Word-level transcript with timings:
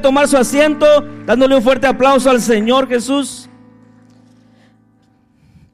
tomar 0.00 0.28
su 0.28 0.36
asiento, 0.36 0.86
dándole 1.26 1.56
un 1.56 1.62
fuerte 1.62 1.88
aplauso 1.88 2.30
al 2.30 2.40
Señor 2.40 2.86
Jesús. 2.86 3.50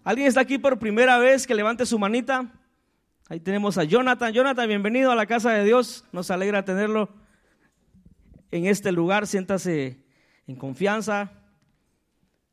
¿Alguien 0.02 0.26
está 0.26 0.40
aquí 0.40 0.56
por 0.56 0.78
primera 0.78 1.18
vez 1.18 1.46
que 1.46 1.54
levante 1.54 1.84
su 1.84 1.98
manita? 1.98 2.50
Ahí 3.28 3.38
tenemos 3.38 3.76
a 3.76 3.84
Jonathan. 3.84 4.32
Jonathan, 4.32 4.66
bienvenido 4.66 5.10
a 5.10 5.14
la 5.14 5.26
casa 5.26 5.50
de 5.52 5.64
Dios. 5.64 6.06
Nos 6.10 6.30
alegra 6.30 6.64
tenerlo 6.64 7.10
en 8.50 8.64
este 8.64 8.92
lugar. 8.92 9.26
Siéntase 9.26 9.98
en 10.46 10.56
confianza 10.56 11.30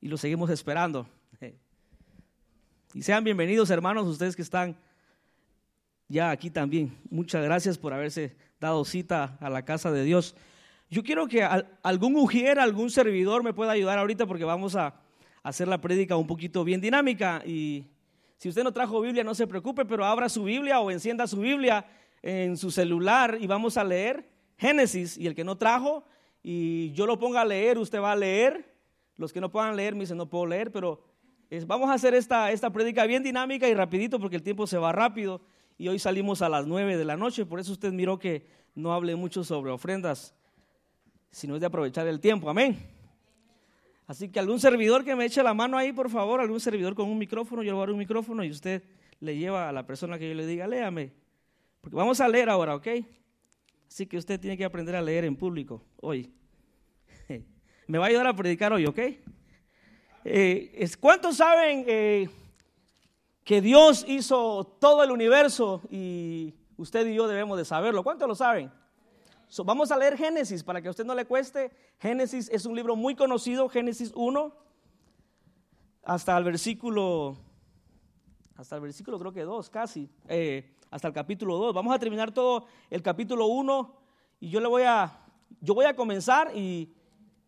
y 0.01 0.09
lo 0.09 0.17
seguimos 0.17 0.49
esperando. 0.49 1.07
Y 2.93 3.01
sean 3.01 3.23
bienvenidos, 3.23 3.69
hermanos, 3.69 4.07
ustedes 4.07 4.35
que 4.35 4.41
están 4.41 4.75
ya 6.09 6.31
aquí 6.31 6.49
también. 6.49 6.97
Muchas 7.09 7.41
gracias 7.45 7.77
por 7.77 7.93
haberse 7.93 8.35
dado 8.59 8.83
cita 8.83 9.37
a 9.39 9.49
la 9.49 9.63
casa 9.63 9.89
de 9.89 10.03
Dios. 10.03 10.35
Yo 10.91 11.03
quiero 11.03 11.25
que 11.25 11.41
algún 11.41 12.17
ujier, 12.17 12.59
algún 12.59 12.89
servidor 12.91 13.43
me 13.43 13.53
pueda 13.53 13.71
ayudar 13.71 13.97
ahorita 13.97 14.25
porque 14.25 14.43
vamos 14.43 14.75
a 14.75 14.93
hacer 15.41 15.69
la 15.69 15.79
prédica 15.79 16.17
un 16.17 16.27
poquito 16.27 16.65
bien 16.65 16.81
dinámica. 16.81 17.41
Y 17.45 17.85
si 18.35 18.49
usted 18.49 18.61
no 18.61 18.73
trajo 18.73 18.99
Biblia, 18.99 19.23
no 19.23 19.33
se 19.33 19.47
preocupe, 19.47 19.85
pero 19.85 20.03
abra 20.03 20.27
su 20.27 20.43
Biblia 20.43 20.81
o 20.81 20.91
encienda 20.91 21.27
su 21.27 21.39
Biblia 21.39 21.85
en 22.21 22.57
su 22.57 22.71
celular 22.71 23.37
y 23.39 23.47
vamos 23.47 23.77
a 23.77 23.85
leer 23.85 24.27
Génesis. 24.57 25.17
Y 25.17 25.27
el 25.27 25.33
que 25.33 25.45
no 25.45 25.57
trajo 25.57 26.03
y 26.43 26.91
yo 26.91 27.05
lo 27.05 27.17
ponga 27.17 27.39
a 27.39 27.45
leer, 27.45 27.77
usted 27.77 28.01
va 28.01 28.11
a 28.11 28.17
leer. 28.17 28.75
Los 29.15 29.31
que 29.31 29.39
no 29.39 29.49
puedan 29.49 29.77
leer 29.77 29.95
me 29.95 30.01
dicen, 30.01 30.17
no 30.17 30.27
puedo 30.27 30.45
leer, 30.45 30.73
pero 30.73 31.05
vamos 31.67 31.89
a 31.89 31.93
hacer 31.93 32.13
esta, 32.15 32.51
esta 32.51 32.69
prédica 32.69 33.05
bien 33.05 33.23
dinámica 33.23 33.65
y 33.69 33.73
rapidito 33.73 34.19
porque 34.19 34.35
el 34.35 34.43
tiempo 34.43 34.67
se 34.67 34.77
va 34.77 34.91
rápido. 34.91 35.39
Y 35.77 35.87
hoy 35.87 35.99
salimos 35.99 36.41
a 36.41 36.49
las 36.49 36.67
nueve 36.67 36.97
de 36.97 37.05
la 37.05 37.15
noche, 37.15 37.45
por 37.45 37.61
eso 37.61 37.71
usted 37.71 37.93
miró 37.93 38.19
que 38.19 38.45
no 38.75 38.91
hable 38.91 39.15
mucho 39.15 39.45
sobre 39.45 39.71
ofrendas 39.71 40.35
sino 41.31 41.55
es 41.55 41.61
de 41.61 41.67
aprovechar 41.67 42.07
el 42.07 42.19
tiempo. 42.19 42.49
Amén. 42.49 42.77
Así 44.05 44.29
que 44.29 44.39
algún 44.39 44.59
servidor 44.59 45.05
que 45.05 45.15
me 45.15 45.25
eche 45.25 45.41
la 45.41 45.53
mano 45.53 45.77
ahí, 45.77 45.93
por 45.93 46.09
favor, 46.09 46.41
algún 46.41 46.59
servidor 46.59 46.95
con 46.95 47.09
un 47.09 47.17
micrófono, 47.17 47.63
yo 47.63 47.67
le 47.67 47.73
voy 47.73 47.79
a 47.79 47.85
dar 47.85 47.91
un 47.91 47.99
micrófono 47.99 48.43
y 48.43 48.51
usted 48.51 48.83
le 49.21 49.37
lleva 49.37 49.69
a 49.69 49.71
la 49.71 49.85
persona 49.85 50.19
que 50.19 50.27
yo 50.27 50.35
le 50.35 50.45
diga, 50.45 50.67
léame. 50.67 51.13
Porque 51.79 51.95
vamos 51.95 52.19
a 52.19 52.27
leer 52.27 52.49
ahora, 52.49 52.75
¿ok? 52.75 52.87
Así 53.87 54.05
que 54.05 54.17
usted 54.17 54.39
tiene 54.39 54.57
que 54.57 54.65
aprender 54.65 54.95
a 54.95 55.01
leer 55.01 55.23
en 55.25 55.35
público 55.35 55.81
hoy. 56.01 56.31
Me 57.87 57.97
va 57.97 58.05
a 58.05 58.07
ayudar 58.09 58.27
a 58.27 58.35
predicar 58.35 58.73
hoy, 58.73 58.85
¿ok? 58.85 58.99
Eh, 60.23 60.89
¿Cuántos 60.99 61.37
saben 61.37 61.85
eh, 61.87 62.29
que 63.43 63.61
Dios 63.61 64.05
hizo 64.07 64.77
todo 64.79 65.03
el 65.03 65.11
universo 65.11 65.81
y 65.89 66.53
usted 66.77 67.07
y 67.07 67.15
yo 67.15 67.27
debemos 67.27 67.57
de 67.57 67.65
saberlo? 67.65 68.03
¿Cuántos 68.03 68.27
lo 68.27 68.35
saben? 68.35 68.71
Vamos 69.65 69.91
a 69.91 69.97
leer 69.97 70.17
Génesis 70.17 70.63
para 70.63 70.81
que 70.81 70.87
a 70.87 70.91
usted 70.91 71.05
no 71.05 71.15
le 71.15 71.25
cueste. 71.25 71.71
Génesis 71.99 72.49
es 72.49 72.65
un 72.65 72.75
libro 72.75 72.95
muy 72.95 73.15
conocido, 73.15 73.67
Génesis 73.69 74.11
1, 74.15 74.53
hasta 76.03 76.37
el 76.37 76.43
versículo, 76.43 77.37
hasta 78.55 78.75
el 78.75 78.81
versículo 78.81 79.19
creo 79.19 79.33
que 79.33 79.41
2, 79.41 79.69
casi, 79.69 80.09
eh, 80.27 80.73
hasta 80.89 81.07
el 81.07 81.13
capítulo 81.13 81.57
2. 81.57 81.73
Vamos 81.73 81.93
a 81.93 81.99
terminar 81.99 82.31
todo 82.31 82.65
el 82.89 83.01
capítulo 83.01 83.47
1 83.47 83.93
y 84.39 84.49
yo 84.49 84.61
le 84.61 84.67
voy 84.67 84.83
a, 84.83 85.19
yo 85.59 85.73
voy 85.73 85.85
a 85.85 85.95
comenzar 85.95 86.51
y, 86.55 86.93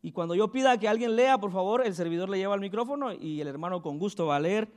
y 0.02 0.12
cuando 0.12 0.36
yo 0.36 0.52
pida 0.52 0.78
que 0.78 0.88
alguien 0.88 1.16
lea, 1.16 1.38
por 1.38 1.52
favor, 1.52 1.86
el 1.86 1.96
servidor 1.96 2.30
le 2.30 2.38
lleva 2.38 2.56
el 2.56 2.62
micrófono 2.62 3.14
y 3.14 3.40
el 3.40 3.48
hermano 3.48 3.82
con 3.82 3.98
gusto 3.98 4.28
va 4.28 4.36
a 4.36 4.40
leer. 4.40 4.68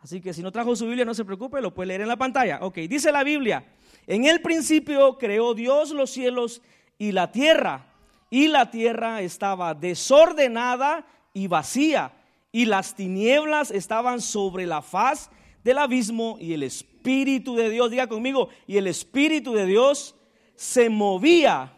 Así 0.00 0.20
que 0.20 0.32
si 0.34 0.42
no 0.42 0.52
trajo 0.52 0.76
su 0.76 0.86
Biblia, 0.86 1.04
no 1.04 1.14
se 1.14 1.24
preocupe, 1.24 1.60
lo 1.60 1.74
puede 1.74 1.88
leer 1.88 2.02
en 2.02 2.08
la 2.08 2.16
pantalla. 2.16 2.58
Ok, 2.62 2.76
dice 2.88 3.10
la 3.10 3.24
Biblia. 3.24 3.64
En 4.06 4.24
el 4.24 4.40
principio 4.40 5.18
creó 5.18 5.54
Dios 5.54 5.90
los 5.90 6.10
cielos 6.10 6.62
y 6.98 7.12
la 7.12 7.32
tierra, 7.32 7.92
y 8.30 8.48
la 8.48 8.70
tierra 8.70 9.20
estaba 9.22 9.74
desordenada 9.74 11.06
y 11.32 11.48
vacía, 11.48 12.12
y 12.52 12.66
las 12.66 12.94
tinieblas 12.94 13.70
estaban 13.70 14.20
sobre 14.20 14.66
la 14.66 14.80
faz 14.80 15.30
del 15.64 15.78
abismo, 15.78 16.36
y 16.40 16.52
el 16.52 16.62
Espíritu 16.62 17.56
de 17.56 17.68
Dios, 17.68 17.90
diga 17.90 18.06
conmigo, 18.06 18.48
y 18.66 18.76
el 18.76 18.86
Espíritu 18.86 19.52
de 19.52 19.66
Dios 19.66 20.14
se 20.54 20.88
movía 20.88 21.72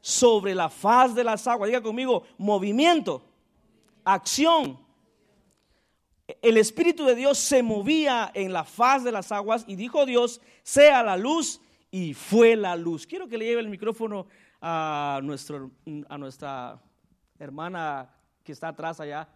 sobre 0.00 0.54
la 0.54 0.70
faz 0.70 1.14
de 1.14 1.24
las 1.24 1.46
aguas, 1.46 1.68
diga 1.68 1.82
conmigo, 1.82 2.24
movimiento, 2.38 3.22
acción. 4.04 4.78
El 6.40 6.56
Espíritu 6.56 7.04
de 7.04 7.14
Dios 7.14 7.38
se 7.38 7.62
movía 7.62 8.30
en 8.34 8.52
la 8.52 8.64
faz 8.64 9.04
de 9.04 9.12
las 9.12 9.30
aguas 9.30 9.64
y 9.66 9.76
dijo 9.76 10.06
Dios, 10.06 10.40
sea 10.62 11.02
la 11.02 11.16
luz 11.18 11.60
y 11.94 12.12
fue 12.12 12.56
la 12.56 12.74
luz. 12.74 13.06
Quiero 13.06 13.28
que 13.28 13.38
le 13.38 13.44
lleve 13.44 13.60
el 13.60 13.68
micrófono 13.68 14.26
a, 14.60 15.20
nuestro, 15.22 15.70
a 16.08 16.18
nuestra 16.18 16.82
hermana 17.38 18.10
que 18.42 18.50
está 18.50 18.66
atrás 18.66 18.98
allá, 18.98 19.28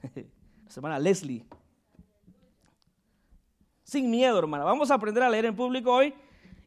nuestra 0.14 0.76
hermana 0.76 1.00
Leslie. 1.00 1.44
Sin 3.82 4.08
miedo, 4.08 4.38
hermana. 4.38 4.62
Vamos 4.62 4.92
a 4.92 4.94
aprender 4.94 5.24
a 5.24 5.28
leer 5.28 5.46
en 5.46 5.56
público 5.56 5.92
hoy 5.92 6.14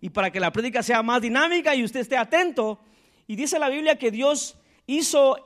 y 0.02 0.10
para 0.10 0.30
que 0.30 0.42
la 0.42 0.52
prédica 0.52 0.84
sea 0.84 1.02
más 1.02 1.22
dinámica 1.22 1.74
y 1.74 1.86
usted 1.86 2.02
esté 2.02 2.18
atento. 2.18 2.82
Y 3.28 3.38
dice 3.38 3.58
la 3.58 3.70
Biblia 3.70 3.98
que 3.98 4.12
Dios 4.12 4.58
hizo 4.88 5.38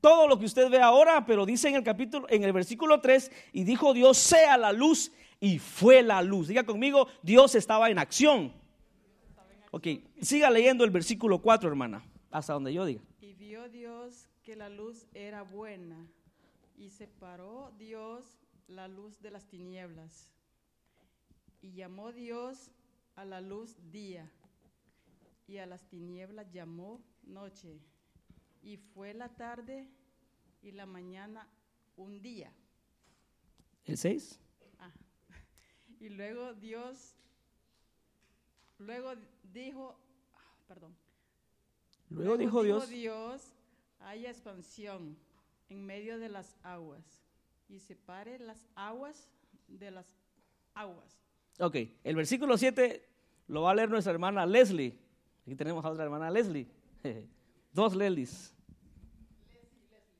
todo 0.00 0.26
lo 0.26 0.38
que 0.38 0.46
usted 0.46 0.70
ve 0.70 0.80
ahora, 0.80 1.26
pero 1.26 1.44
dice 1.44 1.68
en 1.68 1.74
el 1.74 1.84
capítulo 1.84 2.26
en 2.30 2.44
el 2.44 2.54
versículo 2.54 2.98
3 2.98 3.30
y 3.52 3.64
dijo 3.64 3.92
Dios 3.92 4.16
sea 4.16 4.56
la 4.56 4.72
luz 4.72 5.12
y 5.40 5.58
fue 5.58 6.02
la 6.02 6.22
luz. 6.22 6.48
Diga 6.48 6.64
conmigo, 6.64 7.08
Dios 7.22 7.54
estaba 7.54 7.90
en 7.90 7.98
acción. 7.98 8.52
Ok, 9.70 9.88
siga 10.20 10.50
leyendo 10.50 10.84
el 10.84 10.90
versículo 10.90 11.42
4, 11.42 11.68
hermana, 11.68 12.04
hasta 12.30 12.54
donde 12.54 12.72
yo 12.72 12.84
diga. 12.86 13.02
Y 13.20 13.34
vio 13.34 13.68
Dios 13.68 14.28
que 14.42 14.56
la 14.56 14.68
luz 14.68 15.06
era 15.12 15.42
buena 15.42 16.06
y 16.76 16.90
separó 16.90 17.72
Dios 17.78 18.38
la 18.68 18.88
luz 18.88 19.20
de 19.20 19.30
las 19.30 19.46
tinieblas. 19.46 20.32
Y 21.60 21.72
llamó 21.72 22.12
Dios 22.12 22.70
a 23.16 23.24
la 23.24 23.40
luz 23.40 23.76
día 23.90 24.30
y 25.46 25.58
a 25.58 25.66
las 25.66 25.82
tinieblas 25.88 26.50
llamó 26.52 27.00
noche. 27.24 27.80
Y 28.62 28.76
fue 28.76 29.14
la 29.14 29.28
tarde 29.28 29.88
y 30.62 30.72
la 30.72 30.86
mañana 30.86 31.48
un 31.96 32.20
día. 32.20 32.52
¿El 33.84 33.96
6? 33.96 34.40
Y 36.00 36.08
luego 36.10 36.54
Dios, 36.54 37.14
luego 38.78 39.12
dijo, 39.52 39.96
perdón. 40.68 40.94
Luego, 42.10 42.36
dijo, 42.36 42.62
Dios, 42.62 42.88
Dios, 42.88 43.42
hay 44.00 44.26
expansión 44.26 45.16
en 45.68 45.84
medio 45.84 46.18
de 46.18 46.28
las 46.28 46.56
aguas 46.62 47.02
y 47.68 47.80
separe 47.80 48.38
las 48.38 48.66
aguas 48.74 49.28
de 49.66 49.90
las 49.90 50.06
aguas. 50.74 51.18
Ok, 51.58 51.76
el 52.04 52.14
versículo 52.14 52.56
7 52.56 53.08
lo 53.48 53.62
va 53.62 53.72
a 53.72 53.74
leer 53.74 53.90
nuestra 53.90 54.12
hermana 54.12 54.46
Leslie. 54.46 54.98
Aquí 55.42 55.56
tenemos 55.56 55.84
a 55.84 55.90
otra 55.90 56.04
hermana 56.04 56.30
Leslie. 56.30 56.68
Dos 57.72 57.94
Leslies. 57.96 58.54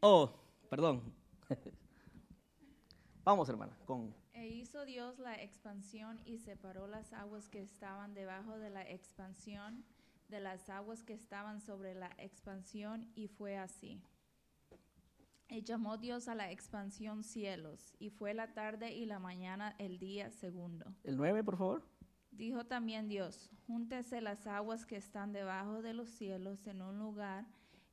Oh, 0.00 0.32
perdón. 0.68 1.02
Vamos, 3.24 3.48
hermana, 3.48 3.76
con 3.86 4.14
e 4.46 4.50
hizo 4.50 4.84
Dios 4.84 5.18
la 5.18 5.34
expansión 5.42 6.20
y 6.24 6.38
separó 6.38 6.86
las 6.86 7.12
aguas 7.12 7.48
que 7.48 7.60
estaban 7.60 8.14
debajo 8.14 8.58
de 8.58 8.70
la 8.70 8.88
expansión 8.88 9.84
de 10.28 10.38
las 10.38 10.70
aguas 10.70 11.02
que 11.02 11.14
estaban 11.14 11.60
sobre 11.60 11.94
la 11.94 12.10
expansión 12.18 13.10
y 13.16 13.26
fue 13.26 13.56
así. 13.56 14.00
Y 15.48 15.62
llamó 15.62 15.98
Dios 15.98 16.28
a 16.28 16.36
la 16.36 16.50
expansión 16.50 17.24
cielos, 17.24 17.94
y 17.98 18.10
fue 18.10 18.34
la 18.34 18.52
tarde 18.52 18.92
y 18.92 19.06
la 19.06 19.18
mañana 19.18 19.74
el 19.78 19.98
día 19.98 20.30
segundo. 20.30 20.94
El 21.02 21.16
9, 21.16 21.42
por 21.44 21.56
favor. 21.56 21.82
Dijo 22.30 22.66
también 22.66 23.08
Dios, 23.08 23.50
júntese 23.66 24.20
las 24.20 24.46
aguas 24.46 24.86
que 24.86 24.96
están 24.96 25.32
debajo 25.32 25.82
de 25.82 25.92
los 25.92 26.08
cielos 26.08 26.66
en 26.66 26.82
un 26.82 26.98
lugar 26.98 27.46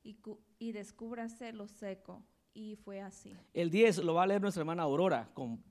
y, 0.04 0.18
y 0.60 0.72
descúbrase 0.72 1.52
lo 1.52 1.68
seco. 1.68 2.24
Y 2.56 2.76
fue 2.76 3.02
así. 3.02 3.36
El 3.54 3.72
10 3.72 4.04
lo 4.04 4.14
va 4.14 4.24
a 4.24 4.28
leer 4.28 4.42
nuestra 4.42 4.62
hermana 4.62 4.84
Aurora 4.84 5.30
con 5.34 5.64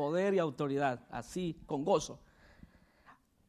poder 0.00 0.32
y 0.32 0.38
autoridad, 0.38 1.04
así, 1.10 1.60
con 1.66 1.84
gozo. 1.84 2.18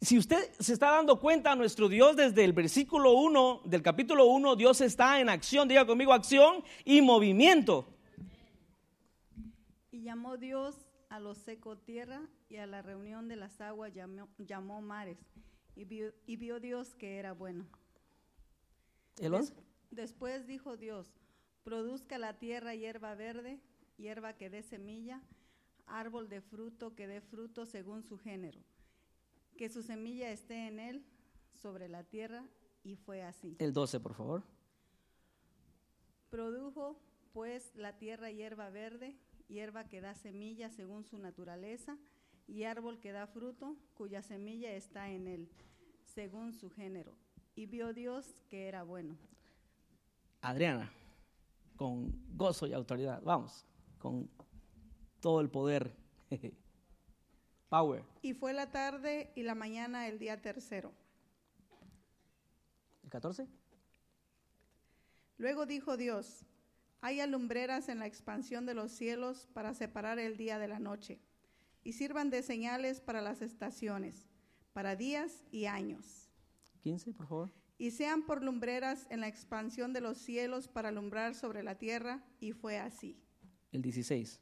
Si 0.01 0.17
usted 0.17 0.51
se 0.59 0.73
está 0.73 0.91
dando 0.91 1.17
cuenta, 1.17 1.55
nuestro 1.55 1.87
Dios 1.87 2.17
desde 2.17 2.43
el 2.43 2.51
versículo 2.51 3.13
1 3.13 3.61
del 3.63 3.81
capítulo 3.81 4.25
1, 4.25 4.57
Dios 4.57 4.81
está 4.81 5.21
en 5.21 5.29
acción, 5.29 5.69
diga 5.69 5.87
conmigo, 5.87 6.11
acción 6.11 6.61
y 6.83 7.01
movimiento. 7.01 7.87
Y 9.91 10.03
llamó 10.03 10.35
Dios 10.35 10.75
a 11.07 11.21
lo 11.21 11.35
seco 11.35 11.77
tierra 11.77 12.19
y 12.49 12.57
a 12.57 12.67
la 12.67 12.81
reunión 12.81 13.29
de 13.29 13.37
las 13.37 13.61
aguas 13.61 13.93
llamó, 13.93 14.81
mares. 14.81 15.19
Y 15.77 15.85
vio, 15.85 16.11
y 16.27 16.35
vio, 16.35 16.59
Dios 16.59 16.95
que 16.95 17.17
era 17.17 17.31
bueno. 17.31 17.65
después 19.89 20.47
dijo 20.47 20.75
Dios, 20.75 21.07
produzca 21.63 22.17
la 22.17 22.33
tierra 22.33 22.75
hierba 22.75 23.15
verde, 23.15 23.61
hierba 23.95 24.33
que 24.33 24.49
dé 24.49 24.63
semilla, 24.63 25.21
árbol 25.87 26.29
de 26.29 26.41
fruto 26.41 26.95
que 26.95 27.07
dé 27.07 27.21
fruto 27.21 27.65
según 27.65 28.03
su 28.03 28.17
género, 28.17 28.59
que 29.57 29.69
su 29.69 29.83
semilla 29.83 30.31
esté 30.31 30.67
en 30.67 30.79
él 30.79 31.05
sobre 31.53 31.87
la 31.87 32.03
tierra, 32.03 32.45
y 32.83 32.95
fue 32.95 33.21
así. 33.21 33.55
El 33.59 33.73
12, 33.73 33.99
por 33.99 34.15
favor. 34.15 34.43
Produjo 36.29 36.99
pues 37.33 37.71
la 37.75 37.97
tierra 37.97 38.31
hierba 38.31 38.69
verde, 38.69 39.15
hierba 39.47 39.87
que 39.87 40.01
da 40.01 40.15
semilla 40.15 40.69
según 40.69 41.05
su 41.05 41.17
naturaleza, 41.17 41.97
y 42.47 42.63
árbol 42.63 42.99
que 42.99 43.11
da 43.11 43.27
fruto, 43.27 43.77
cuya 43.93 44.21
semilla 44.21 44.73
está 44.73 45.09
en 45.09 45.27
él, 45.27 45.49
según 46.03 46.53
su 46.53 46.69
género. 46.69 47.13
Y 47.55 47.65
vio 47.65 47.93
Dios 47.93 48.25
que 48.49 48.67
era 48.67 48.83
bueno. 48.83 49.17
Adriana, 50.41 50.91
con 51.75 52.11
gozo 52.35 52.67
y 52.67 52.73
autoridad, 52.73 53.21
vamos, 53.23 53.65
con 53.99 54.29
todo 55.21 55.39
el 55.39 55.49
poder. 55.49 55.95
Power. 57.69 58.03
Y 58.21 58.33
fue 58.33 58.51
la 58.51 58.69
tarde 58.69 59.31
y 59.35 59.43
la 59.43 59.55
mañana 59.55 60.07
el 60.07 60.19
día 60.19 60.41
tercero. 60.41 60.91
¿El 63.03 63.09
14? 63.09 63.47
Luego 65.37 65.65
dijo 65.65 65.95
Dios, 65.95 66.45
haya 66.99 67.25
lumbreras 67.27 67.87
en 67.87 67.99
la 67.99 68.07
expansión 68.07 68.65
de 68.65 68.73
los 68.73 68.91
cielos 68.91 69.47
para 69.53 69.73
separar 69.73 70.19
el 70.19 70.37
día 70.37 70.59
de 70.59 70.67
la 70.67 70.79
noche, 70.79 71.19
y 71.83 71.93
sirvan 71.93 72.29
de 72.29 72.43
señales 72.43 72.99
para 72.99 73.21
las 73.21 73.41
estaciones, 73.41 74.27
para 74.73 74.95
días 74.95 75.45
y 75.51 75.65
años. 75.65 76.29
15, 76.81 77.13
por 77.13 77.27
favor. 77.27 77.51
Y 77.77 77.91
sean 77.91 78.23
por 78.23 78.43
lumbreras 78.43 79.07
en 79.09 79.21
la 79.21 79.27
expansión 79.27 79.93
de 79.93 80.01
los 80.01 80.17
cielos 80.19 80.67
para 80.67 80.89
alumbrar 80.89 81.33
sobre 81.33 81.63
la 81.63 81.75
tierra, 81.75 82.23
y 82.39 82.51
fue 82.51 82.77
así. 82.77 83.17
El 83.71 83.81
16. 83.81 84.39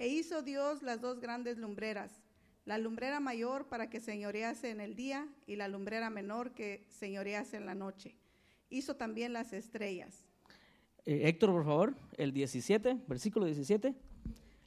E 0.00 0.08
hizo 0.08 0.40
Dios 0.40 0.82
las 0.82 1.02
dos 1.02 1.20
grandes 1.20 1.58
lumbreras, 1.58 2.10
la 2.64 2.78
lumbrera 2.78 3.20
mayor 3.20 3.68
para 3.68 3.90
que 3.90 4.00
señorease 4.00 4.70
en 4.70 4.80
el 4.80 4.96
día 4.96 5.28
y 5.46 5.56
la 5.56 5.68
lumbrera 5.68 6.08
menor 6.08 6.52
que 6.52 6.86
señorease 6.88 7.58
en 7.58 7.66
la 7.66 7.74
noche. 7.74 8.16
Hizo 8.70 8.96
también 8.96 9.34
las 9.34 9.52
estrellas. 9.52 10.24
Eh, 11.04 11.28
Héctor, 11.28 11.50
por 11.50 11.66
favor, 11.66 11.94
el 12.16 12.32
17, 12.32 12.96
versículo 13.06 13.44
17. 13.44 13.94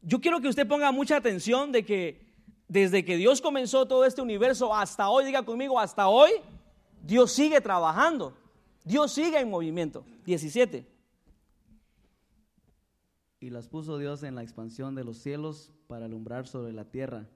Yo 0.04 0.22
quiero 0.22 0.40
que 0.40 0.50
usted 0.50 0.68
ponga 0.68 0.92
mucha 0.92 1.18
atención 1.18 1.72
de 1.72 1.84
que 1.84 2.22
desde 2.68 3.04
que 3.04 3.18
Dios 3.18 3.42
comenzó 3.42 3.88
todo 3.88 4.06
este 4.06 4.22
universo 4.22 4.76
hasta 4.76 5.10
hoy, 5.10 5.26
diga 5.26 5.42
conmigo, 5.42 5.80
hasta 5.80 6.10
hoy, 6.10 6.30
Dios 7.02 7.32
sigue 7.32 7.60
trabajando. 7.60 8.38
Dios 8.84 9.12
sigue 9.12 9.40
en 9.40 9.50
movimiento. 9.50 10.06
17. 10.26 10.93
Y 13.44 13.50
las 13.50 13.68
puso 13.68 13.98
Dios 13.98 14.24
en 14.24 14.36
la 14.36 14.42
expansión 14.42 14.95
de 14.95 15.04
los 15.04 15.18
cielos 15.18 15.74
para 15.88 16.06
alumbrar 16.06 16.48
sobre 16.48 16.72
la 16.72 16.90
tierra, 16.90 17.28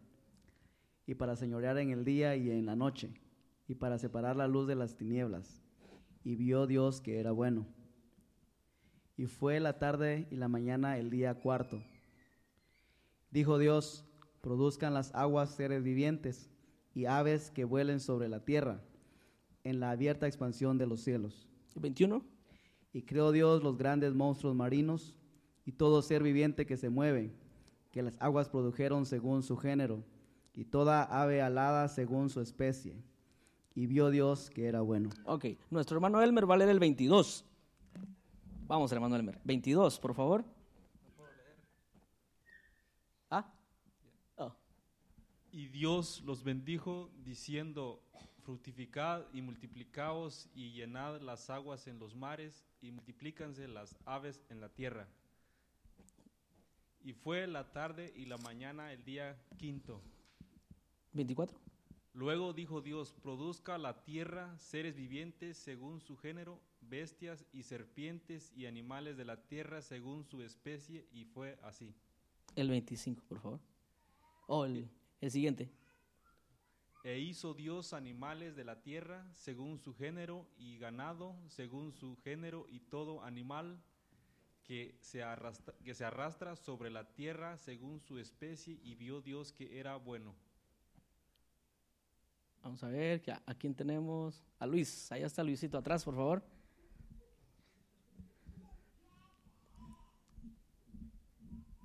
y 1.06 1.16
para 1.16 1.36
señorear 1.36 1.78
en 1.80 1.90
el 1.90 2.06
día 2.06 2.34
y 2.38 2.50
en 2.50 2.66
la 2.66 2.78
noche, 2.78 3.14
y 3.68 3.76
para 3.76 3.98
separar 3.98 4.38
la 4.38 4.48
luz 4.48 4.70
de 4.70 4.76
las 4.76 4.96
tinieblas. 4.96 5.62
Y 6.24 6.38
vio 6.38 6.66
Dios 6.66 7.02
que 7.02 7.20
era 7.20 7.34
bueno. 7.34 7.68
Y 9.18 9.26
fue 9.26 9.60
la 9.60 9.80
tarde 9.80 10.30
y 10.32 10.38
la 10.38 10.48
mañana 10.48 10.98
el 10.98 11.10
día 11.10 11.42
cuarto. 11.42 11.84
Dijo 13.30 13.58
Dios, 13.58 14.06
produzcan 14.40 14.94
las 14.94 15.14
aguas 15.14 15.56
seres 15.56 15.84
vivientes 15.84 16.50
y 16.94 17.04
aves 17.04 17.52
que 17.52 17.66
vuelen 17.66 18.00
sobre 18.00 18.30
la 18.30 18.46
tierra, 18.46 18.82
en 19.66 19.82
la 19.82 19.92
abierta 19.92 20.26
expansión 20.26 20.78
de 20.78 20.88
los 20.88 21.02
cielos. 21.02 21.50
21. 21.76 22.24
Y 22.94 23.02
creó 23.02 23.34
Dios 23.34 23.62
los 23.62 23.78
grandes 23.78 24.14
monstruos 24.14 24.56
marinos 24.56 25.18
y 25.68 25.74
todo 25.74 26.02
ser 26.02 26.24
viviente 26.24 26.66
que 26.66 26.78
se 26.78 26.90
mueve, 26.90 27.30
que 27.92 28.02
las 28.02 28.16
aguas 28.22 28.48
produjeron 28.48 29.06
según 29.06 29.44
su 29.44 29.58
género, 29.58 30.02
y 30.56 30.64
toda 30.64 31.04
ave 31.04 31.42
alada 31.42 31.90
según 31.90 32.30
su 32.30 32.40
especie. 32.40 32.96
Y 33.76 33.86
vio 33.86 34.10
Dios 34.10 34.50
que 34.50 34.68
era 34.68 34.80
bueno. 34.80 35.10
Ok, 35.26 35.46
nuestro 35.70 35.98
hermano 35.98 36.22
Elmer 36.22 36.50
va 36.50 36.56
a 36.56 36.58
leer 36.60 36.70
el 36.70 36.80
22. 36.80 37.44
Vamos, 38.66 38.94
hermano 38.94 39.18
Elmer. 39.18 39.42
22, 39.44 40.00
por 40.00 40.14
favor. 40.16 40.46
Ah, 43.30 43.54
oh, 44.38 44.56
Y 45.52 45.68
Dios 45.68 46.24
los 46.26 46.46
bendijo 46.46 47.12
diciendo, 47.26 48.02
fructificad 48.44 49.26
y 49.34 49.42
multiplicaos 49.42 50.48
y 50.56 50.72
llenad 50.72 51.20
las 51.20 51.50
aguas 51.50 51.88
en 51.88 52.00
los 52.00 52.16
mares 52.16 52.66
y 52.80 52.92
multiplícanse 52.92 53.68
las 53.68 53.98
aves 54.06 54.42
en 54.50 54.62
la 54.62 54.70
tierra. 54.70 55.10
Y 57.08 57.14
fue 57.14 57.48
la 57.48 57.72
tarde 57.72 58.12
y 58.18 58.26
la 58.26 58.38
mañana 58.38 58.92
el 58.92 59.06
día 59.06 59.42
quinto. 59.56 60.02
24. 61.14 61.58
Luego 62.14 62.52
dijo 62.52 62.82
Dios, 62.82 63.14
produzca 63.14 63.78
la 63.78 64.04
tierra 64.04 64.60
seres 64.60 64.98
vivientes 64.98 65.56
según 65.56 66.02
su 66.02 66.18
género, 66.18 66.60
bestias 66.82 67.46
y 67.54 67.64
serpientes 67.64 68.52
y 68.58 68.66
animales 68.66 69.16
de 69.16 69.24
la 69.24 69.42
tierra 69.48 69.82
según 69.82 70.26
su 70.26 70.42
especie, 70.42 71.08
y 71.14 71.24
fue 71.24 71.58
así. 71.64 71.96
El 72.58 72.70
25, 72.70 73.24
por 73.24 73.40
favor. 73.40 73.62
Oh, 74.48 74.66
el, 74.66 74.90
el 75.22 75.32
siguiente. 75.32 75.72
E 77.06 77.20
hizo 77.20 77.54
Dios 77.54 77.94
animales 77.94 78.58
de 78.58 78.66
la 78.66 78.82
tierra 78.82 79.26
según 79.32 79.80
su 79.80 79.96
género 79.96 80.46
y 80.58 80.78
ganado 80.78 81.38
según 81.48 81.94
su 81.94 82.18
género 82.18 82.66
y 82.68 82.82
todo 82.82 83.24
animal 83.24 83.82
que 84.68 84.98
se, 85.00 85.24
arrastra, 85.24 85.74
que 85.84 85.94
se 85.94 86.04
arrastra 86.04 86.58
sobre 86.58 86.90
la 86.90 87.06
tierra 87.06 87.58
según 87.58 88.02
su 88.02 88.20
especie 88.20 88.78
y 88.84 88.96
vio 88.96 89.22
Dios 89.22 89.54
que 89.54 89.80
era 89.80 89.96
bueno. 89.96 90.36
Vamos 92.62 92.84
a 92.84 92.90
ver, 92.90 93.22
a 93.46 93.54
quién 93.54 93.74
tenemos. 93.74 94.44
A 94.60 94.68
Luis, 94.68 95.10
allá 95.10 95.26
está 95.26 95.42
Luisito 95.42 95.78
atrás, 95.78 96.04
por 96.04 96.16
favor. 96.16 96.44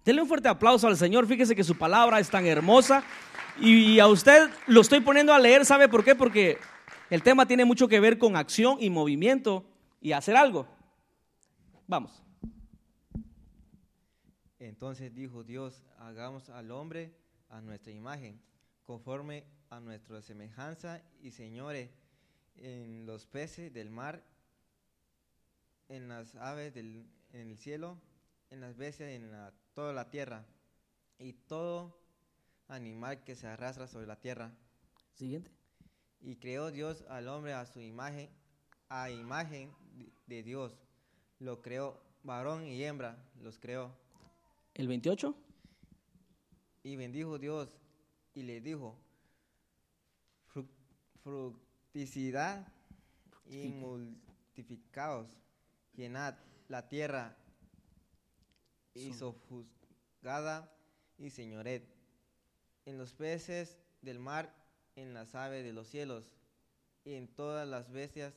Denle 0.05 0.23
un 0.23 0.27
fuerte 0.27 0.49
aplauso 0.49 0.89
al 0.89 0.97
Señor. 0.97 1.29
Fíjese 1.29 1.55
que 1.55 1.63
su 1.63 1.79
palabra 1.79 2.19
es 2.19 2.29
tan 2.29 2.45
hermosa. 2.47 3.05
Y 3.61 4.01
a 4.01 4.09
usted 4.09 4.51
lo 4.67 4.81
estoy 4.81 5.01
poniendo 5.01 5.33
a 5.33 5.39
leer, 5.39 5.65
¿sabe 5.65 5.89
por 5.89 6.03
qué? 6.03 6.17
Porque 6.17 6.59
el 7.11 7.23
tema 7.23 7.47
tiene 7.47 7.65
mucho 7.65 7.87
que 7.87 8.01
ver 8.01 8.19
con 8.19 8.35
acción 8.35 8.79
y 8.81 8.91
movimiento 8.91 9.65
y 10.01 10.11
hacer 10.11 10.35
algo. 10.35 10.67
Vamos. 11.87 12.23
Entonces 14.69 15.13
dijo 15.13 15.43
Dios, 15.43 15.83
hagamos 15.99 16.49
al 16.49 16.71
hombre 16.71 17.13
a 17.49 17.61
nuestra 17.61 17.91
imagen, 17.91 18.41
conforme 18.85 19.45
a 19.71 19.81
nuestra 19.81 20.23
semejanza, 20.23 21.03
y 21.21 21.33
señores 21.33 21.91
en 22.55 23.05
los 23.05 23.27
peces 23.27 23.73
del 23.73 23.91
mar, 23.91 24.23
en 25.89 26.07
las 26.07 26.37
aves 26.37 26.73
del, 26.75 27.05
en 27.33 27.51
el 27.51 27.59
cielo, 27.59 27.99
en 28.51 28.61
las 28.61 28.77
bestias 28.77 29.11
en 29.11 29.33
la- 29.33 29.53
toda 29.75 29.93
la 29.93 30.11
tierra, 30.11 30.47
y 31.19 31.33
todo 31.33 31.99
animal 32.69 33.25
que 33.25 33.35
se 33.35 33.49
arrastra 33.49 33.89
sobre 33.89 34.07
la 34.07 34.21
tierra. 34.21 34.53
Siguiente. 35.15 35.51
Y 36.21 36.37
creó 36.37 36.71
Dios 36.71 37.03
al 37.09 37.27
hombre 37.27 37.53
a 37.53 37.67
su 37.67 37.81
imagen, 37.81 38.31
a 38.89 39.11
imagen 39.11 39.75
de- 39.97 40.13
de 40.29 40.45
Dios. 40.45 40.79
Lo 41.41 41.63
creó, 41.63 42.01
varón 42.23 42.65
y 42.65 42.85
hembra 42.85 43.19
los 43.41 43.59
creó. 43.59 44.01
El 44.75 44.89
28. 44.89 45.35
Y 46.85 46.97
bendijo 46.97 47.39
Dios 47.39 47.69
y 48.35 48.43
le 48.43 48.61
dijo, 48.61 48.97
"Fruc- 50.53 50.67
fructicidad 51.23 52.67
y 53.47 53.69
multiplicaos, 53.69 55.29
llenad 55.95 56.35
la 56.69 56.89
tierra 56.89 57.37
y 58.95 59.13
sofusgada 59.13 60.73
y 61.19 61.31
señored 61.31 61.83
en 62.87 62.99
los 62.99 63.13
peces 63.13 63.79
del 64.01 64.19
mar, 64.19 64.55
en 64.97 65.15
las 65.15 65.35
aves 65.35 65.65
de 65.65 65.73
los 65.73 65.87
cielos 65.89 66.25
y 67.05 67.15
en 67.15 67.29
todas 67.29 67.69
las 67.69 67.91
bestias 67.93 68.35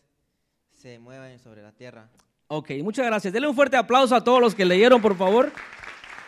se 0.73 0.99
mueven 0.99 1.39
sobre 1.39 1.61
la 1.63 1.71
tierra. 1.71 2.09
Ok, 2.47 2.71
muchas 2.83 3.05
gracias. 3.07 3.33
Denle 3.33 3.47
un 3.47 3.55
fuerte 3.55 3.75
aplauso 3.77 4.15
a 4.15 4.23
todos 4.23 4.39
los 4.39 4.53
que 4.53 4.65
leyeron, 4.65 5.01
por 5.01 5.17
favor. 5.17 5.51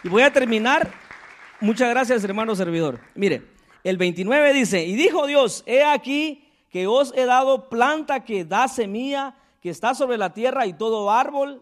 Y 0.08 0.10
voy 0.10 0.22
a 0.22 0.32
terminar. 0.32 0.90
Muchas 1.60 1.90
gracias, 1.90 2.24
hermano 2.24 2.56
servidor. 2.56 3.02
Mire, 3.14 3.46
el 3.84 3.98
29 3.98 4.54
dice, 4.54 4.86
y 4.86 4.96
dijo 4.96 5.28
Dios, 5.28 5.66
he 5.66 5.84
aquí 5.84 6.48
que 6.70 6.88
os 6.88 7.14
he 7.14 7.26
dado 7.26 7.68
planta 7.68 8.24
que 8.24 8.46
da 8.46 8.70
semilla, 8.70 9.36
que 9.60 9.70
está 9.70 9.94
sobre 9.94 10.18
la 10.18 10.32
tierra, 10.32 10.66
y 10.66 10.72
todo 10.72 11.12
árbol 11.12 11.62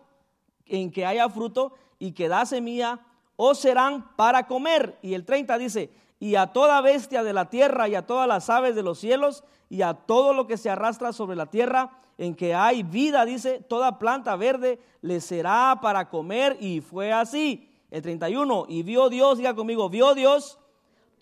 en 0.67 0.91
que 0.91 1.07
haya 1.07 1.27
fruto 1.27 1.73
y 1.97 2.11
que 2.11 2.27
da 2.27 2.45
semilla, 2.45 2.99
os 3.35 3.57
serán 3.57 4.15
para 4.15 4.45
comer. 4.45 4.99
Y 5.01 5.15
el 5.15 5.25
30 5.25 5.57
dice, 5.57 5.89
y 6.19 6.35
a 6.35 6.53
toda 6.53 6.81
bestia 6.81 7.23
de 7.23 7.33
la 7.33 7.49
tierra 7.49 7.87
y 7.87 7.95
a 7.95 8.05
todas 8.05 8.27
las 8.27 8.47
aves 8.51 8.75
de 8.75 8.83
los 8.83 8.99
cielos 8.99 9.43
y 9.71 9.81
a 9.81 9.95
todo 9.95 10.35
lo 10.35 10.45
que 10.45 10.57
se 10.57 10.69
arrastra 10.69 11.13
sobre 11.13 11.35
la 11.35 11.47
tierra 11.47 11.97
en 12.19 12.35
que 12.35 12.53
hay 12.53 12.83
vida, 12.83 13.25
dice, 13.25 13.65
toda 13.67 13.97
planta 13.97 14.35
verde 14.35 14.79
le 15.01 15.19
será 15.19 15.79
para 15.81 16.09
comer. 16.09 16.57
Y 16.59 16.81
fue 16.81 17.11
así. 17.11 17.71
El 17.95 18.01
31, 18.01 18.65
y 18.67 18.83
vio 18.83 19.07
Dios, 19.07 19.37
diga 19.37 19.55
conmigo, 19.55 19.87
vio 19.87 20.13
Dios 20.15 20.59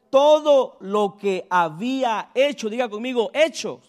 todo 0.09 0.75
lo 0.79 1.17
que 1.17 1.45
había 1.51 2.31
hecho, 2.33 2.67
diga 2.67 2.89
conmigo, 2.89 3.29
hecho. 3.31 3.79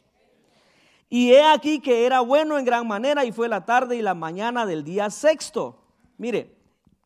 Y 1.08 1.32
he 1.32 1.42
aquí 1.42 1.80
que 1.80 2.04
era 2.04 2.20
bueno 2.20 2.58
en 2.58 2.66
gran 2.66 2.86
manera 2.86 3.24
y 3.24 3.32
fue 3.32 3.48
la 3.48 3.64
tarde 3.64 3.96
y 3.96 4.02
la 4.02 4.12
mañana 4.12 4.66
del 4.66 4.84
día 4.84 5.08
sexto. 5.08 5.78
Mire, 6.18 6.58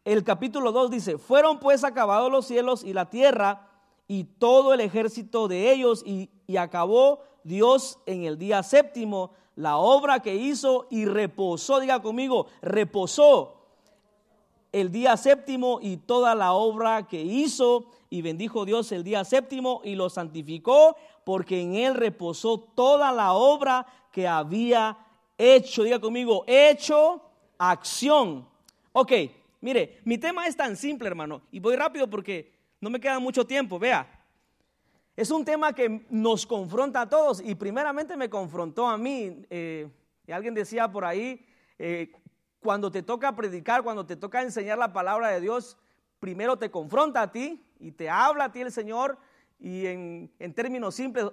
el 0.05 0.25
capítulo 0.25 0.73
2 0.73 0.91
dice, 0.91 1.17
fueron 1.17 1.61
pues 1.61 1.85
acabados 1.85 2.33
los 2.33 2.45
cielos 2.45 2.83
y 2.83 2.93
la 2.93 3.09
tierra 3.09 3.69
y 4.09 4.25
todo 4.25 4.75
el 4.75 4.81
ejército 4.81 5.47
de 5.47 5.71
ellos 5.71 6.03
y, 6.05 6.29
y 6.49 6.57
acabó 6.57 7.21
Dios 7.45 8.01
en 8.07 8.25
el 8.25 8.37
día 8.37 8.65
séptimo 8.65 9.31
la 9.55 9.77
obra 9.77 10.23
que 10.23 10.35
hizo 10.35 10.89
y 10.91 11.05
reposó, 11.05 11.79
diga 11.79 12.03
conmigo, 12.03 12.49
reposó 12.63 13.58
el 14.81 14.93
día 14.93 15.17
séptimo 15.17 15.79
y 15.83 15.97
toda 15.97 16.35
la 16.35 16.53
obra 16.53 17.07
que 17.07 17.21
hizo 17.21 17.87
y 18.11 18.23
bendijo 18.23 18.65
Dios 18.65 18.91
el 18.93 19.05
día 19.05 19.25
séptimo 19.25 19.81
y 19.85 19.95
lo 19.95 20.09
santificó 20.09 20.97
porque 21.25 21.61
en 21.61 21.75
él 21.75 21.95
reposó 21.95 22.59
toda 22.59 23.13
la 23.13 23.33
obra 23.33 23.87
que 24.13 24.27
había 24.27 24.97
hecho. 25.37 25.83
Diga 25.83 25.99
conmigo, 25.99 26.45
hecho 26.47 27.23
acción. 27.59 28.49
Ok, 28.93 29.13
mire, 29.61 30.01
mi 30.05 30.19
tema 30.19 30.47
es 30.47 30.57
tan 30.57 30.77
simple, 30.77 31.09
hermano, 31.09 31.43
y 31.53 31.61
voy 31.61 31.77
rápido 31.77 32.09
porque 32.09 32.53
no 32.81 32.91
me 32.91 33.01
queda 33.01 33.19
mucho 33.19 33.47
tiempo. 33.47 33.79
Vea, 33.79 34.19
es 35.17 35.31
un 35.31 35.45
tema 35.45 35.73
que 35.73 36.07
nos 36.11 36.47
confronta 36.47 37.03
a 37.03 37.09
todos 37.09 37.43
y 37.45 37.55
primeramente 37.55 38.17
me 38.17 38.31
confrontó 38.31 38.87
a 38.87 38.97
mí. 38.97 39.45
Eh, 39.51 39.89
alguien 40.29 40.55
decía 40.55 40.91
por 40.91 41.05
ahí, 41.05 41.45
eh, 41.79 42.13
cuando 42.61 42.91
te 42.91 43.03
toca 43.03 43.35
predicar, 43.37 43.83
cuando 43.83 44.07
te 44.07 44.17
toca 44.17 44.43
enseñar 44.43 44.79
la 44.79 44.93
palabra 44.93 45.29
de 45.29 45.41
Dios, 45.41 45.79
primero 46.21 46.57
te 46.57 46.71
confronta 46.71 47.23
a 47.23 47.33
ti 47.33 47.65
y 47.79 47.93
te 47.93 48.11
habla 48.11 48.45
a 48.45 48.53
ti 48.53 48.61
el 48.61 48.73
Señor 48.73 49.19
y 49.59 49.87
en, 49.87 50.31
términos 50.55 50.95
simples, 50.95 51.27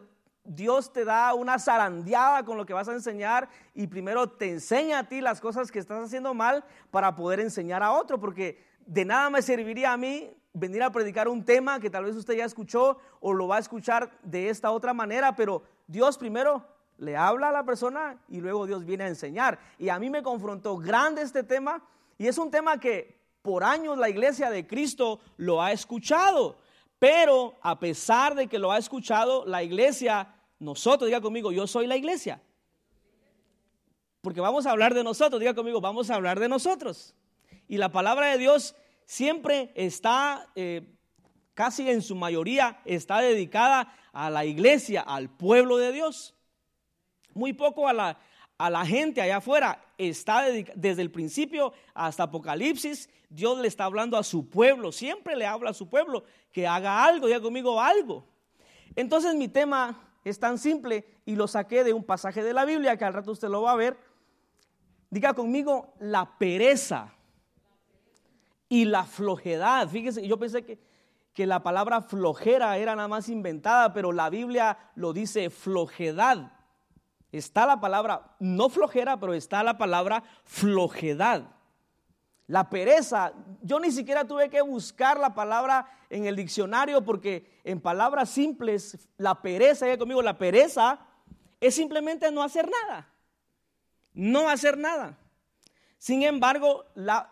Dios 0.44 0.94
te 0.94 1.06
da 1.06 1.34
una 1.34 1.58
zarandeada 1.58 2.44
con 2.44 2.58
lo 2.58 2.66
que 2.66 2.74
vas 2.74 2.88
a 2.88 2.94
enseñar 2.94 3.50
y 3.74 3.88
primero 3.88 4.30
te 4.30 4.52
enseña 4.52 5.00
a 5.00 5.08
ti 5.08 5.22
las 5.22 5.42
cosas 5.42 5.72
que 5.72 5.80
estás 5.80 6.04
haciendo 6.04 6.34
mal 6.34 6.64
para 6.92 7.16
poder 7.16 7.40
enseñar 7.40 7.82
a 7.82 7.92
otro, 7.92 8.20
porque 8.20 8.64
de 8.86 9.06
nada 9.06 9.30
me 9.30 9.42
serviría 9.42 9.92
a 9.92 9.98
mí 9.98 10.30
venir 10.54 10.84
a 10.84 10.92
predicar 10.92 11.28
un 11.28 11.44
tema 11.44 11.80
que 11.80 11.90
tal 11.90 12.06
vez 12.06 12.16
usted 12.16 12.36
ya 12.36 12.46
escuchó 12.46 12.98
o 13.20 13.34
lo 13.34 13.48
va 13.48 13.58
a 13.58 13.60
escuchar 13.60 14.12
de 14.22 14.50
esta 14.50 14.72
otra 14.72 14.94
manera, 14.94 15.36
pero 15.36 15.64
Dios 15.88 16.18
primero 16.18 16.75
le 16.98 17.16
habla 17.18 17.50
a 17.50 17.52
la 17.52 17.66
persona 17.66 18.18
y 18.28 18.40
luego 18.40 18.66
Dios 18.66 18.86
viene 18.86 19.04
a 19.04 19.08
enseñar. 19.08 19.60
Y 19.78 19.90
a 19.90 20.00
mí 20.00 20.10
me 20.10 20.24
confrontó 20.24 20.78
grande 20.78 21.22
este 21.22 21.44
tema 21.44 21.84
y 22.18 22.28
es 22.28 22.38
un 22.38 22.52
tema 22.52 22.80
que 22.80 23.20
por 23.42 23.64
años 23.64 23.98
la 23.98 24.10
iglesia 24.10 24.50
de 24.50 24.66
Cristo 24.66 25.20
lo 25.38 25.62
ha 25.62 25.72
escuchado, 25.72 26.58
pero 26.98 27.56
a 27.62 27.80
pesar 27.80 28.36
de 28.36 28.48
que 28.48 28.60
lo 28.60 28.72
ha 28.72 28.78
escuchado, 28.78 29.46
la 29.46 29.62
iglesia 29.62 30.34
nosotros, 30.60 31.08
diga 31.08 31.22
conmigo, 31.22 31.52
yo 31.52 31.68
soy 31.68 31.88
la 31.88 31.98
iglesia. 31.98 32.42
Porque 34.22 34.42
vamos 34.42 34.66
a 34.66 34.72
hablar 34.72 34.94
de 34.94 35.04
nosotros, 35.04 35.40
diga 35.40 35.54
conmigo, 35.54 35.82
vamos 35.82 36.10
a 36.10 36.16
hablar 36.16 36.40
de 36.40 36.50
nosotros. 36.50 37.14
Y 37.68 37.78
la 37.78 37.92
palabra 37.92 38.28
de 38.28 38.38
Dios 38.38 38.76
siempre 39.06 39.72
está, 39.76 40.48
eh, 40.56 40.88
casi 41.54 41.90
en 41.90 42.02
su 42.02 42.16
mayoría, 42.16 42.82
está 42.86 43.20
dedicada 43.20 43.94
a 44.14 44.30
la 44.30 44.46
iglesia, 44.46 45.02
al 45.02 45.30
pueblo 45.30 45.78
de 45.78 45.92
Dios. 45.92 46.35
Muy 47.36 47.54
poco 47.54 47.88
a 47.88 47.94
la, 47.94 48.18
a 48.58 48.70
la 48.72 48.84
gente 48.86 49.22
allá 49.22 49.38
afuera. 49.38 49.80
Está 50.00 50.46
desde 50.76 51.02
el 51.04 51.12
principio 51.12 51.74
hasta 51.94 52.24
Apocalipsis, 52.24 53.10
Dios 53.30 53.60
le 53.60 53.68
está 53.68 53.86
hablando 53.86 54.18
a 54.18 54.24
su 54.24 54.50
pueblo. 54.50 54.92
Siempre 54.92 55.36
le 55.36 55.46
habla 55.46 55.72
a 55.72 55.74
su 55.74 55.90
pueblo 55.90 56.24
que 56.52 56.66
haga 56.66 57.04
algo, 57.04 57.28
diga 57.28 57.42
conmigo 57.42 57.80
algo. 57.82 58.26
Entonces 58.96 59.36
mi 59.36 59.48
tema 59.48 59.96
es 60.24 60.40
tan 60.40 60.58
simple 60.58 61.06
y 61.26 61.36
lo 61.36 61.48
saqué 61.48 61.84
de 61.84 61.94
un 61.94 62.04
pasaje 62.04 62.44
de 62.44 62.54
la 62.54 62.66
Biblia 62.66 62.98
que 62.98 63.06
al 63.06 63.14
rato 63.14 63.32
usted 63.32 63.50
lo 63.50 63.62
va 63.62 63.74
a 63.74 63.76
ver. 63.76 63.98
Diga 65.10 65.34
conmigo 65.34 65.94
la 66.00 66.38
pereza 66.38 67.14
y 68.70 68.86
la 68.86 69.04
flojedad. 69.04 69.88
Fíjese, 69.90 70.28
yo 70.28 70.40
pensé 70.40 70.64
que, 70.64 70.80
que 71.34 71.46
la 71.46 71.62
palabra 71.62 72.02
flojera 72.02 72.78
era 72.78 72.96
nada 72.96 73.08
más 73.08 73.30
inventada, 73.30 73.94
pero 73.94 74.12
la 74.12 74.30
Biblia 74.30 74.78
lo 74.96 75.14
dice 75.14 75.50
flojedad. 75.50 76.52
Está 77.38 77.66
la 77.66 77.82
palabra, 77.82 78.34
no 78.40 78.70
flojera, 78.70 79.20
pero 79.20 79.34
está 79.34 79.62
la 79.62 79.78
palabra 79.78 80.24
flojedad. 80.46 81.44
La 82.48 82.70
pereza, 82.70 83.34
yo 83.62 83.78
ni 83.78 83.92
siquiera 83.92 84.26
tuve 84.26 84.50
que 84.50 84.62
buscar 84.62 85.20
la 85.20 85.36
palabra 85.36 85.86
en 86.10 86.26
el 86.28 86.38
diccionario 86.38 87.04
porque 87.04 87.60
en 87.66 87.82
palabras 87.82 88.30
simples, 88.30 89.10
la 89.18 89.42
pereza, 89.42 89.86
ya 89.86 89.98
conmigo, 89.98 90.22
la 90.22 90.38
pereza 90.38 91.00
es 91.60 91.76
simplemente 91.76 92.32
no 92.32 92.42
hacer 92.42 92.70
nada. 92.70 93.10
No 94.14 94.48
hacer 94.48 94.78
nada. 94.78 95.18
Sin 95.98 96.24
embargo, 96.24 96.86
la, 96.94 97.30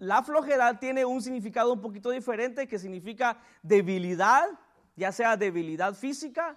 la 0.00 0.24
flojedad 0.24 0.80
tiene 0.80 1.04
un 1.04 1.22
significado 1.22 1.72
un 1.72 1.80
poquito 1.80 2.10
diferente 2.10 2.66
que 2.66 2.80
significa 2.80 3.38
debilidad, 3.62 4.48
ya 4.96 5.12
sea 5.12 5.36
debilidad 5.36 5.94
física 5.94 6.56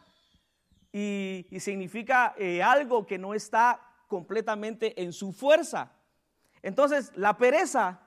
y, 0.92 1.46
significa 1.60 2.34
eh, 2.38 2.64
algo 2.64 3.06
que 3.06 3.18
no 3.18 3.34
está 3.34 3.82
completamente 4.08 5.02
en 5.02 5.14
su 5.14 5.32
fuerza. 5.32 5.92
Entonces, 6.62 7.12
la 7.16 7.38
pereza, 7.38 8.00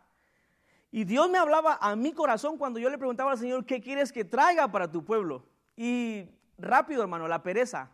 y 0.91 1.05
Dios 1.05 1.31
me 1.31 1.39
hablaba 1.39 1.79
a 1.81 1.95
mi 1.95 2.13
corazón 2.13 2.59
cuando 2.59 2.79
yo 2.79 2.91
le 2.91 2.99
preguntaba 2.99 3.33
al 3.33 3.39
Señor, 3.39 3.65
¿qué 3.65 3.81
quieres 3.81 4.13
que 4.13 4.25
traiga 4.25 4.71
para 4.71 4.91
tu 4.91 5.05
pueblo? 5.05 5.47
Y 5.77 6.29
rápido, 6.59 7.03
hermano, 7.03 7.29
la 7.29 7.43
pereza. 7.43 7.91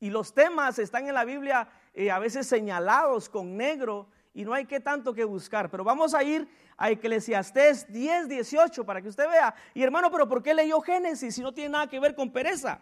Y 0.00 0.10
los 0.10 0.32
temas 0.34 0.78
están 0.78 1.08
en 1.08 1.14
la 1.14 1.24
Biblia 1.24 1.68
eh, 1.94 2.10
a 2.10 2.18
veces 2.18 2.46
señalados 2.46 3.28
con 3.28 3.56
negro 3.56 4.08
y 4.32 4.44
no 4.44 4.54
hay 4.54 4.66
que 4.66 4.80
tanto 4.80 5.14
que 5.14 5.24
buscar. 5.24 5.70
Pero 5.70 5.84
vamos 5.84 6.14
a 6.14 6.22
ir 6.22 6.48
a 6.76 6.90
Eclesiastés 6.90 7.92
10, 7.92 8.28
18 8.28 8.84
para 8.84 9.02
que 9.02 9.08
usted 9.08 9.28
vea. 9.28 9.54
Y 9.74 9.82
hermano, 9.82 10.10
pero 10.10 10.28
¿por 10.28 10.42
qué 10.42 10.54
leyó 10.54 10.80
Génesis 10.80 11.34
si 11.34 11.40
no 11.40 11.52
tiene 11.52 11.70
nada 11.70 11.88
que 11.88 11.98
ver 11.98 12.14
con 12.14 12.30
pereza? 12.30 12.80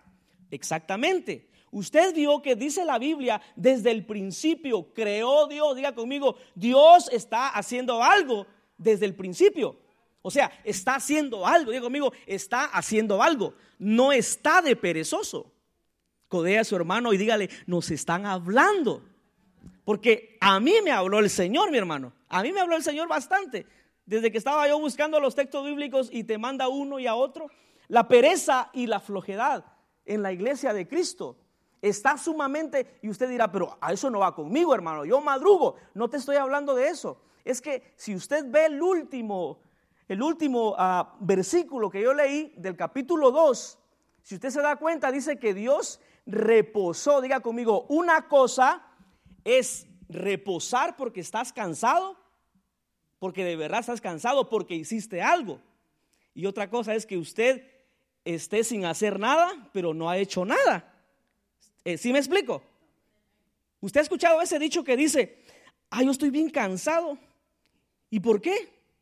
Exactamente. 0.51 1.49
Usted 1.71 2.15
vio 2.15 2.41
que 2.41 2.57
dice 2.57 2.85
la 2.85 2.99
Biblia, 2.99 3.41
desde 3.55 3.91
el 3.91 4.07
principio 4.07 4.95
creó 4.95 5.47
Dios, 5.47 5.77
diga 5.77 5.95
conmigo, 5.95 6.37
Dios 6.55 7.11
está 7.13 7.49
haciendo 7.49 8.03
algo 8.03 8.47
desde 8.79 9.05
el 9.05 9.15
principio. 9.15 9.79
O 10.23 10.31
sea, 10.31 10.51
está 10.65 10.95
haciendo 10.95 11.47
algo, 11.47 11.71
diga 11.71 11.83
conmigo, 11.83 12.13
está 12.27 12.65
haciendo 12.65 13.23
algo. 13.23 13.55
No 13.79 14.13
está 14.13 14.63
de 14.63 14.75
perezoso. 14.75 15.53
Codea 16.29 16.63
a 16.63 16.65
su 16.65 16.75
hermano 16.77 17.13
y 17.13 17.19
dígale, 17.19 17.51
nos 17.67 17.91
están 17.91 18.27
hablando. 18.27 19.05
Porque 19.85 20.37
a 20.41 20.59
mí 20.59 20.75
me 20.83 20.91
habló 20.93 21.19
el 21.19 21.31
Señor, 21.31 21.71
mi 21.71 21.79
hermano. 21.79 22.13
A 22.29 22.43
mí 22.43 22.53
me 22.53 22.61
habló 22.61 22.77
el 22.77 22.83
Señor 22.83 23.07
bastante. 23.07 23.67
Desde 24.05 24.33
que 24.33 24.39
estaba 24.39 24.67
yo 24.67 24.81
buscando 24.81 25.21
los 25.21 25.35
textos 25.35 25.65
bíblicos 25.65 26.09
y 26.11 26.25
te 26.25 26.39
manda 26.39 26.69
uno 26.69 26.99
y 26.99 27.07
a 27.07 27.15
otro. 27.15 27.51
La 27.89 28.09
pereza 28.09 28.71
y 28.73 28.87
la 28.87 28.99
flojedad 28.99 29.76
en 30.07 30.23
la 30.23 30.33
iglesia 30.33 30.73
de 30.73 30.89
Cristo 30.89 31.37
está 31.83 32.17
sumamente, 32.17 32.99
y 33.03 33.09
usted 33.09 33.29
dirá, 33.29 33.51
pero 33.51 33.77
a 33.81 33.93
eso 33.93 34.11
no 34.11 34.21
va 34.21 34.35
conmigo, 34.35 34.75
hermano, 34.75 35.05
yo 35.05 35.21
madrugo, 35.21 35.77
no 35.95 36.09
te 36.09 36.17
estoy 36.17 36.37
hablando 36.37 36.75
de 36.75 36.89
eso. 36.89 37.21
Es 37.45 37.61
que 37.61 37.93
si 37.97 38.15
usted 38.15 38.45
ve 38.49 38.67
el 38.67 38.83
último, 38.83 39.61
el 40.09 40.23
último 40.23 40.75
ah, 40.79 41.17
versículo 41.21 41.91
que 41.91 42.03
yo 42.03 42.13
leí 42.15 42.53
del 42.57 42.77
capítulo 42.77 43.31
2, 43.31 43.79
si 44.23 44.35
usted 44.35 44.51
se 44.51 44.63
da 44.63 44.77
cuenta, 44.77 45.13
dice 45.13 45.39
que 45.39 45.55
Dios 45.55 46.01
reposó, 46.27 47.21
diga 47.21 47.41
conmigo, 47.41 47.87
una 47.89 48.27
cosa 48.27 48.85
es 49.45 49.87
reposar 50.09 50.97
porque 50.97 51.21
estás 51.21 51.53
cansado, 51.53 52.17
porque 53.21 53.45
de 53.45 53.57
verdad 53.57 53.81
estás 53.81 54.01
cansado, 54.01 54.49
porque 54.49 54.75
hiciste 54.75 55.23
algo. 55.23 55.61
Y 56.35 56.47
otra 56.47 56.69
cosa 56.69 56.95
es 56.95 57.07
que 57.07 57.17
usted 57.17 57.65
esté 58.27 58.65
sin 58.65 58.85
hacer 58.85 59.19
nada, 59.19 59.71
pero 59.73 59.95
no 59.95 60.11
ha 60.11 60.19
hecho 60.19 60.45
nada. 60.45 60.93
Eh, 61.85 61.97
¿Sí 61.97 62.13
me 62.13 62.19
explico? 62.19 62.63
Usted 63.81 64.01
ha 64.01 64.03
escuchado 64.03 64.43
ese 64.43 64.59
dicho 64.59 64.83
que 64.83 64.97
dice, 64.97 65.39
ah, 65.91 66.03
yo 66.03 66.11
estoy 66.11 66.31
bien 66.31 66.51
cansado. 66.51 67.17
¿Y 68.11 68.21
por 68.21 68.41
qué? 68.41 68.55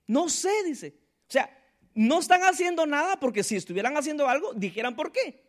No 0.06 0.28
sé, 0.28 0.52
dice. 0.64 0.94
O 1.26 1.32
sea, 1.32 1.50
no 1.94 2.18
están 2.18 2.42
haciendo 2.42 2.84
nada 2.86 3.18
porque 3.18 3.42
si 3.42 3.56
estuvieran 3.56 3.96
haciendo 3.96 4.28
algo, 4.28 4.52
dijeran 4.54 4.94
por 4.94 5.10
qué. 5.10 5.42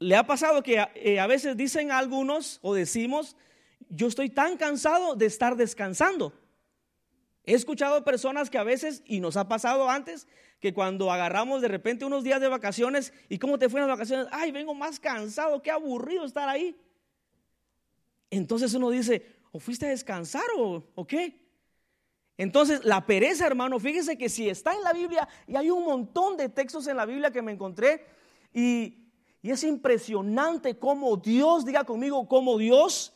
Le 0.00 0.16
ha 0.16 0.26
pasado 0.26 0.62
que 0.62 0.84
eh, 0.96 1.20
a 1.20 1.26
veces 1.28 1.56
dicen 1.56 1.92
algunos 1.92 2.58
o 2.62 2.74
decimos, 2.74 3.36
yo 3.88 4.08
estoy 4.08 4.28
tan 4.30 4.56
cansado 4.56 5.14
de 5.14 5.26
estar 5.26 5.56
descansando. 5.56 6.32
He 7.44 7.54
escuchado 7.54 8.04
personas 8.04 8.50
que 8.50 8.58
a 8.58 8.64
veces, 8.64 9.02
y 9.06 9.20
nos 9.20 9.36
ha 9.36 9.48
pasado 9.48 9.88
antes, 9.88 10.26
que 10.60 10.74
cuando 10.74 11.10
agarramos 11.10 11.62
de 11.62 11.68
repente 11.68 12.04
unos 12.04 12.22
días 12.22 12.40
de 12.40 12.48
vacaciones, 12.48 13.12
¿y 13.28 13.38
cómo 13.38 13.58
te 13.58 13.68
fueron 13.68 13.88
las 13.88 13.96
vacaciones? 13.96 14.26
Ay, 14.30 14.52
vengo 14.52 14.74
más 14.74 15.00
cansado, 15.00 15.62
qué 15.62 15.70
aburrido 15.70 16.24
estar 16.24 16.48
ahí. 16.48 16.76
Entonces 18.28 18.74
uno 18.74 18.90
dice, 18.90 19.26
¿o 19.52 19.58
fuiste 19.58 19.86
a 19.86 19.90
descansar 19.90 20.44
o, 20.56 21.06
qué? 21.06 21.40
Entonces, 22.36 22.84
la 22.84 23.04
pereza, 23.06 23.46
hermano, 23.46 23.78
fíjese 23.80 24.16
que 24.16 24.28
si 24.28 24.48
está 24.48 24.74
en 24.74 24.82
la 24.82 24.92
Biblia, 24.92 25.28
y 25.46 25.56
hay 25.56 25.70
un 25.70 25.84
montón 25.84 26.36
de 26.36 26.48
textos 26.48 26.86
en 26.86 26.96
la 26.96 27.06
Biblia 27.06 27.30
que 27.30 27.42
me 27.42 27.52
encontré, 27.52 28.06
y 28.52 28.96
es 29.42 29.64
impresionante 29.64 30.78
cómo 30.78 31.16
Dios, 31.16 31.64
diga 31.64 31.84
conmigo, 31.84 32.28
cómo 32.28 32.58
Dios 32.58 33.14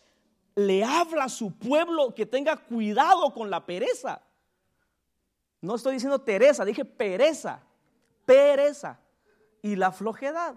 le 0.55 0.85
habla 0.85 1.25
a 1.25 1.29
su 1.29 1.53
pueblo 1.57 2.15
que 2.15 2.27
tenga 2.27 2.57
cuidado 2.57 3.33
con 3.33 3.51
la 3.51 3.65
pereza. 3.65 4.23
No 5.61 5.77
estoy 5.77 5.95
diciendo 5.95 6.21
Teresa, 6.21 6.65
dije 6.65 6.85
pereza, 6.85 7.63
pereza 8.25 9.01
y 9.63 9.77
la 9.77 9.93
flojedad. 9.93 10.57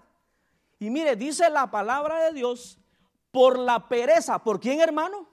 Y 0.78 0.90
mire, 0.90 1.16
dice 1.16 1.48
la 1.50 1.70
palabra 1.70 2.24
de 2.24 2.32
Dios, 2.32 2.78
por 3.30 3.58
la 3.58 3.88
pereza, 3.88 4.38
¿por 4.42 4.60
quién 4.60 4.80
hermano? 4.80 5.28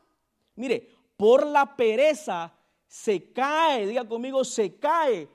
Mire, 0.56 0.90
por 1.18 1.46
la 1.46 1.76
pereza 1.76 2.54
se 2.88 3.32
cae, 3.32 3.86
diga 3.86 4.08
conmigo, 4.08 4.44
se 4.44 4.78
cae 4.78 5.30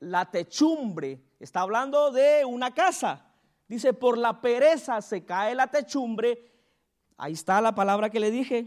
la 0.00 0.30
techumbre. 0.30 1.20
Está 1.38 1.60
hablando 1.60 2.10
de 2.10 2.44
una 2.44 2.72
casa. 2.74 3.26
Dice, 3.66 3.92
por 3.92 4.18
la 4.18 4.40
pereza 4.40 5.00
se 5.00 5.24
cae 5.24 5.54
la 5.54 5.68
techumbre. 5.68 6.50
Ahí 7.22 7.34
está 7.34 7.60
la 7.60 7.74
palabra 7.74 8.08
que 8.08 8.18
le 8.18 8.30
dije, 8.30 8.66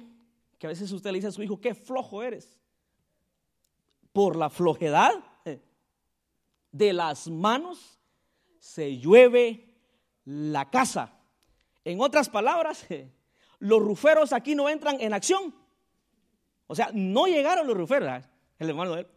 que 0.59 0.67
a 0.67 0.69
veces 0.69 0.91
usted 0.91 1.09
le 1.09 1.17
dice 1.17 1.29
a 1.29 1.31
su 1.31 1.41
hijo, 1.41 1.59
qué 1.59 1.73
flojo 1.73 2.21
eres. 2.21 2.61
Por 4.11 4.35
la 4.35 4.51
flojedad 4.51 5.11
de 6.71 6.93
las 6.93 7.27
manos 7.27 7.99
se 8.59 8.99
llueve 8.99 9.73
la 10.25 10.69
casa. 10.69 11.17
En 11.83 11.99
otras 11.99 12.29
palabras, 12.29 12.85
los 13.57 13.81
ruferos 13.81 14.31
aquí 14.31 14.53
no 14.53 14.69
entran 14.69 15.01
en 15.01 15.15
acción. 15.15 15.55
O 16.67 16.75
sea, 16.75 16.91
no 16.93 17.25
llegaron 17.25 17.65
los 17.65 17.75
ruferos. 17.75 18.23
El 18.59 18.69
hermano 18.69 18.93
de 18.93 19.01
él. 19.01 19.07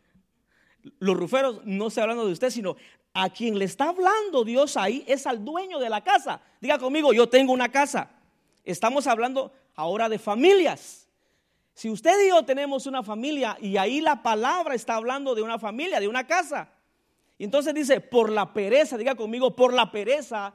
Los 0.99 1.14
ruferos, 1.14 1.61
no 1.66 1.88
estoy 1.88 2.05
hablando 2.05 2.25
de 2.25 2.33
usted, 2.33 2.49
sino 2.49 2.75
a 3.12 3.28
quien 3.28 3.59
le 3.59 3.66
está 3.66 3.90
hablando 3.90 4.45
Dios 4.45 4.78
ahí 4.78 5.05
es 5.07 5.26
al 5.26 5.45
dueño 5.45 5.78
de 5.78 5.90
la 5.90 6.02
casa. 6.02 6.40
Diga 6.59 6.78
conmigo, 6.78 7.12
yo 7.12 7.28
tengo 7.28 7.52
una 7.52 7.69
casa. 7.69 8.15
Estamos 8.66 9.06
hablando 9.06 9.52
ahora 9.76 10.08
de 10.08 10.18
familias. 10.18 11.08
Si 11.73 11.88
usted 11.88 12.20
y 12.25 12.30
yo 12.30 12.44
tenemos 12.44 12.87
una 12.87 13.04
familia 13.04 13.56
y 13.61 13.76
ahí 13.76 14.00
la 14.00 14.25
palabra 14.25 14.75
está 14.75 14.96
hablando 14.96 15.37
de 15.37 15.42
una 15.42 15.58
familia, 15.58 16.00
de 16.00 16.08
una 16.08 16.26
casa. 16.26 16.68
Y 17.38 17.44
entonces 17.44 17.73
dice, 17.75 18.00
por 18.00 18.28
la 18.28 18.52
pereza, 18.52 18.99
diga 18.99 19.14
conmigo, 19.14 19.54
por 19.54 19.73
la 19.73 19.92
pereza 19.92 20.52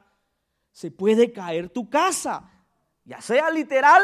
se 0.72 0.90
puede 0.90 1.32
caer 1.32 1.70
tu 1.70 1.88
casa, 1.88 2.50
ya 3.04 3.20
sea 3.22 3.50
literal 3.50 4.02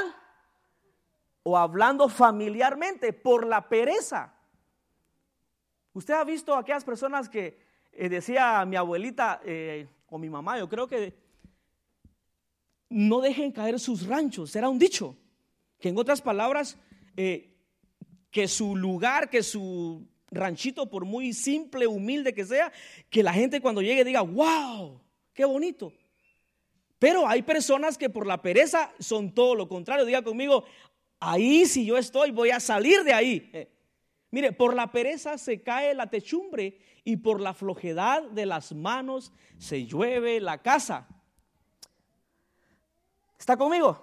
o 1.43 1.59
hablando 1.59 2.09
familiarmente, 2.09 3.13
por 3.13 3.47
la 3.47 3.69
pereza. 3.69 4.33
Usted 5.93 6.15
ha 6.15 6.25
visto 6.25 6.55
aquellas 6.55 6.85
personas 6.85 7.29
que 7.29 7.61
eh, 7.93 8.09
decía 8.09 8.65
mi 8.65 8.77
abuelita 8.77 9.41
eh, 9.45 9.87
o 10.09 10.19
mi 10.19 10.31
mamá, 10.31 10.59
yo 10.59 10.69
creo 10.69 10.87
que 10.87 11.28
no 12.89 13.21
dejen 13.21 13.53
caer 13.53 13.79
sus 13.79 14.07
ranchos, 14.07 14.55
era 14.57 14.69
un 14.69 14.79
dicho, 14.79 15.17
que 15.79 15.89
en 15.89 15.99
otras 15.99 16.23
palabras, 16.23 16.79
eh, 17.17 17.55
que 18.31 18.49
su 18.49 18.77
lugar, 18.77 19.31
que 19.31 19.43
su 19.43 20.07
ranchito, 20.31 20.89
por 20.89 21.05
muy 21.05 21.33
simple, 21.33 21.87
humilde 21.87 22.35
que 22.35 22.45
sea, 22.45 22.73
que 23.11 23.23
la 23.23 23.33
gente 23.33 23.61
cuando 23.61 23.83
llegue 23.83 24.05
diga, 24.05 24.23
wow, 24.23 25.01
qué 25.33 25.45
bonito. 25.45 25.93
Pero 26.99 27.29
hay 27.29 27.43
personas 27.43 27.97
que 27.97 28.11
por 28.11 28.27
la 28.27 28.43
pereza 28.43 28.93
son 28.99 29.33
todo 29.33 29.55
lo 29.55 29.69
contrario. 29.69 30.05
Diga 30.05 30.23
conmigo, 30.23 30.65
ahí 31.21 31.65
si 31.67 31.87
yo 31.87 31.97
estoy, 31.97 32.33
voy 32.33 32.51
a 32.51 32.61
salir 32.61 33.05
de 33.05 33.13
ahí. 33.13 33.49
Eh, 33.53 33.71
mire, 34.31 34.53
por 34.53 34.75
la 34.75 34.91
pereza 34.91 35.39
se 35.39 35.63
cae 35.63 35.95
la 35.95 36.09
techumbre 36.09 36.79
y 37.05 37.17
por 37.17 37.41
la 37.41 37.55
flojedad 37.55 38.25
de 38.25 38.47
las 38.47 38.75
manos 38.75 39.33
se 39.59 39.87
llueve 39.87 40.41
la 40.41 40.61
casa. 40.61 41.07
¿Está 43.39 43.57
conmigo? 43.57 43.99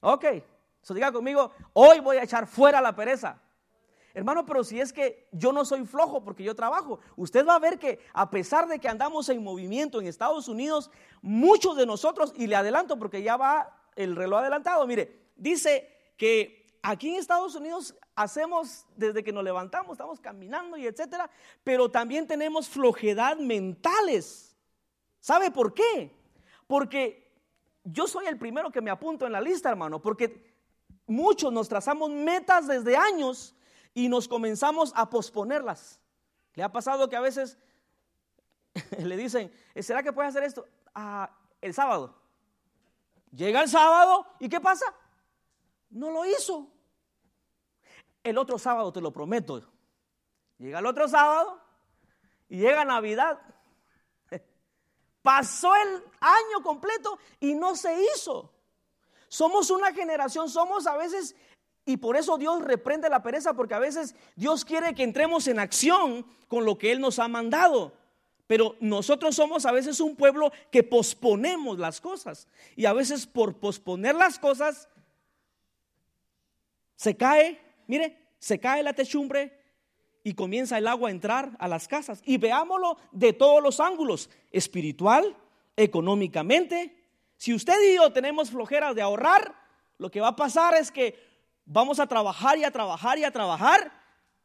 Ok. 0.00 0.24
So 0.82 0.94
diga 0.94 1.10
conmigo, 1.10 1.52
hoy 1.72 2.00
voy 2.00 2.16
a 2.16 2.22
echar 2.22 2.46
fuera 2.46 2.80
la 2.80 2.94
pereza. 2.94 3.40
Hermano, 4.14 4.46
pero 4.46 4.64
si 4.64 4.80
es 4.80 4.92
que 4.92 5.28
yo 5.32 5.52
no 5.52 5.64
soy 5.64 5.84
flojo 5.84 6.24
porque 6.24 6.42
yo 6.42 6.54
trabajo, 6.54 7.00
usted 7.16 7.46
va 7.46 7.56
a 7.56 7.58
ver 7.58 7.78
que 7.78 8.00
a 8.14 8.30
pesar 8.30 8.66
de 8.66 8.78
que 8.78 8.88
andamos 8.88 9.28
en 9.28 9.42
movimiento 9.42 10.00
en 10.00 10.06
Estados 10.06 10.48
Unidos, 10.48 10.90
muchos 11.20 11.76
de 11.76 11.84
nosotros, 11.84 12.32
y 12.34 12.46
le 12.46 12.56
adelanto 12.56 12.98
porque 12.98 13.22
ya 13.22 13.36
va 13.36 13.78
el 13.94 14.16
reloj 14.16 14.38
adelantado, 14.38 14.86
mire, 14.86 15.28
dice 15.36 16.14
que 16.16 16.66
aquí 16.82 17.10
en 17.10 17.16
Estados 17.16 17.56
Unidos 17.56 17.94
hacemos 18.14 18.86
desde 18.96 19.22
que 19.22 19.32
nos 19.32 19.44
levantamos, 19.44 19.92
estamos 19.92 20.20
caminando 20.20 20.78
y 20.78 20.86
etcétera, 20.86 21.28
pero 21.62 21.90
también 21.90 22.26
tenemos 22.26 22.68
flojedad 22.68 23.36
mentales. 23.36 24.56
¿Sabe 25.20 25.50
por 25.50 25.74
qué? 25.74 26.16
Porque 26.66 27.25
yo 27.86 28.08
soy 28.08 28.26
el 28.26 28.36
primero 28.36 28.70
que 28.72 28.80
me 28.80 28.90
apunto 28.90 29.26
en 29.26 29.32
la 29.32 29.40
lista, 29.40 29.70
hermano, 29.70 30.02
porque 30.02 30.44
muchos 31.06 31.52
nos 31.52 31.68
trazamos 31.68 32.10
metas 32.10 32.66
desde 32.66 32.96
años 32.96 33.54
y 33.94 34.08
nos 34.08 34.26
comenzamos 34.26 34.92
a 34.96 35.08
posponerlas. 35.08 36.00
¿Le 36.54 36.64
ha 36.64 36.72
pasado 36.72 37.08
que 37.08 37.14
a 37.14 37.20
veces 37.20 37.58
le 38.98 39.16
dicen, 39.16 39.52
¿será 39.76 40.02
que 40.02 40.12
puede 40.12 40.28
hacer 40.28 40.42
esto? 40.42 40.66
Ah, 40.94 41.30
el 41.60 41.72
sábado. 41.74 42.20
Llega 43.30 43.62
el 43.62 43.68
sábado 43.68 44.26
y 44.40 44.48
¿qué 44.48 44.60
pasa? 44.60 44.86
No 45.90 46.10
lo 46.10 46.24
hizo. 46.26 46.68
El 48.24 48.36
otro 48.36 48.58
sábado, 48.58 48.92
te 48.92 49.00
lo 49.00 49.12
prometo. 49.12 49.62
Llega 50.58 50.80
el 50.80 50.86
otro 50.86 51.06
sábado 51.06 51.60
y 52.48 52.58
llega 52.58 52.84
Navidad. 52.84 53.40
Pasó 55.26 55.74
el 55.74 56.04
año 56.20 56.62
completo 56.62 57.18
y 57.40 57.54
no 57.54 57.74
se 57.74 57.92
hizo. 58.00 58.48
Somos 59.26 59.70
una 59.70 59.92
generación, 59.92 60.48
somos 60.48 60.86
a 60.86 60.96
veces 60.96 61.34
y 61.84 61.96
por 61.96 62.16
eso 62.16 62.38
Dios 62.38 62.62
reprende 62.62 63.10
la 63.10 63.24
pereza, 63.24 63.52
porque 63.52 63.74
a 63.74 63.80
veces 63.80 64.14
Dios 64.36 64.64
quiere 64.64 64.94
que 64.94 65.02
entremos 65.02 65.48
en 65.48 65.58
acción 65.58 66.24
con 66.46 66.64
lo 66.64 66.78
que 66.78 66.92
Él 66.92 67.00
nos 67.00 67.18
ha 67.18 67.26
mandado. 67.26 67.92
Pero 68.46 68.76
nosotros 68.78 69.34
somos 69.34 69.66
a 69.66 69.72
veces 69.72 69.98
un 69.98 70.14
pueblo 70.14 70.52
que 70.70 70.84
posponemos 70.84 71.76
las 71.80 72.00
cosas. 72.00 72.46
Y 72.76 72.86
a 72.86 72.92
veces 72.92 73.26
por 73.26 73.56
posponer 73.56 74.14
las 74.14 74.38
cosas, 74.38 74.88
se 76.94 77.16
cae, 77.16 77.60
mire, 77.88 78.16
se 78.38 78.60
cae 78.60 78.84
la 78.84 78.92
techumbre 78.92 79.55
y 80.26 80.34
comienza 80.34 80.76
el 80.76 80.88
agua 80.88 81.08
a 81.08 81.12
entrar 81.12 81.56
a 81.58 81.68
las 81.68 81.86
casas. 81.86 82.20
Y 82.24 82.36
veámoslo 82.36 82.98
de 83.12 83.32
todos 83.32 83.62
los 83.62 83.78
ángulos, 83.80 84.28
espiritual, 84.50 85.36
económicamente. 85.76 86.96
Si 87.36 87.54
usted 87.54 87.80
y 87.82 87.94
yo 87.94 88.12
tenemos 88.12 88.50
flojeras 88.50 88.94
de 88.94 89.02
ahorrar, 89.02 89.54
lo 89.98 90.10
que 90.10 90.20
va 90.20 90.28
a 90.28 90.36
pasar 90.36 90.74
es 90.74 90.90
que 90.90 91.36
Vamos 91.66 91.98
a 91.98 92.06
trabajar 92.06 92.56
y 92.56 92.64
a 92.64 92.70
trabajar 92.70 93.18
y 93.18 93.24
a 93.24 93.32
trabajar 93.32 93.92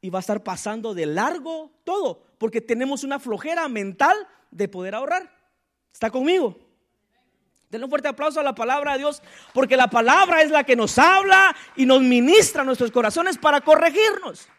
y 0.02 0.10
va 0.10 0.18
a 0.18 0.22
estar 0.22 0.42
pasando 0.44 0.96
de 0.96 1.06
largo 1.06 1.72
todo, 1.84 2.24
porque 2.40 2.60
tenemos 2.62 3.04
una 3.04 3.20
flojera 3.20 3.68
mental 3.68 4.28
de 4.50 4.68
poder 4.68 4.96
ahorrar. 4.96 5.32
¿Está 5.94 6.10
conmigo? 6.10 6.58
Denle 7.70 7.86
un 7.86 7.92
fuerte 7.92 8.08
aplauso 8.08 8.40
a 8.40 8.44
la 8.44 8.56
palabra 8.56 8.94
de 8.94 9.00
Dios, 9.00 9.22
porque 9.54 9.78
la 9.78 9.88
palabra 9.88 10.42
es 10.42 10.50
la 10.50 10.64
que 10.64 10.76
nos 10.76 10.98
habla 10.98 11.56
y 11.76 11.86
nos 11.86 12.02
ministra 12.02 12.64
nuestros 12.64 12.92
corazones 12.92 13.38
para 13.38 13.62
corregirnos. 13.62 14.50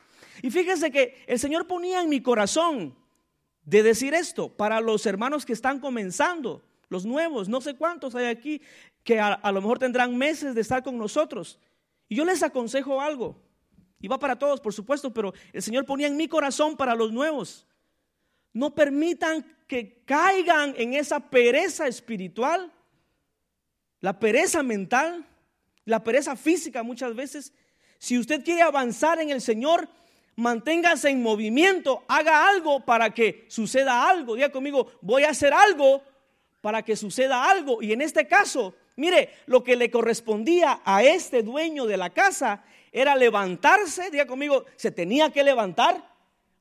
Y 0.42 0.50
fíjense 0.50 0.90
que 0.90 1.24
el 1.26 1.38
Señor 1.38 1.66
ponía 1.66 2.02
en 2.02 2.08
mi 2.08 2.20
corazón 2.20 2.94
de 3.64 3.82
decir 3.82 4.12
esto 4.12 4.54
para 4.54 4.80
los 4.80 5.06
hermanos 5.06 5.46
que 5.46 5.52
están 5.52 5.78
comenzando, 5.78 6.62
los 6.88 7.06
nuevos, 7.06 7.48
no 7.48 7.60
sé 7.60 7.76
cuántos 7.76 8.14
hay 8.14 8.26
aquí 8.26 8.60
que 9.04 9.20
a, 9.20 9.32
a 9.32 9.52
lo 9.52 9.62
mejor 9.62 9.78
tendrán 9.78 10.18
meses 10.18 10.54
de 10.54 10.60
estar 10.60 10.82
con 10.82 10.98
nosotros. 10.98 11.58
Y 12.08 12.16
yo 12.16 12.24
les 12.24 12.42
aconsejo 12.42 13.00
algo, 13.00 13.40
y 14.02 14.08
va 14.08 14.18
para 14.18 14.36
todos, 14.36 14.60
por 14.60 14.74
supuesto, 14.74 15.14
pero 15.14 15.32
el 15.52 15.62
Señor 15.62 15.86
ponía 15.86 16.08
en 16.08 16.16
mi 16.16 16.26
corazón 16.26 16.76
para 16.76 16.96
los 16.96 17.12
nuevos. 17.12 17.68
No 18.52 18.74
permitan 18.74 19.46
que 19.68 20.02
caigan 20.04 20.74
en 20.76 20.94
esa 20.94 21.30
pereza 21.30 21.86
espiritual, 21.86 22.72
la 24.00 24.18
pereza 24.18 24.64
mental, 24.64 25.24
la 25.84 26.02
pereza 26.02 26.34
física 26.34 26.82
muchas 26.82 27.14
veces. 27.14 27.52
Si 27.98 28.18
usted 28.18 28.44
quiere 28.44 28.62
avanzar 28.62 29.20
en 29.20 29.30
el 29.30 29.40
Señor, 29.40 29.88
manténgase 30.36 31.10
en 31.10 31.22
movimiento, 31.22 32.04
haga 32.08 32.48
algo 32.48 32.84
para 32.84 33.10
que 33.10 33.44
suceda 33.48 34.08
algo. 34.08 34.34
Diga 34.34 34.50
conmigo, 34.50 34.92
voy 35.00 35.24
a 35.24 35.30
hacer 35.30 35.52
algo 35.52 36.02
para 36.60 36.82
que 36.82 36.96
suceda 36.96 37.50
algo. 37.50 37.82
Y 37.82 37.92
en 37.92 38.02
este 38.02 38.26
caso, 38.26 38.74
Mire, 38.96 39.30
lo 39.46 39.64
que 39.64 39.76
le 39.76 39.90
correspondía 39.90 40.82
a 40.84 41.02
este 41.02 41.42
dueño 41.42 41.86
de 41.86 41.96
la 41.96 42.10
casa 42.10 42.64
era 42.90 43.16
levantarse, 43.16 44.10
diga 44.10 44.26
conmigo, 44.26 44.66
se 44.76 44.90
tenía 44.90 45.30
que 45.30 45.42
levantar 45.42 46.12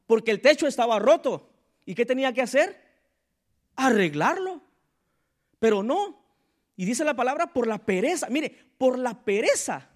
porque 0.08 0.32
el 0.32 0.42
techo 0.42 0.68
estaba 0.68 1.00
roto. 1.00 1.50
¿Y 1.86 1.96
qué 1.96 2.06
tenía 2.06 2.34
que 2.34 2.42
hacer? 2.42 2.82
Arreglarlo. 3.76 4.62
Pero 5.60 5.84
no. 5.84 6.22
Y 6.78 6.86
dice 6.86 7.04
la 7.04 7.16
palabra 7.16 7.48
por 7.48 7.68
la 7.68 7.80
pereza. 7.80 8.28
Mire, 8.30 8.50
por 8.78 8.98
la 8.98 9.26
pereza. 9.26 9.90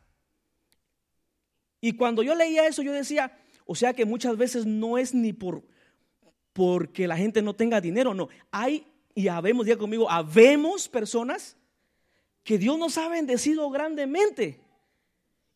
Y 1.80 1.94
cuando 1.94 2.22
yo 2.22 2.36
leía 2.36 2.68
eso, 2.68 2.82
yo 2.82 2.92
decía, 2.92 3.38
o 3.66 3.76
sea 3.76 3.94
que 3.94 4.06
muchas 4.06 4.38
veces 4.38 4.66
no 4.66 4.98
es 4.98 5.14
ni 5.14 5.34
por 5.34 5.64
porque 6.56 7.06
la 7.06 7.18
gente 7.18 7.42
no 7.42 7.54
tenga 7.54 7.82
dinero, 7.82 8.14
no. 8.14 8.30
Hay, 8.50 8.88
y 9.14 9.28
habemos, 9.28 9.66
diga 9.66 9.78
conmigo, 9.78 10.10
habemos 10.10 10.88
personas 10.88 11.58
que 12.46 12.58
Dios 12.58 12.80
nos 12.80 12.98
ha 12.98 13.10
bendecido 13.10 13.70
grandemente. 13.70 14.62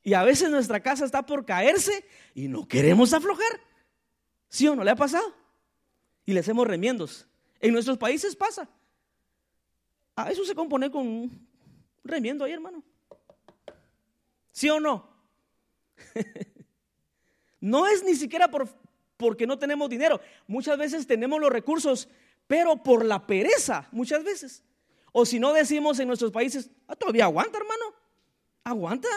Y 0.03 0.13
a 0.13 0.23
veces 0.23 0.49
nuestra 0.49 0.81
casa 0.81 1.05
está 1.05 1.25
por 1.25 1.45
caerse 1.45 2.03
y 2.35 2.49
no 2.49 2.67
queremos 2.67 3.13
aflojar. 3.13 3.61
¿Sí 4.49 4.67
o 4.67 4.75
no 4.75 4.83
le 4.83 4.91
ha 4.91 4.95
pasado? 4.97 5.33
Y 6.25 6.33
le 6.33 6.41
hacemos 6.41 6.67
remiendos. 6.67 7.25
En 7.61 7.71
nuestros 7.71 7.97
países 7.97 8.35
pasa. 8.35 8.67
A 10.17 10.31
eso 10.31 10.43
se 10.43 10.53
compone 10.53 10.91
con 10.91 11.07
un 11.07 11.47
remiendo 12.03 12.43
ahí, 12.43 12.51
hermano. 12.51 12.83
¿Sí 14.51 14.69
o 14.69 14.81
no? 14.81 15.09
no 17.59 17.87
es 17.87 18.03
ni 18.03 18.15
siquiera 18.15 18.49
por, 18.49 18.69
porque 19.17 19.45
no 19.45 19.59
tenemos 19.59 19.89
dinero. 19.89 20.21
Muchas 20.47 20.77
veces 20.77 21.05
tenemos 21.05 21.39
los 21.39 21.51
recursos, 21.51 22.07
pero 22.47 22.81
por 22.81 23.03
la 23.03 23.27
pereza, 23.27 23.87
muchas 23.91 24.23
veces. 24.23 24.63
O 25.11 25.25
si 25.25 25.39
no 25.39 25.51
decimos 25.53 25.99
en 25.99 26.07
nuestros 26.07 26.31
países, 26.31 26.69
ah, 26.87 26.95
todavía 26.95 27.25
aguanta, 27.25 27.57
hermano. 27.57 27.93
Aguanta. 28.63 29.09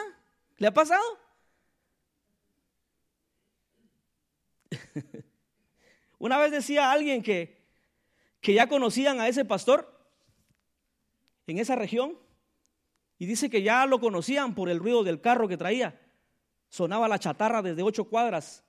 ¿Le 0.56 0.66
ha 0.66 0.74
pasado? 0.74 1.02
Una 6.18 6.38
vez 6.38 6.50
decía 6.50 6.90
alguien 6.90 7.22
que, 7.22 7.62
que 8.40 8.54
ya 8.54 8.68
conocían 8.68 9.20
a 9.20 9.28
ese 9.28 9.44
pastor 9.44 9.92
en 11.46 11.58
esa 11.58 11.76
región 11.76 12.18
y 13.18 13.26
dice 13.26 13.50
que 13.50 13.62
ya 13.62 13.86
lo 13.86 14.00
conocían 14.00 14.54
por 14.54 14.68
el 14.68 14.80
ruido 14.80 15.04
del 15.04 15.20
carro 15.20 15.46
que 15.46 15.56
traía. 15.56 16.00
Sonaba 16.72 17.06
la 17.06 17.18
chatarra 17.18 17.60
desde 17.60 17.82
ocho 17.82 18.04
cuadras. 18.04 18.64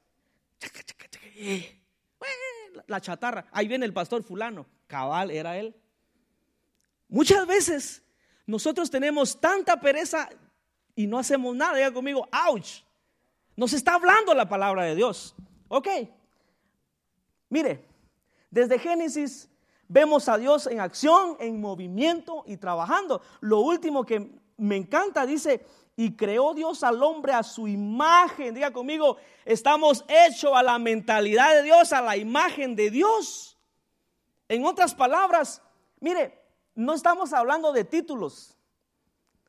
La 2.86 3.00
chatarra. 3.00 3.46
Ahí 3.50 3.66
viene 3.66 3.86
el 3.86 3.94
pastor 3.94 4.24
fulano. 4.24 4.66
Cabal 4.88 5.32
era 5.32 5.58
él. 5.58 5.74
Muchas 7.08 7.48
veces 7.48 8.04
nosotros 8.46 8.92
tenemos 8.92 9.40
tanta 9.40 9.80
pereza 9.80 10.28
y 10.94 11.08
no 11.08 11.18
hacemos 11.18 11.56
nada. 11.56 11.78
Diga 11.78 11.94
conmigo, 11.94 12.28
ouch. 12.50 12.82
Nos 13.56 13.72
está 13.72 13.94
hablando 13.94 14.34
la 14.34 14.50
palabra 14.50 14.84
de 14.84 14.96
Dios. 14.96 15.34
Ok. 15.70 15.88
Mire, 17.48 17.86
desde 18.52 18.80
Génesis 18.80 19.50
vemos 19.88 20.28
a 20.28 20.38
Dios 20.38 20.68
en 20.68 20.82
acción, 20.82 21.38
en 21.40 21.62
movimiento 21.62 22.44
y 22.48 22.58
trabajando. 22.58 23.22
Lo 23.40 23.62
último 23.62 24.06
que 24.06 24.30
me 24.58 24.76
encanta 24.76 25.26
dice, 25.26 25.66
y 25.96 26.16
creó 26.16 26.54
Dios 26.54 26.84
al 26.84 27.02
hombre 27.04 27.34
a 27.34 27.44
su 27.44 27.68
imagen. 27.68 28.54
Diga 28.54 28.72
conmigo, 28.72 29.18
estamos 29.46 30.04
hechos 30.08 30.52
a 30.56 30.64
la 30.64 30.80
mentalidad 30.80 31.54
de 31.54 31.64
Dios, 31.64 31.94
a 31.94 32.02
la 32.02 32.18
imagen 32.18 32.76
de 32.76 32.90
Dios. 32.90 33.58
En 34.50 34.66
otras 34.66 34.96
palabras, 34.96 35.62
mire, 36.00 36.40
no 36.76 36.94
estamos 36.94 37.34
hablando 37.34 37.72
de 37.72 37.84
títulos. 37.84 38.58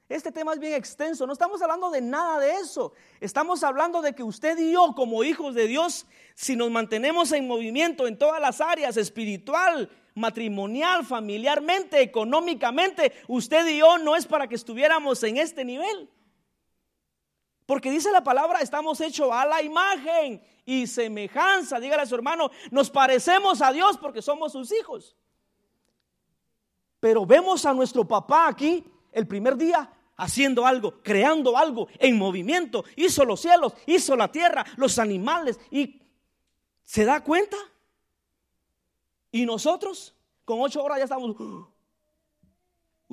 Este 0.07 0.31
tema 0.31 0.53
es 0.53 0.59
bien 0.59 0.75
extenso, 0.75 1.27
no 1.27 1.33
estamos 1.33 1.63
hablando 1.63 1.91
de 1.91 2.03
nada 2.03 2.39
de 2.39 2.53
eso. 2.53 2.93
Estamos 3.21 3.65
hablando 3.65 4.03
de 4.03 4.15
que 4.15 4.23
usted 4.23 4.59
y 4.59 4.73
yo 4.73 4.95
como 4.95 5.25
hijos 5.25 5.55
de 5.55 5.67
Dios, 5.67 6.07
si 6.35 6.57
nos 6.57 6.71
mantenemos 6.71 7.33
en 7.33 7.47
movimiento 7.47 8.07
en 8.07 8.19
todas 8.19 8.41
las 8.41 8.61
áreas, 8.61 8.99
espiritual, 8.99 9.91
matrimonial, 10.15 11.07
familiarmente, 11.07 12.03
económicamente, 12.03 13.13
usted 13.29 13.67
y 13.67 13.79
yo 13.79 13.97
no 13.97 14.15
es 14.15 14.27
para 14.27 14.47
que 14.47 14.57
estuviéramos 14.57 15.23
en 15.23 15.39
este 15.39 15.65
nivel. 15.65 16.11
Porque 17.67 17.91
dice 17.91 18.13
la 18.13 18.23
palabra, 18.23 18.61
estamos 18.61 19.01
hechos 19.01 19.31
a 19.33 19.47
la 19.47 19.63
imagen 19.63 20.43
y 20.67 20.87
semejanza. 20.87 21.81
Dígale 21.81 22.03
a 22.03 22.07
su 22.07 22.15
hermano, 22.15 22.51
nos 22.71 22.91
parecemos 22.91 23.63
a 23.63 23.73
Dios 23.73 23.97
porque 23.97 24.21
somos 24.21 24.53
sus 24.53 24.73
hijos. 24.73 25.17
Pero 27.01 27.25
vemos 27.25 27.65
a 27.65 27.73
nuestro 27.73 28.07
papá 28.07 28.49
aquí 28.49 28.85
el 29.13 29.27
primer 29.27 29.57
día 29.57 29.91
haciendo 30.17 30.67
algo, 30.67 31.03
creando 31.03 31.57
algo 31.57 31.89
en 31.99 32.19
movimiento. 32.19 32.85
Hizo 32.97 33.25
los 33.25 33.41
cielos, 33.41 33.75
hizo 33.87 34.15
la 34.17 34.31
tierra, 34.31 34.65
los 34.77 34.99
animales. 34.99 35.59
¿Y 35.71 36.03
se 36.83 37.05
da 37.05 37.23
cuenta? 37.23 37.57
Y 39.31 39.47
nosotros, 39.47 40.15
con 40.45 40.61
ocho 40.61 40.83
horas 40.83 40.99
ya 40.99 41.05
estamos... 41.05 41.35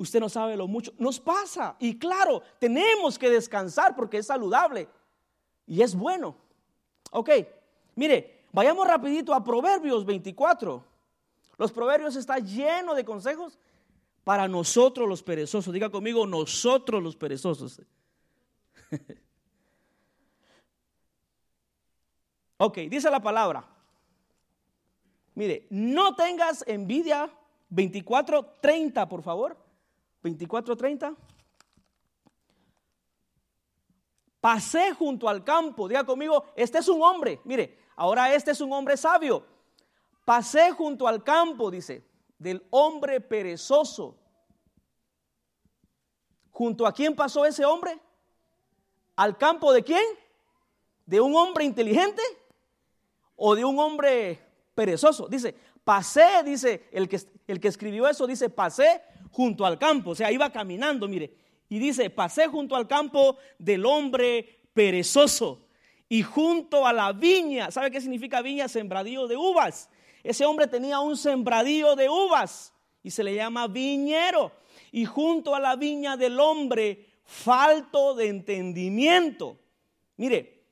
Usted 0.02 0.18
no 0.18 0.28
sabe 0.28 0.56
lo 0.56 0.66
mucho. 0.66 0.92
Nos 0.98 1.20
pasa. 1.20 1.76
Y 1.78 1.96
claro, 1.96 2.42
tenemos 2.58 3.16
que 3.20 3.30
descansar 3.30 3.94
porque 3.94 4.18
es 4.18 4.26
saludable. 4.26 4.88
Y 5.64 5.80
es 5.80 5.94
bueno. 5.94 6.34
Ok, 7.12 7.30
mire, 7.94 8.46
vayamos 8.50 8.84
rapidito 8.84 9.32
a 9.32 9.44
Proverbios 9.44 10.04
24. 10.04 10.84
Los 11.56 11.70
Proverbios 11.70 12.16
está 12.16 12.40
lleno 12.40 12.96
de 12.96 13.04
consejos 13.04 13.60
para 14.24 14.48
nosotros 14.48 15.08
los 15.08 15.22
perezosos. 15.22 15.72
Diga 15.72 15.88
conmigo, 15.88 16.26
nosotros 16.26 17.00
los 17.00 17.14
perezosos. 17.14 17.80
ok, 22.56 22.76
dice 22.90 23.08
la 23.08 23.22
palabra. 23.22 23.64
Mire, 25.36 25.68
no 25.70 26.16
tengas 26.16 26.64
envidia. 26.66 27.30
24:30, 27.72 29.08
por 29.08 29.22
favor. 29.22 29.61
24:30. 30.22 31.16
Pasé 34.40 34.92
junto 34.92 35.28
al 35.28 35.44
campo. 35.44 35.88
Diga 35.88 36.04
conmigo, 36.04 36.44
este 36.56 36.78
es 36.78 36.88
un 36.88 37.02
hombre. 37.02 37.40
Mire, 37.44 37.78
ahora 37.96 38.34
este 38.34 38.50
es 38.50 38.60
un 38.60 38.72
hombre 38.72 38.96
sabio. 38.96 39.46
Pasé 40.24 40.70
junto 40.72 41.06
al 41.06 41.22
campo, 41.22 41.70
dice 41.70 42.12
del 42.42 42.66
hombre 42.70 43.20
perezoso. 43.20 44.18
¿Junto 46.50 46.86
a 46.86 46.92
quién 46.92 47.14
pasó 47.14 47.46
ese 47.46 47.64
hombre? 47.64 47.98
¿Al 49.16 49.38
campo 49.38 49.72
de 49.72 49.82
quién? 49.82 50.04
¿De 51.06 51.20
un 51.20 51.34
hombre 51.36 51.64
inteligente 51.64 52.22
o 53.36 53.54
de 53.54 53.64
un 53.64 53.78
hombre 53.78 54.44
perezoso? 54.74 55.28
Dice, 55.28 55.54
pasé, 55.84 56.42
dice 56.44 56.88
el 56.92 57.08
que, 57.08 57.20
el 57.46 57.60
que 57.60 57.68
escribió 57.68 58.08
eso, 58.08 58.26
dice, 58.26 58.50
pasé 58.50 59.02
junto 59.32 59.66
al 59.66 59.78
campo, 59.78 60.10
o 60.10 60.14
sea, 60.14 60.30
iba 60.30 60.52
caminando, 60.52 61.08
mire, 61.08 61.34
y 61.68 61.78
dice, 61.78 62.10
pasé 62.10 62.46
junto 62.46 62.76
al 62.76 62.86
campo 62.86 63.38
del 63.58 63.84
hombre 63.86 64.60
perezoso 64.74 65.66
y 66.12 66.22
junto 66.22 66.86
a 66.86 66.92
la 66.92 67.12
viña, 67.12 67.70
¿sabe 67.70 67.90
qué 67.90 67.98
significa 67.98 68.42
viña? 68.42 68.68
Sembradío 68.68 69.26
de 69.26 69.36
uvas. 69.36 69.88
Ese 70.22 70.44
hombre 70.44 70.66
tenía 70.66 71.00
un 71.00 71.16
sembradío 71.16 71.96
de 71.96 72.10
uvas 72.10 72.74
y 73.02 73.10
se 73.10 73.24
le 73.24 73.34
llama 73.34 73.66
viñero. 73.66 74.52
Y 74.92 75.06
junto 75.06 75.54
a 75.54 75.60
la 75.60 75.74
viña 75.74 76.18
del 76.18 76.38
hombre, 76.38 77.06
falto 77.24 78.14
de 78.14 78.28
entendimiento. 78.28 79.58
Mire, 80.18 80.64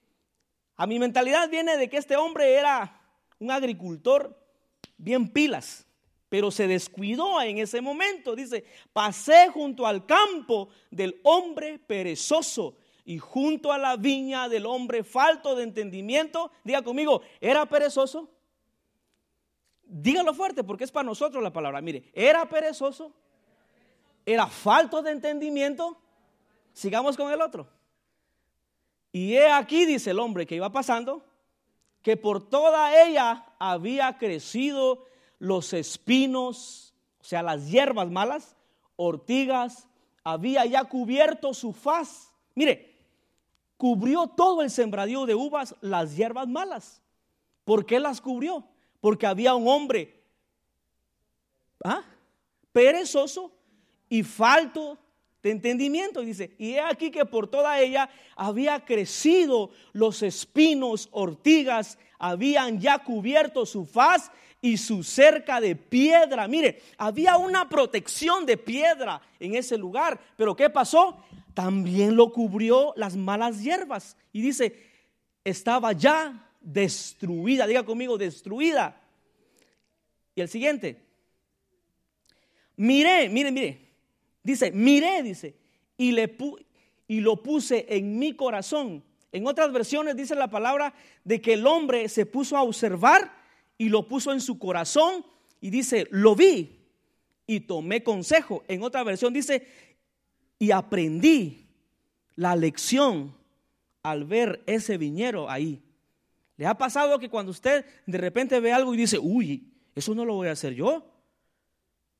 a 0.76 0.86
mi 0.86 0.98
mentalidad 0.98 1.48
viene 1.48 1.78
de 1.78 1.88
que 1.88 1.96
este 1.96 2.16
hombre 2.16 2.52
era 2.52 3.00
un 3.38 3.50
agricultor 3.50 4.38
bien 4.98 5.28
pilas, 5.28 5.86
pero 6.30 6.50
se 6.50 6.68
descuidó 6.68 7.42
en 7.42 7.58
ese 7.58 7.82
momento. 7.82 8.34
Dice, 8.34 8.64
pasé 8.92 9.48
junto 9.48 9.84
al 9.86 10.06
campo 10.06 10.70
del 10.90 11.20
hombre 11.24 11.78
perezoso 11.78 12.76
y 13.04 13.18
junto 13.18 13.72
a 13.72 13.78
la 13.78 13.96
viña 13.96 14.48
del 14.48 14.64
hombre 14.64 15.02
falto 15.02 15.56
de 15.56 15.64
entendimiento. 15.64 16.52
Diga 16.62 16.82
conmigo, 16.82 17.20
¿era 17.40 17.66
perezoso? 17.66 18.30
Dígalo 19.82 20.32
fuerte 20.32 20.62
porque 20.62 20.84
es 20.84 20.92
para 20.92 21.04
nosotros 21.04 21.42
la 21.42 21.52
palabra. 21.52 21.80
Mire, 21.80 22.12
era 22.14 22.48
perezoso, 22.48 23.12
era 24.24 24.46
falto 24.46 25.02
de 25.02 25.10
entendimiento. 25.10 26.00
Sigamos 26.72 27.16
con 27.16 27.32
el 27.32 27.42
otro. 27.42 27.68
Y 29.10 29.34
he 29.34 29.50
aquí, 29.50 29.84
dice 29.84 30.12
el 30.12 30.20
hombre 30.20 30.46
que 30.46 30.54
iba 30.54 30.70
pasando, 30.70 31.24
que 32.02 32.16
por 32.16 32.48
toda 32.48 33.04
ella 33.04 33.46
había 33.58 34.16
crecido 34.16 35.09
los 35.40 35.72
espinos, 35.72 36.94
o 37.20 37.24
sea, 37.24 37.42
las 37.42 37.68
hierbas 37.68 38.08
malas, 38.08 38.54
ortigas, 38.94 39.88
había 40.22 40.64
ya 40.66 40.84
cubierto 40.84 41.52
su 41.54 41.72
faz. 41.72 42.32
Mire, 42.54 42.96
cubrió 43.76 44.28
todo 44.28 44.62
el 44.62 44.70
sembradío 44.70 45.26
de 45.26 45.34
uvas, 45.34 45.74
las 45.80 46.14
hierbas 46.14 46.46
malas. 46.46 47.02
¿Por 47.64 47.84
qué 47.84 47.98
las 47.98 48.20
cubrió? 48.20 48.64
porque 49.00 49.26
había 49.26 49.54
un 49.54 49.66
hombre 49.66 50.22
¿ah? 51.84 52.02
perezoso 52.72 53.52
y 54.08 54.22
falto 54.22 54.98
de 55.42 55.50
entendimiento. 55.50 56.22
Y 56.22 56.26
dice, 56.26 56.54
y 56.58 56.72
he 56.72 56.80
aquí 56.80 57.10
que 57.10 57.24
por 57.24 57.48
toda 57.48 57.80
ella 57.80 58.10
había 58.36 58.84
crecido 58.84 59.70
los 59.92 60.22
espinos, 60.22 61.08
ortigas, 61.12 61.98
habían 62.18 62.80
ya 62.80 62.98
cubierto 62.98 63.64
su 63.64 63.86
faz 63.86 64.30
y 64.62 64.76
su 64.76 65.02
cerca 65.02 65.60
de 65.60 65.74
piedra. 65.76 66.46
Mire, 66.46 66.82
había 66.98 67.36
una 67.36 67.68
protección 67.68 68.44
de 68.44 68.56
piedra 68.56 69.20
en 69.38 69.54
ese 69.54 69.78
lugar, 69.78 70.20
pero 70.36 70.54
¿qué 70.54 70.68
pasó? 70.68 71.16
También 71.54 72.14
lo 72.16 72.32
cubrió 72.32 72.92
las 72.96 73.16
malas 73.16 73.62
hierbas. 73.62 74.16
Y 74.32 74.42
dice, 74.42 74.76
estaba 75.44 75.92
ya 75.92 76.52
destruida, 76.60 77.66
diga 77.66 77.84
conmigo, 77.84 78.18
destruida. 78.18 79.00
Y 80.34 80.40
el 80.42 80.48
siguiente, 80.48 81.00
miré, 82.76 83.28
mire, 83.28 83.50
mire, 83.50 83.88
dice, 84.42 84.70
miré, 84.70 85.22
dice, 85.22 85.56
y, 85.96 86.12
le 86.12 86.36
y 87.08 87.20
lo 87.20 87.42
puse 87.42 87.86
en 87.88 88.18
mi 88.18 88.34
corazón, 88.34 89.02
En 89.32 89.46
otras 89.46 89.72
versiones 89.72 90.16
dice 90.16 90.34
la 90.34 90.48
palabra 90.48 90.92
de 91.24 91.40
que 91.40 91.52
el 91.54 91.66
hombre 91.66 92.08
se 92.08 92.26
puso 92.26 92.56
a 92.56 92.62
observar 92.62 93.39
y 93.80 93.88
lo 93.88 94.06
puso 94.06 94.30
en 94.30 94.42
su 94.42 94.58
corazón 94.58 95.24
y 95.58 95.70
dice, 95.70 96.06
lo 96.10 96.36
vi 96.36 96.80
y 97.46 97.60
tomé 97.60 98.02
consejo. 98.02 98.62
En 98.68 98.82
otra 98.82 99.02
versión 99.04 99.32
dice, 99.32 99.66
y 100.58 100.70
aprendí 100.70 101.66
la 102.36 102.54
lección 102.56 103.34
al 104.02 104.26
ver 104.26 104.62
ese 104.66 104.98
viñero 104.98 105.48
ahí. 105.48 105.80
¿Le 106.58 106.66
ha 106.66 106.76
pasado 106.76 107.18
que 107.18 107.30
cuando 107.30 107.52
usted 107.52 107.86
de 108.04 108.18
repente 108.18 108.60
ve 108.60 108.70
algo 108.70 108.92
y 108.92 108.98
dice, 108.98 109.18
uy, 109.18 109.72
eso 109.94 110.14
no 110.14 110.26
lo 110.26 110.34
voy 110.34 110.48
a 110.48 110.52
hacer 110.52 110.74
yo? 110.74 111.02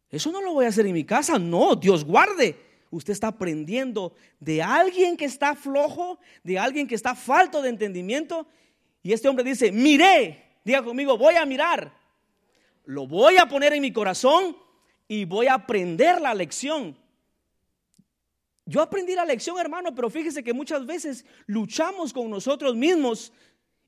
Eso 0.08 0.32
no 0.32 0.40
lo 0.40 0.54
voy 0.54 0.64
a 0.64 0.68
hacer 0.68 0.86
en 0.86 0.94
mi 0.94 1.04
casa. 1.04 1.38
No, 1.38 1.76
Dios 1.76 2.06
guarde. 2.06 2.56
Usted 2.90 3.12
está 3.12 3.26
aprendiendo 3.26 4.14
de 4.38 4.62
alguien 4.62 5.14
que 5.14 5.26
está 5.26 5.54
flojo, 5.54 6.20
de 6.42 6.58
alguien 6.58 6.88
que 6.88 6.94
está 6.94 7.14
falto 7.14 7.60
de 7.60 7.68
entendimiento. 7.68 8.46
Y 9.02 9.12
este 9.12 9.28
hombre 9.28 9.44
dice, 9.44 9.70
miré, 9.70 10.49
diga 10.64 10.82
conmigo, 10.82 11.16
voy 11.16 11.36
a 11.36 11.44
mirar. 11.44 11.92
Lo 12.84 13.06
voy 13.06 13.36
a 13.36 13.46
poner 13.46 13.72
en 13.72 13.82
mi 13.82 13.92
corazón 13.92 14.56
y 15.06 15.24
voy 15.24 15.46
a 15.46 15.54
aprender 15.54 16.20
la 16.20 16.34
lección. 16.34 16.96
Yo 18.66 18.80
aprendí 18.80 19.14
la 19.14 19.24
lección, 19.24 19.58
hermano, 19.58 19.94
pero 19.94 20.10
fíjese 20.10 20.44
que 20.44 20.52
muchas 20.52 20.86
veces 20.86 21.24
luchamos 21.46 22.12
con 22.12 22.30
nosotros 22.30 22.76
mismos 22.76 23.32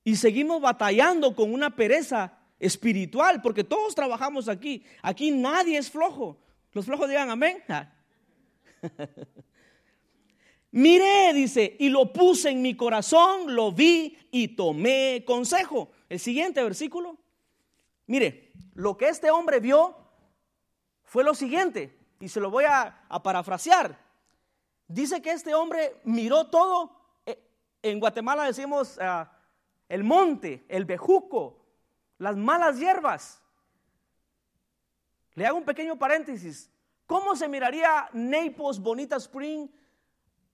y 0.04 0.16
seguimos 0.16 0.60
batallando 0.60 1.34
con 1.36 1.52
una 1.52 1.74
pereza 1.74 2.38
espiritual, 2.58 3.40
porque 3.42 3.64
todos 3.64 3.94
trabajamos 3.94 4.48
aquí. 4.48 4.82
Aquí 5.02 5.30
nadie 5.30 5.78
es 5.78 5.90
flojo. 5.90 6.38
Los 6.72 6.84
flojos 6.86 7.08
digan 7.08 7.30
amén. 7.30 7.62
Miré, 10.72 11.34
dice, 11.34 11.76
y 11.78 11.90
lo 11.90 12.12
puse 12.12 12.50
en 12.50 12.62
mi 12.62 12.74
corazón, 12.74 13.54
lo 13.54 13.72
vi 13.72 14.16
y 14.30 14.48
tomé 14.48 15.22
consejo. 15.24 15.90
El 16.12 16.20
siguiente 16.20 16.62
versículo. 16.62 17.16
Mire, 18.06 18.52
lo 18.74 18.98
que 18.98 19.08
este 19.08 19.30
hombre 19.30 19.60
vio 19.60 19.96
fue 21.04 21.24
lo 21.24 21.34
siguiente, 21.34 21.98
y 22.20 22.28
se 22.28 22.38
lo 22.38 22.50
voy 22.50 22.64
a, 22.68 23.02
parafrasear. 23.24 23.98
Dice 24.86 25.22
que 25.22 25.30
este 25.30 25.54
hombre 25.54 25.96
miró 26.04 26.48
todo. 26.48 26.94
Eh, 27.24 27.42
en 27.80 27.98
Guatemala 27.98 28.44
decimos 28.44 28.98
ah, 29.00 29.32
el 29.88 30.04
monte, 30.04 30.66
el 30.68 30.84
bejuco, 30.84 31.64
las 32.18 32.36
malas 32.36 32.78
hierbas. 32.78 33.40
Le 35.32 35.46
hago 35.46 35.56
un 35.56 35.64
pequeño 35.64 35.96
paréntesis. 35.96 36.70
¿Cómo 37.06 37.34
se 37.34 37.48
miraría 37.48 38.10
Naples, 38.12 38.78
Bonita 38.78 39.16
Spring? 39.16 39.66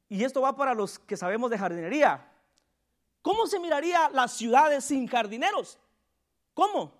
Y 0.08 0.22
esto 0.22 0.40
va 0.40 0.54
para 0.54 0.72
los 0.72 1.00
que 1.00 1.16
sabemos 1.16 1.50
de 1.50 1.58
jardinería. 1.58 2.28
¿Cómo 3.28 3.46
se 3.46 3.58
miraría 3.58 4.08
las 4.08 4.32
ciudades 4.32 4.86
sin 4.86 5.06
jardineros? 5.06 5.78
¿Cómo? 6.54 6.94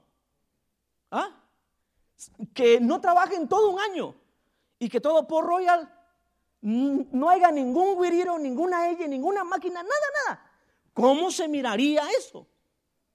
¿Ah? 1.11 1.31
Que 2.53 2.79
no 2.81 3.01
trabajen 3.01 3.49
todo 3.49 3.71
un 3.71 3.81
año 3.81 4.15
y 4.79 4.91
que 4.91 5.01
todo 5.01 5.27
por 5.27 5.47
Royal 5.47 5.91
no 6.61 7.31
haya 7.31 7.51
ningún 7.51 7.99
guiriro, 7.99 8.39
ninguna 8.39 8.91
ella, 8.91 9.09
ninguna 9.09 9.43
máquina, 9.43 9.83
nada, 9.83 10.07
nada. 10.27 10.53
¿Cómo 10.93 11.31
se 11.31 11.49
miraría 11.49 12.07
eso? 12.11 12.47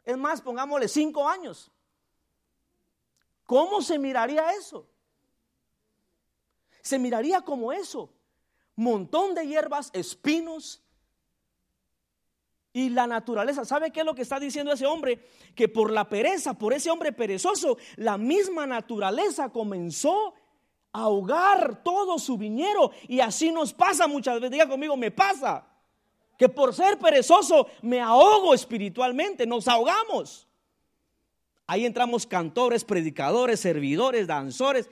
Es 0.04 0.18
más, 0.18 0.42
pongámosle 0.42 0.88
cinco 0.88 1.30
años. 1.30 1.72
¿Cómo 3.46 3.84
se 3.84 4.00
miraría 4.00 4.54
eso? 4.54 4.88
Se 6.82 6.98
miraría 6.98 7.42
como 7.42 7.72
eso. 7.72 8.10
Montón 8.76 9.36
de 9.36 9.46
hierbas, 9.46 9.92
espinos. 9.94 10.83
Y 12.76 12.90
la 12.90 13.06
naturaleza, 13.06 13.64
¿sabe 13.66 13.92
qué 13.92 14.00
es 14.00 14.06
lo 14.06 14.16
que 14.16 14.24
está 14.24 14.40
diciendo 14.40 14.72
ese 14.72 14.88
hombre? 14.88 15.28
Que 15.56 15.70
por 15.70 15.92
la 15.92 16.10
pereza, 16.10 16.56
por 16.56 16.74
ese 16.74 16.90
hombre 16.90 17.12
perezoso, 17.14 17.78
la 17.98 18.18
misma 18.18 18.66
naturaleza 18.66 19.50
comenzó 19.50 20.34
a 20.92 21.02
ahogar 21.02 21.84
todo 21.84 22.18
su 22.18 22.36
viñero. 22.36 22.92
Y 23.08 23.20
así 23.20 23.52
nos 23.52 23.74
pasa 23.74 24.08
muchas 24.08 24.36
veces. 24.36 24.50
Diga 24.50 24.68
conmigo, 24.68 24.98
me 24.98 25.12
pasa 25.12 25.68
que 26.36 26.50
por 26.50 26.74
ser 26.74 26.98
perezoso 26.98 27.68
me 27.84 28.02
ahogo 28.02 28.56
espiritualmente, 28.56 29.46
nos 29.46 29.68
ahogamos. 29.68 30.48
Ahí 31.68 31.86
entramos 31.86 32.26
cantores, 32.26 32.84
predicadores, 32.84 33.60
servidores, 33.60 34.26
danzores, 34.26 34.90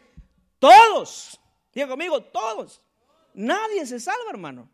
todos. 0.59 1.41
Diga 1.73 1.87
conmigo, 1.87 2.21
todos. 2.21 2.79
Nadie 3.33 3.87
se 3.87 3.99
salva, 3.99 4.29
hermano. 4.29 4.69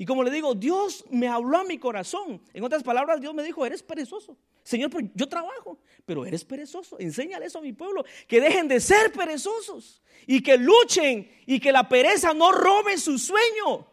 Y 0.00 0.06
como 0.06 0.22
le 0.22 0.30
digo, 0.30 0.54
Dios 0.54 1.04
me 1.10 1.28
habló 1.28 1.58
a 1.58 1.64
mi 1.64 1.76
corazón. 1.76 2.40
En 2.54 2.64
otras 2.64 2.82
palabras, 2.82 3.20
Dios 3.20 3.34
me 3.34 3.42
dijo, 3.42 3.66
eres 3.66 3.82
perezoso. 3.82 4.34
Señor, 4.62 4.90
yo 5.14 5.28
trabajo, 5.28 5.78
pero 6.06 6.24
eres 6.24 6.42
perezoso. 6.42 6.98
Enséñale 6.98 7.44
eso 7.44 7.58
a 7.58 7.60
mi 7.60 7.74
pueblo, 7.74 8.02
que 8.26 8.40
dejen 8.40 8.66
de 8.66 8.80
ser 8.80 9.12
perezosos 9.12 10.00
y 10.26 10.42
que 10.42 10.56
luchen 10.56 11.30
y 11.44 11.60
que 11.60 11.70
la 11.70 11.86
pereza 11.86 12.32
no 12.32 12.50
robe 12.50 12.96
su 12.96 13.18
sueño. 13.18 13.86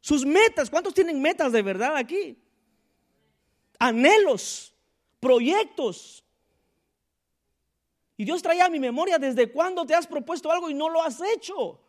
Sus 0.00 0.26
metas, 0.26 0.68
¿cuántos 0.68 0.94
tienen 0.94 1.22
metas 1.22 1.52
de 1.52 1.62
verdad 1.62 1.94
aquí? 1.94 2.36
Anhelos, 3.78 4.74
proyectos. 5.20 6.24
Y 8.16 8.24
Dios 8.24 8.42
traía 8.42 8.64
a 8.64 8.68
mi 8.68 8.80
memoria 8.80 9.16
desde 9.16 9.52
cuándo 9.52 9.86
te 9.86 9.94
has 9.94 10.08
propuesto 10.08 10.50
algo 10.50 10.68
y 10.68 10.74
no 10.74 10.88
lo 10.88 11.00
has 11.00 11.20
hecho. 11.20 11.80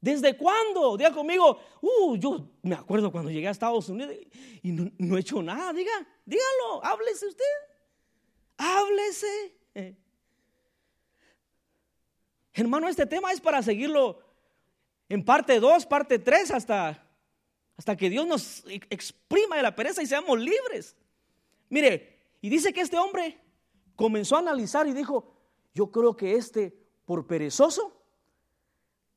¿Desde 0.00 0.36
cuándo? 0.36 0.96
Diga 0.96 1.12
conmigo, 1.12 1.60
uh, 1.82 2.16
yo 2.16 2.48
me 2.62 2.74
acuerdo 2.74 3.12
cuando 3.12 3.30
llegué 3.30 3.48
a 3.48 3.50
Estados 3.50 3.88
Unidos 3.88 4.14
y 4.62 4.72
no, 4.72 5.16
he 5.16 5.20
hecho 5.20 5.42
nada. 5.42 5.72
Diga, 5.72 5.92
dígalo, 6.24 6.82
háblese 6.82 7.26
usted. 7.26 7.44
Háblese. 8.56 9.56
Hermano, 12.54 12.88
este 12.88 13.06
tema 13.06 13.32
es 13.32 13.40
para 13.40 13.62
seguirlo 13.62 14.20
en 15.08 15.24
parte 15.24 15.60
2, 15.60 15.86
parte 15.86 16.18
3, 16.18 16.50
hasta, 16.52 17.06
hasta 17.76 17.96
que 17.96 18.08
Dios 18.08 18.26
nos 18.26 18.64
exprima 18.66 19.56
de 19.56 19.62
la 19.62 19.74
pereza 19.74 20.02
y 20.02 20.06
seamos 20.06 20.38
libres. 20.38 20.96
Mire, 21.68 22.18
y 22.40 22.48
dice 22.48 22.72
que 22.72 22.80
este 22.80 22.98
hombre 22.98 23.38
comenzó 23.96 24.36
a 24.36 24.40
analizar 24.40 24.86
y 24.86 24.92
dijo, 24.92 25.34
yo 25.74 25.90
creo 25.90 26.16
que 26.16 26.34
este, 26.34 26.74
por 27.04 27.26
perezoso, 27.26 27.99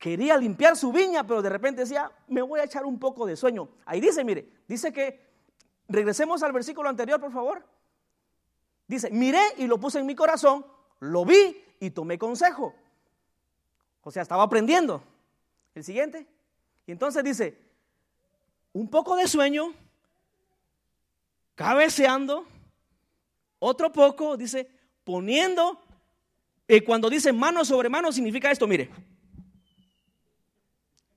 quería 0.03 0.35
limpiar 0.35 0.75
su 0.75 0.91
viña, 0.91 1.25
pero 1.25 1.41
de 1.41 1.47
repente 1.47 1.83
decía, 1.83 2.11
me 2.27 2.41
voy 2.41 2.59
a 2.59 2.65
echar 2.65 2.85
un 2.85 2.99
poco 2.99 3.25
de 3.25 3.37
sueño. 3.37 3.69
Ahí 3.85 4.01
dice, 4.01 4.25
mire, 4.25 4.49
dice 4.67 4.91
que, 4.91 5.31
regresemos 5.87 6.43
al 6.43 6.51
versículo 6.51 6.89
anterior, 6.89 7.21
por 7.21 7.31
favor. 7.31 7.65
Dice, 8.85 9.09
miré 9.11 9.41
y 9.59 9.65
lo 9.65 9.79
puse 9.79 9.99
en 9.99 10.05
mi 10.05 10.13
corazón, 10.13 10.65
lo 10.99 11.23
vi 11.23 11.63
y 11.79 11.91
tomé 11.91 12.17
consejo. 12.17 12.75
O 14.01 14.11
sea, 14.11 14.23
estaba 14.23 14.43
aprendiendo. 14.43 15.01
El 15.73 15.85
siguiente. 15.85 16.27
Y 16.85 16.91
entonces 16.91 17.23
dice, 17.23 17.57
un 18.73 18.89
poco 18.89 19.15
de 19.15 19.25
sueño, 19.25 19.73
cabeceando, 21.55 22.45
otro 23.57 23.93
poco, 23.93 24.35
dice, 24.35 24.69
poniendo, 25.05 25.81
y 26.67 26.81
cuando 26.81 27.09
dice 27.09 27.31
mano 27.31 27.63
sobre 27.63 27.87
mano 27.87 28.11
significa 28.11 28.51
esto, 28.51 28.67
mire, 28.67 28.91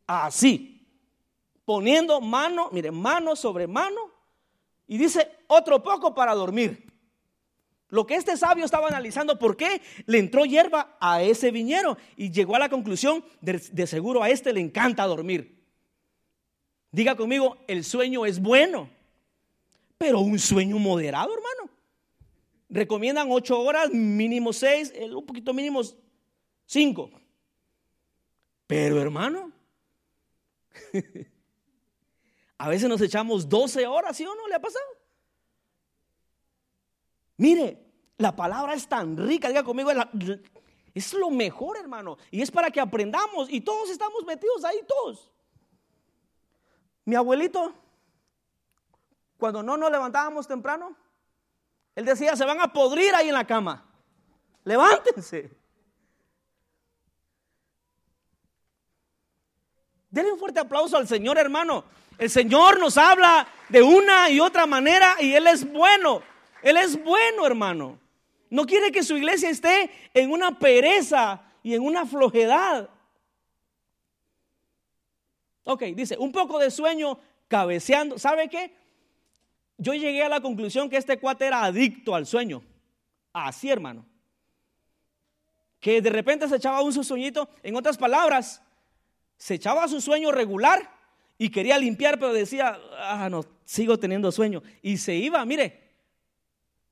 así, 0.06 0.86
poniendo 1.64 2.20
mano, 2.20 2.68
mire, 2.72 2.90
mano 2.90 3.36
sobre 3.36 3.66
mano, 3.66 4.12
y 4.86 4.98
dice 4.98 5.30
otro 5.48 5.82
poco 5.82 6.14
para 6.14 6.34
dormir. 6.34 6.86
Lo 7.88 8.06
que 8.06 8.16
este 8.16 8.36
sabio 8.36 8.64
estaba 8.64 8.88
analizando, 8.88 9.38
¿por 9.38 9.56
qué 9.56 9.80
le 10.06 10.18
entró 10.18 10.44
hierba 10.44 10.96
a 11.00 11.22
ese 11.22 11.50
viñero? 11.50 11.96
Y 12.16 12.30
llegó 12.30 12.56
a 12.56 12.58
la 12.58 12.68
conclusión, 12.68 13.24
de, 13.40 13.86
seguro 13.86 14.22
a 14.22 14.30
este 14.30 14.52
le 14.52 14.60
encanta 14.60 15.06
dormir. 15.06 15.64
Diga 16.90 17.14
conmigo, 17.14 17.58
el 17.68 17.84
sueño 17.84 18.26
es 18.26 18.40
bueno, 18.40 18.88
pero 19.98 20.20
un 20.20 20.38
sueño 20.38 20.78
moderado, 20.78 21.32
hermano. 21.32 21.70
Recomiendan 22.68 23.28
ocho 23.30 23.60
horas, 23.60 23.90
mínimo 23.90 24.52
seis, 24.52 24.92
un 25.14 25.24
poquito 25.24 25.54
mínimo 25.54 25.82
cinco. 26.64 27.10
Pero 28.66 29.00
hermano, 29.00 29.52
a 32.58 32.68
veces 32.68 32.88
nos 32.88 33.00
echamos 33.00 33.48
12 33.48 33.86
horas, 33.86 34.16
¿sí 34.16 34.24
o 34.24 34.34
no? 34.34 34.48
¿Le 34.48 34.54
ha 34.54 34.60
pasado? 34.60 34.84
Mire, 37.36 37.86
la 38.18 38.34
palabra 38.34 38.74
es 38.74 38.88
tan 38.88 39.16
rica, 39.16 39.48
diga 39.48 39.62
conmigo, 39.62 39.90
es, 40.94 41.12
lo 41.14 41.30
mejor, 41.30 41.76
hermano. 41.76 42.16
Y 42.30 42.40
es 42.40 42.50
para 42.50 42.70
que 42.70 42.80
aprendamos. 42.80 43.50
Y 43.50 43.60
todos 43.60 43.90
estamos 43.90 44.24
metidos 44.24 44.64
ahí, 44.64 44.78
todos. 44.86 45.30
Mi 47.04 47.14
abuelito, 47.14 47.74
cuando 49.36 49.62
no 49.62 49.76
nos 49.76 49.90
levantábamos 49.90 50.48
temprano, 50.48 50.96
él 51.94 52.04
decía, 52.04 52.34
se 52.36 52.44
van 52.44 52.60
a 52.60 52.72
podrir 52.72 53.14
ahí 53.14 53.28
en 53.28 53.34
la 53.34 53.46
cama. 53.46 53.84
Levántense. 54.64 55.65
Denle 60.16 60.32
un 60.32 60.38
fuerte 60.38 60.60
aplauso 60.60 60.96
al 60.96 61.06
Señor, 61.06 61.36
hermano. 61.36 61.84
El 62.16 62.30
Señor 62.30 62.80
nos 62.80 62.96
habla 62.96 63.46
de 63.68 63.82
una 63.82 64.30
y 64.30 64.40
otra 64.40 64.64
manera 64.64 65.14
y 65.20 65.34
Él 65.34 65.46
es 65.46 65.70
bueno. 65.70 66.22
Él 66.62 66.78
es 66.78 67.04
bueno, 67.04 67.46
hermano. 67.46 67.98
No 68.48 68.64
quiere 68.64 68.90
que 68.90 69.02
su 69.02 69.14
iglesia 69.18 69.50
esté 69.50 69.90
en 70.14 70.30
una 70.30 70.58
pereza 70.58 71.42
y 71.62 71.74
en 71.74 71.82
una 71.82 72.06
flojedad. 72.06 72.88
Ok, 75.64 75.82
dice, 75.94 76.16
un 76.16 76.32
poco 76.32 76.58
de 76.60 76.70
sueño 76.70 77.18
cabeceando. 77.46 78.18
¿Sabe 78.18 78.48
qué? 78.48 78.74
Yo 79.76 79.92
llegué 79.92 80.22
a 80.22 80.30
la 80.30 80.40
conclusión 80.40 80.88
que 80.88 80.96
este 80.96 81.18
cuate 81.18 81.44
era 81.44 81.62
adicto 81.62 82.14
al 82.14 82.24
sueño. 82.24 82.62
Así, 83.34 83.70
hermano. 83.70 84.06
Que 85.78 86.00
de 86.00 86.08
repente 86.08 86.48
se 86.48 86.56
echaba 86.56 86.80
un 86.80 86.94
su 86.94 87.04
sueñito. 87.04 87.50
En 87.62 87.76
otras 87.76 87.98
palabras, 87.98 88.62
se 89.36 89.54
echaba 89.54 89.88
su 89.88 90.00
sueño 90.00 90.32
regular 90.32 90.90
y 91.38 91.50
quería 91.50 91.78
limpiar, 91.78 92.18
pero 92.18 92.32
decía, 92.32 92.78
ah, 92.98 93.28
no, 93.30 93.44
sigo 93.64 93.98
teniendo 93.98 94.32
sueño. 94.32 94.62
Y 94.82 94.96
se 94.96 95.14
iba, 95.14 95.44
mire, 95.44 95.82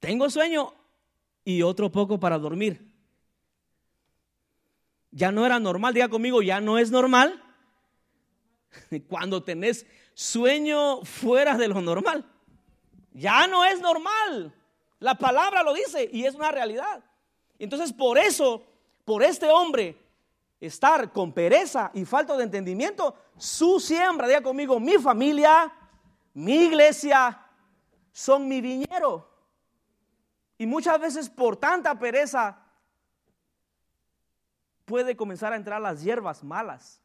tengo 0.01 0.29
sueño 0.29 0.75
y 1.45 1.63
otro 1.63 1.91
poco 1.91 2.21
para 2.21 2.39
dormir. 2.39 2.87
Ya 5.11 5.31
no 5.31 5.47
era 5.47 5.59
normal, 5.59 5.95
diga 5.95 6.09
conmigo, 6.09 6.43
ya 6.43 6.61
no 6.61 6.79
es 6.79 6.91
normal 6.91 7.43
cuando 9.09 9.43
tenés 9.43 9.87
sueño 10.13 11.03
fuera 11.05 11.57
de 11.57 11.69
lo 11.69 11.81
normal. 11.81 12.25
Ya 13.13 13.47
no 13.47 13.65
es 13.65 13.81
normal. 13.81 14.53
La 14.99 15.15
palabra 15.15 15.63
lo 15.63 15.73
dice 15.73 16.09
y 16.13 16.25
es 16.25 16.35
una 16.35 16.51
realidad. 16.51 17.03
Entonces, 17.59 17.93
por 17.93 18.19
eso, 18.19 18.67
por 19.05 19.23
este 19.23 19.49
hombre 19.51 19.97
estar 20.61 21.13
con 21.13 21.33
pereza 21.33 21.91
y 21.95 22.05
falta 22.05 22.37
de 22.37 22.45
entendimiento, 22.45 23.15
su 23.37 23.81
siembra, 23.81 24.27
diga 24.27 24.43
conmigo, 24.43 24.81
mi 24.81 24.99
familia, 24.99 25.73
mi 26.35 26.65
iglesia, 26.65 27.41
son 28.13 28.49
mi 28.49 28.61
viñero. 28.61 29.31
Y 30.57 30.67
muchas 30.67 31.01
veces 31.01 31.29
por 31.29 31.57
tanta 31.57 31.99
pereza 31.99 32.59
puede 34.85 35.17
comenzar 35.17 35.53
a 35.53 35.57
entrar 35.57 35.81
las 35.81 36.03
hierbas 36.03 36.45
malas. 36.45 37.01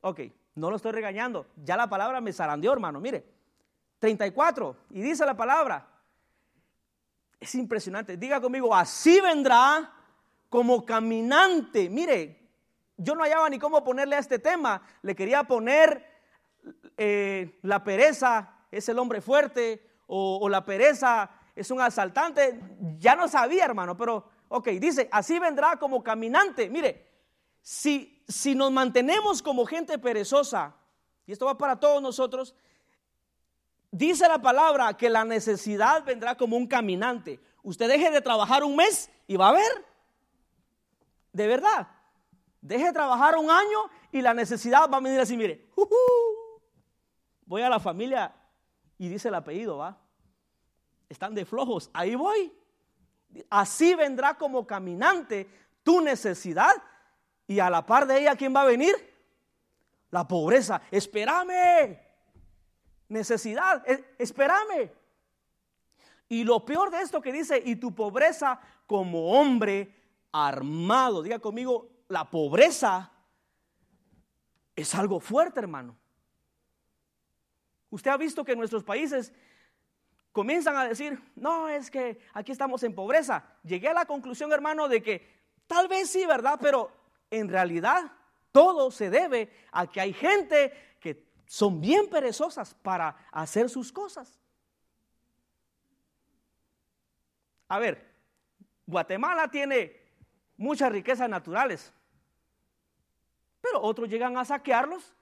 Ok, 0.00 0.20
no 0.54 0.70
lo 0.70 0.76
estoy 0.76 0.92
regañando. 0.92 1.46
Ya 1.56 1.76
la 1.76 1.88
palabra 1.88 2.20
me 2.20 2.32
zarandeó, 2.32 2.72
hermano. 2.72 3.00
Mire, 3.00 3.24
34. 3.98 4.76
Y 4.90 5.02
dice 5.02 5.26
la 5.26 5.36
palabra. 5.36 5.86
Es 7.40 7.54
impresionante. 7.54 8.16
Diga 8.16 8.40
conmigo, 8.40 8.74
así 8.74 9.20
vendrá 9.20 9.92
como 10.48 10.84
caminante. 10.84 11.88
Mire, 11.90 12.50
yo 12.96 13.14
no 13.14 13.22
hallaba 13.22 13.48
ni 13.48 13.58
cómo 13.58 13.84
ponerle 13.84 14.16
a 14.16 14.20
este 14.20 14.38
tema. 14.38 14.82
Le 15.02 15.14
quería 15.14 15.44
poner 15.44 16.04
eh, 16.96 17.58
la 17.62 17.82
pereza 17.84 18.54
es 18.70 18.88
el 18.88 18.98
hombre 18.98 19.20
fuerte 19.20 19.88
o, 20.06 20.48
la 20.48 20.64
pereza 20.64 21.30
es 21.54 21.70
un 21.70 21.80
asaltante. 21.80 22.60
Ya 22.98 23.14
no 23.14 23.28
sabía, 23.28 23.64
hermano, 23.64 23.96
pero 23.96 24.28
ok, 24.48 24.68
dice, 24.80 25.08
así 25.12 25.38
vendrá 25.38 25.76
como 25.76 26.02
caminante. 26.02 26.68
Mire, 26.68 27.06
si, 27.60 28.22
si 28.26 28.54
nos 28.54 28.72
mantenemos 28.72 29.42
como 29.42 29.66
gente 29.66 29.98
perezosa, 29.98 30.74
y 31.26 31.32
esto 31.32 31.46
va 31.46 31.58
para 31.58 31.78
todos 31.78 32.00
nosotros, 32.00 32.54
dice 33.90 34.26
la 34.28 34.40
palabra 34.40 34.96
que 34.96 35.10
la 35.10 35.24
necesidad 35.24 36.04
vendrá 36.04 36.36
como 36.36 36.56
un 36.56 36.66
caminante. 36.66 37.38
Usted 37.62 37.88
deje 37.88 38.10
de 38.10 38.22
trabajar 38.22 38.64
un 38.64 38.76
mes 38.76 39.10
y 39.26 39.36
va 39.36 39.50
a 39.50 39.52
ver. 39.52 39.87
De 41.32 41.46
verdad. 41.46 41.88
Deje 42.60 42.86
de 42.86 42.92
trabajar 42.92 43.36
un 43.36 43.50
año 43.50 43.90
y 44.10 44.20
la 44.20 44.34
necesidad 44.34 44.90
va 44.90 44.98
a 44.98 45.00
venir 45.00 45.20
así, 45.20 45.36
mire. 45.36 45.68
Voy 47.46 47.62
a 47.62 47.68
la 47.68 47.80
familia 47.80 48.34
y 48.98 49.08
dice 49.08 49.28
el 49.28 49.34
apellido, 49.34 49.78
va. 49.78 49.98
Están 51.08 51.34
de 51.34 51.44
flojos, 51.44 51.90
ahí 51.94 52.14
voy. 52.14 52.52
Así 53.48 53.94
vendrá 53.94 54.34
como 54.34 54.66
caminante 54.66 55.48
tu 55.82 56.00
necesidad 56.00 56.72
y 57.46 57.60
a 57.60 57.70
la 57.70 57.86
par 57.86 58.06
de 58.06 58.20
ella, 58.20 58.36
¿quién 58.36 58.54
va 58.54 58.62
a 58.62 58.66
venir? 58.66 58.94
La 60.10 60.26
pobreza. 60.26 60.82
Espérame. 60.90 61.98
Necesidad. 63.08 63.82
Espérame. 64.18 64.92
Y 66.28 66.44
lo 66.44 66.64
peor 66.64 66.90
de 66.90 67.00
esto 67.00 67.22
que 67.22 67.32
dice, 67.32 67.62
y 67.64 67.76
tu 67.76 67.94
pobreza 67.94 68.60
como 68.86 69.32
hombre 69.32 69.97
armado. 70.32 71.22
Diga 71.22 71.38
conmigo, 71.38 71.90
la 72.08 72.30
pobreza 72.30 73.12
es 74.76 74.94
algo 74.94 75.20
fuerte, 75.20 75.60
hermano. 75.60 75.96
Usted 77.90 78.10
ha 78.10 78.16
visto 78.16 78.44
que 78.44 78.52
en 78.52 78.58
nuestros 78.58 78.84
países 78.84 79.32
comienzan 80.32 80.76
a 80.76 80.86
decir, 80.86 81.20
no, 81.34 81.68
es 81.68 81.90
que 81.90 82.20
aquí 82.34 82.52
estamos 82.52 82.82
en 82.82 82.94
pobreza. 82.94 83.44
Llegué 83.64 83.88
a 83.88 83.94
la 83.94 84.04
conclusión, 84.04 84.52
hermano, 84.52 84.88
de 84.88 85.02
que 85.02 85.38
tal 85.66 85.88
vez 85.88 86.10
sí, 86.10 86.24
¿verdad? 86.26 86.58
Pero 86.60 86.92
en 87.30 87.48
realidad 87.48 88.12
todo 88.52 88.90
se 88.90 89.10
debe 89.10 89.50
a 89.72 89.86
que 89.86 90.00
hay 90.00 90.12
gente 90.12 90.72
que 91.00 91.26
son 91.46 91.80
bien 91.80 92.08
perezosas 92.08 92.74
para 92.74 93.16
hacer 93.32 93.68
sus 93.68 93.90
cosas. 93.90 94.38
A 97.68 97.78
ver, 97.78 98.14
Guatemala 98.86 99.50
tiene 99.50 100.07
muchas 100.58 100.92
riquezas 100.92 101.30
naturales, 101.30 101.94
pero 103.62 103.80
otros 103.80 104.10
llegan 104.10 104.36
a 104.36 104.44
saquearlos 104.44 105.14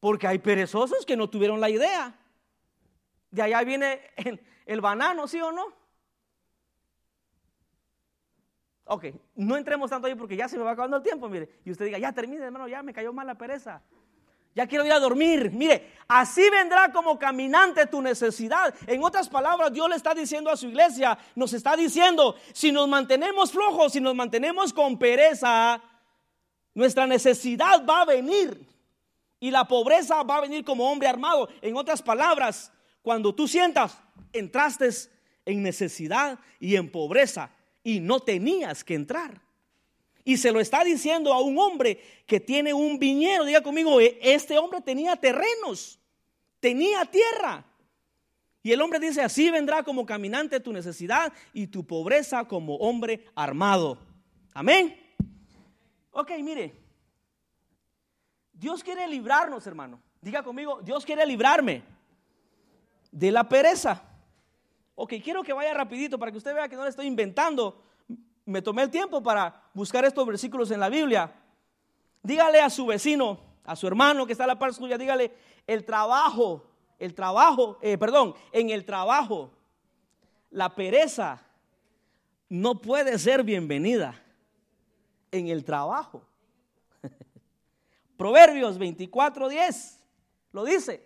porque 0.00 0.26
hay 0.26 0.38
perezosos 0.38 1.06
que 1.06 1.16
no 1.16 1.30
tuvieron 1.30 1.60
la 1.60 1.70
idea. 1.70 2.18
De 3.30 3.42
allá 3.42 3.62
viene 3.62 4.00
el, 4.66 4.80
banano, 4.80 5.28
¿sí 5.28 5.40
o 5.40 5.52
no? 5.52 5.66
Ok, 8.84 9.06
no 9.34 9.56
entremos 9.56 9.90
tanto 9.90 10.06
ahí 10.06 10.14
porque 10.14 10.36
ya 10.36 10.48
se 10.48 10.56
me 10.56 10.64
va 10.64 10.72
acabando 10.72 10.96
el 10.96 11.02
tiempo, 11.02 11.28
mire. 11.28 11.60
Y 11.64 11.70
usted 11.70 11.86
diga, 11.86 11.98
ya 11.98 12.12
termine, 12.12 12.44
hermano, 12.44 12.68
ya 12.68 12.82
me 12.82 12.92
cayó 12.92 13.12
mal 13.12 13.26
la 13.26 13.34
pereza. 13.34 13.82
Ya 14.56 14.66
quiero 14.66 14.86
ir 14.86 14.92
a 14.92 14.98
dormir. 14.98 15.50
Mire, 15.52 15.92
así 16.08 16.48
vendrá 16.48 16.90
como 16.90 17.18
caminante 17.18 17.86
tu 17.86 18.00
necesidad. 18.00 18.74
En 18.86 19.04
otras 19.04 19.28
palabras, 19.28 19.70
Dios 19.70 19.86
le 19.86 19.96
está 19.96 20.14
diciendo 20.14 20.48
a 20.48 20.56
su 20.56 20.68
iglesia, 20.68 21.18
nos 21.34 21.52
está 21.52 21.76
diciendo, 21.76 22.34
si 22.54 22.72
nos 22.72 22.88
mantenemos 22.88 23.52
flojos, 23.52 23.92
si 23.92 24.00
nos 24.00 24.14
mantenemos 24.14 24.72
con 24.72 24.98
pereza, 24.98 25.82
nuestra 26.72 27.06
necesidad 27.06 27.84
va 27.84 28.00
a 28.00 28.04
venir. 28.06 28.66
Y 29.38 29.50
la 29.50 29.68
pobreza 29.68 30.22
va 30.22 30.38
a 30.38 30.40
venir 30.40 30.64
como 30.64 30.90
hombre 30.90 31.06
armado. 31.06 31.50
En 31.60 31.76
otras 31.76 32.00
palabras, 32.00 32.72
cuando 33.02 33.34
tú 33.34 33.46
sientas, 33.46 33.98
entraste 34.32 34.88
en 35.44 35.62
necesidad 35.62 36.38
y 36.58 36.76
en 36.76 36.90
pobreza 36.90 37.50
y 37.84 38.00
no 38.00 38.20
tenías 38.20 38.82
que 38.82 38.94
entrar. 38.94 39.45
Y 40.26 40.38
se 40.38 40.50
lo 40.50 40.58
está 40.58 40.82
diciendo 40.82 41.32
a 41.32 41.40
un 41.40 41.56
hombre 41.56 42.00
que 42.26 42.40
tiene 42.40 42.74
un 42.74 42.98
viñero. 42.98 43.44
Diga 43.44 43.62
conmigo, 43.62 44.00
e, 44.00 44.18
este 44.20 44.58
hombre 44.58 44.80
tenía 44.80 45.14
terrenos, 45.14 46.00
tenía 46.58 47.04
tierra. 47.04 47.64
Y 48.60 48.72
el 48.72 48.82
hombre 48.82 48.98
dice, 48.98 49.22
así 49.22 49.48
vendrá 49.52 49.84
como 49.84 50.04
caminante 50.04 50.58
tu 50.58 50.72
necesidad 50.72 51.32
y 51.52 51.68
tu 51.68 51.86
pobreza 51.86 52.44
como 52.44 52.74
hombre 52.74 53.24
armado. 53.36 54.00
Amén. 54.52 55.00
Ok, 56.10 56.32
mire. 56.40 56.74
Dios 58.52 58.82
quiere 58.82 59.06
librarnos, 59.06 59.64
hermano. 59.64 60.02
Diga 60.20 60.42
conmigo, 60.42 60.80
Dios 60.82 61.06
quiere 61.06 61.24
librarme 61.24 61.84
de 63.12 63.30
la 63.30 63.48
pereza. 63.48 64.02
Ok, 64.96 65.12
quiero 65.22 65.44
que 65.44 65.52
vaya 65.52 65.72
rapidito 65.72 66.18
para 66.18 66.32
que 66.32 66.38
usted 66.38 66.52
vea 66.52 66.68
que 66.68 66.74
no 66.74 66.82
le 66.82 66.90
estoy 66.90 67.06
inventando. 67.06 67.80
Me 68.46 68.62
tomé 68.62 68.84
el 68.84 68.90
tiempo 68.90 69.22
para 69.22 69.60
buscar 69.74 70.04
estos 70.04 70.24
versículos 70.24 70.70
en 70.70 70.80
la 70.80 70.88
Biblia. 70.88 71.32
Dígale 72.22 72.60
a 72.60 72.70
su 72.70 72.86
vecino, 72.86 73.40
a 73.64 73.74
su 73.74 73.86
hermano 73.88 74.24
que 74.24 74.32
está 74.32 74.44
a 74.44 74.46
la 74.46 74.58
par 74.58 74.72
suya, 74.72 74.96
dígale, 74.96 75.32
el 75.66 75.84
trabajo, 75.84 76.64
el 76.98 77.12
trabajo, 77.12 77.78
eh, 77.82 77.98
perdón, 77.98 78.34
en 78.52 78.70
el 78.70 78.84
trabajo, 78.84 79.50
la 80.50 80.74
pereza 80.74 81.42
no 82.48 82.80
puede 82.80 83.18
ser 83.18 83.42
bienvenida 83.42 84.14
en 85.32 85.48
el 85.48 85.64
trabajo. 85.64 86.22
Proverbios 88.16 88.78
24, 88.78 89.48
10 89.48 90.06
lo 90.52 90.64
dice. 90.64 91.04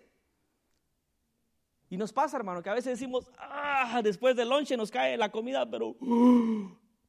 Y 1.89 1.97
nos 1.97 2.13
pasa, 2.13 2.37
hermano, 2.37 2.61
que 2.61 2.69
a 2.69 2.73
veces 2.73 2.99
decimos, 2.99 3.29
ah, 3.37 3.99
después 4.03 4.35
del 4.35 4.47
lonche 4.47 4.77
nos 4.77 4.91
cae 4.91 5.17
la 5.17 5.29
comida, 5.29 5.69
pero 5.69 5.95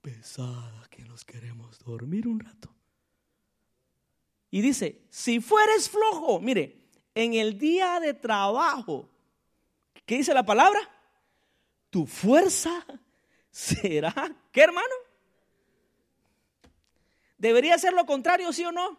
pesada 0.03 0.87
que 0.91 1.05
nos 1.05 1.25
queremos 1.25 1.79
dormir 1.79 2.27
un 2.29 2.41
rato. 2.41 2.75
Y 4.51 4.61
dice, 4.61 5.01
si 5.09 5.41
fueres 5.41 5.89
flojo, 5.89 6.41
mire, 6.41 6.77
en 7.15 7.35
el 7.35 7.59
día 7.59 8.01
de 8.01 8.13
trabajo, 8.13 9.09
¿qué 10.05 10.17
dice 10.17 10.35
la 10.35 10.45
palabra? 10.45 10.81
Tu 11.89 12.07
fuerza 12.07 12.85
será, 13.51 14.13
¿qué 14.51 14.63
hermano? 14.63 14.95
¿Debería 17.39 17.79
ser 17.79 17.93
lo 17.93 18.05
contrario, 18.05 18.53
sí 18.53 18.65
o 18.65 18.73
no? 18.73 18.99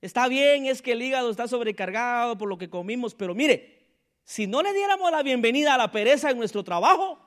Está 0.00 0.26
bien, 0.26 0.66
es 0.66 0.82
que 0.82 0.92
el 0.92 1.02
hígado 1.02 1.30
está 1.30 1.46
sobrecargado 1.46 2.36
por 2.36 2.48
lo 2.48 2.58
que 2.58 2.68
comimos, 2.68 3.14
pero 3.14 3.34
mire, 3.34 3.86
si 4.24 4.46
no 4.46 4.62
le 4.62 4.72
diéramos 4.72 5.10
la 5.12 5.22
bienvenida 5.22 5.74
a 5.74 5.78
la 5.78 5.92
pereza 5.92 6.30
en 6.30 6.38
nuestro 6.38 6.64
trabajo, 6.64 7.20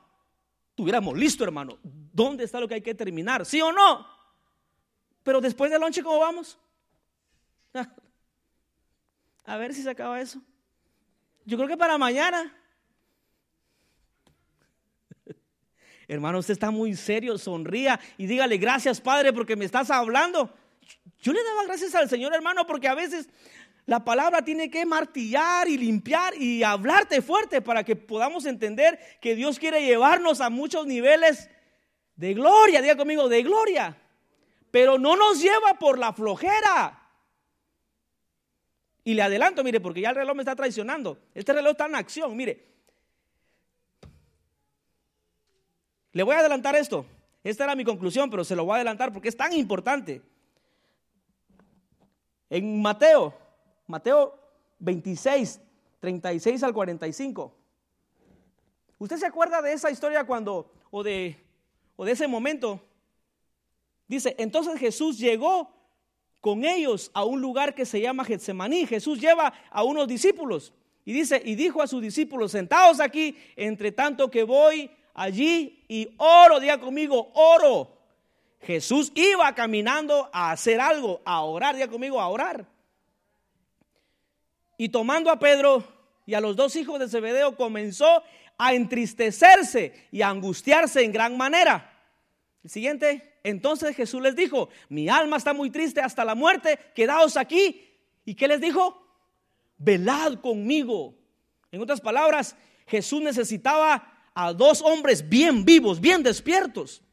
tuviéramos 0.76 1.18
listo, 1.18 1.44
hermano. 1.44 1.78
¿Dónde 2.16 2.46
está 2.46 2.62
lo 2.62 2.68
que 2.70 2.76
hay 2.76 2.82
que 2.82 2.96
terminar? 2.96 3.46
¿Sí 3.46 3.60
o 3.60 3.74
no? 3.74 4.08
Pero 5.22 5.42
después 5.42 5.70
del 5.70 5.82
lonche, 5.82 6.02
¿cómo 6.02 6.20
vamos? 6.20 6.58
A 9.44 9.58
ver 9.58 9.74
si 9.74 9.84
se 9.84 9.90
acaba 9.90 10.22
eso. 10.22 10.40
Yo 11.44 11.58
creo 11.58 11.68
que 11.68 11.76
para 11.76 11.98
mañana. 11.98 12.56
Hermano, 16.08 16.40
usted 16.40 16.54
está 16.54 16.72
muy 16.72 16.96
serio, 16.96 17.38
sonría 17.38 18.00
y 18.18 18.28
dígale 18.28 18.56
gracias, 18.56 19.02
Padre, 19.02 19.34
porque 19.34 19.58
me 19.58 19.66
estás 19.66 19.92
hablando. 19.92 20.56
Yo 21.20 21.34
le 21.34 21.44
daba 21.44 21.66
gracias 21.66 21.94
al 21.96 22.08
Señor, 22.08 22.34
hermano, 22.34 22.66
porque 22.66 22.88
a 22.88 22.96
veces 22.96 23.28
la 23.86 24.06
palabra 24.06 24.42
tiene 24.42 24.70
que 24.70 24.86
martillar 24.86 25.68
y 25.68 25.78
limpiar 25.78 26.34
y 26.42 26.64
hablarte 26.64 27.22
fuerte 27.22 27.62
para 27.62 27.84
que 27.84 27.98
podamos 27.98 28.46
entender 28.46 28.98
que 29.20 29.36
Dios 29.36 29.60
quiere 29.60 29.84
llevarnos 29.84 30.40
a 30.40 30.50
muchos 30.50 30.88
niveles 30.88 31.50
de 32.16 32.34
gloria. 32.34 32.82
Diga 32.82 32.96
conmigo, 32.96 33.28
de 33.30 33.44
gloria. 33.44 33.98
Pero 34.72 34.98
no 34.98 35.16
nos 35.16 35.42
lleva 35.42 35.76
por 35.80 35.98
la 35.98 36.14
flojera. 36.14 37.02
Y 39.04 39.14
le 39.14 39.22
adelanto, 39.22 39.64
mire, 39.64 39.80
porque 39.80 40.02
ya 40.02 40.10
el 40.10 40.16
reloj 40.16 40.36
me 40.36 40.42
está 40.42 40.56
traicionando. 40.56 41.20
Este 41.34 41.54
reloj 41.54 41.72
está 41.72 41.86
en 41.86 41.96
acción, 41.96 42.36
mire. 42.36 42.66
Le 46.12 46.24
voy 46.24 46.36
a 46.36 46.40
adelantar 46.40 46.76
esto. 46.76 47.06
Esta 47.44 47.66
era 47.66 47.76
mi 47.76 47.86
conclusión, 47.86 48.30
pero 48.30 48.44
se 48.44 48.56
lo 48.56 48.66
voy 48.66 48.74
a 48.74 48.76
adelantar 48.78 49.14
porque 49.14 49.30
es 49.30 49.38
tan 49.38 49.54
importante. 49.54 50.22
En 52.50 52.82
Mateo, 52.82 53.34
Mateo 53.86 54.40
26, 54.80 55.62
36 56.00 56.64
al 56.64 56.74
45. 56.74 57.54
¿Usted 58.98 59.18
se 59.18 59.26
acuerda 59.26 59.62
de 59.62 59.74
esa 59.74 59.92
historia 59.92 60.26
cuando, 60.26 60.72
o 60.90 61.04
de, 61.04 61.45
o 61.96 62.06
de 62.06 62.12
ese 62.12 62.28
momento? 62.28 62.82
Dice, 64.08 64.36
entonces 64.38 64.80
Jesús 64.80 65.18
llegó 65.18 65.72
con 66.42 66.64
ellos 66.64 67.10
a 67.14 67.24
un 67.24 67.42
lugar 67.42 67.74
que 67.74 67.86
se 67.86 68.00
llama 68.00 68.24
Getsemaní. 68.24 68.86
Jesús 68.86 69.20
lleva 69.20 69.54
a 69.72 69.84
unos 69.84 70.08
discípulos 70.08 70.74
y 71.04 71.14
dice, 71.14 71.42
y 71.44 71.56
dijo 71.56 71.82
a 71.82 71.88
sus 71.88 72.02
discípulos, 72.02 72.52
sentados 72.52 73.00
aquí, 73.00 73.38
entre 73.56 73.92
tanto 73.92 74.30
que 74.30 74.44
voy 74.44 74.92
allí 75.14 75.84
y 75.88 76.14
oro, 76.18 76.60
diga 76.60 76.80
conmigo, 76.80 77.32
oro. 77.34 77.92
Jesús 78.62 79.12
iba 79.16 79.54
caminando 79.54 80.30
a 80.34 80.52
hacer 80.52 80.80
algo, 80.80 81.22
a 81.26 81.42
orar, 81.42 81.76
diga 81.76 81.88
conmigo, 81.88 82.20
a 82.20 82.28
orar. 82.28 82.66
Y 84.78 84.90
tomando 84.90 85.30
a 85.32 85.40
Pedro 85.40 85.84
y 86.26 86.34
a 86.34 86.42
los 86.42 86.56
dos 86.56 86.76
hijos 86.76 87.00
de 87.00 87.08
Zebedeo, 87.08 87.56
comenzó 87.56 88.24
a 88.58 88.74
entristecerse 88.74 90.08
y 90.12 90.22
a 90.22 90.30
angustiarse 90.30 91.04
en 91.04 91.12
gran 91.12 91.38
manera. 91.38 91.92
El 92.64 92.70
siguiente, 92.70 93.40
entonces 93.44 93.96
Jesús 93.96 94.22
les 94.22 94.36
dijo, 94.36 94.70
mi 94.90 95.08
alma 95.10 95.38
está 95.38 95.54
muy 95.54 95.70
triste 95.70 96.02
hasta 96.02 96.26
la 96.26 96.36
muerte, 96.36 96.80
quedaos 96.96 97.38
aquí. 97.38 97.82
¿Y 98.26 98.34
qué 98.34 98.48
les 98.48 98.60
dijo? 98.60 99.06
Velad 99.78 100.40
conmigo. 100.40 101.16
En 101.72 101.82
otras 101.82 102.02
palabras, 102.02 102.56
Jesús 102.88 103.22
necesitaba 103.22 104.30
a 104.34 104.54
dos 104.54 104.82
hombres 104.82 105.28
bien 105.28 105.64
vivos, 105.64 106.00
bien 106.00 106.24
despiertos. 106.24 107.04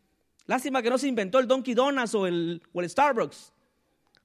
Lástima 0.46 0.82
que 0.82 0.90
no 0.90 0.98
se 0.98 1.08
inventó 1.08 1.38
el 1.38 1.46
Donkey 1.46 1.74
Donuts 1.74 2.14
o 2.14 2.26
el, 2.26 2.62
o 2.72 2.80
el 2.80 2.88
Starbucks 2.88 3.52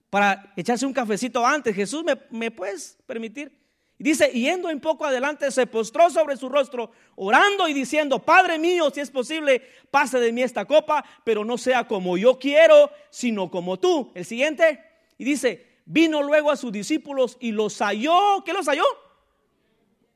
para 0.09 0.53
echarse 0.55 0.85
un 0.85 0.93
cafecito 0.93 1.45
antes. 1.45 1.75
Jesús, 1.75 2.03
¿me, 2.03 2.17
me 2.31 2.51
puedes 2.51 2.97
permitir? 3.05 3.51
Y 3.99 4.03
dice, 4.03 4.27
yendo 4.29 4.69
un 4.69 4.79
poco 4.79 5.05
adelante, 5.05 5.49
se 5.49 5.65
postró 5.65 6.09
sobre 6.09 6.37
su 6.37 6.49
rostro, 6.49 6.91
orando 7.15 7.67
y 7.67 7.73
diciendo, 7.73 8.19
Padre 8.19 8.59
mío, 8.59 8.91
si 8.91 8.99
es 8.99 9.09
posible, 9.09 9.61
pase 9.89 10.19
de 10.19 10.31
mí 10.31 10.43
esta 10.43 10.65
copa, 10.65 11.03
pero 11.23 11.43
no 11.43 11.57
sea 11.57 11.87
como 11.87 12.15
yo 12.15 12.37
quiero, 12.37 12.91
sino 13.09 13.49
como 13.49 13.77
tú. 13.77 14.11
El 14.13 14.25
siguiente, 14.25 14.83
y 15.17 15.23
dice, 15.23 15.81
vino 15.85 16.21
luego 16.21 16.51
a 16.51 16.57
sus 16.57 16.71
discípulos 16.71 17.37
y 17.39 17.51
los 17.51 17.79
halló. 17.79 18.43
¿Qué 18.45 18.53
los 18.53 18.67
halló? 18.67 18.85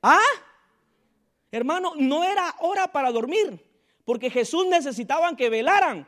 ¿Ah? 0.03 0.19
Hermano, 1.51 1.93
no 1.97 2.23
era 2.23 2.55
hora 2.59 2.91
para 2.91 3.11
dormir, 3.11 3.65
porque 4.05 4.29
Jesús 4.29 4.67
necesitaban 4.67 5.35
que 5.35 5.49
velaran. 5.49 6.07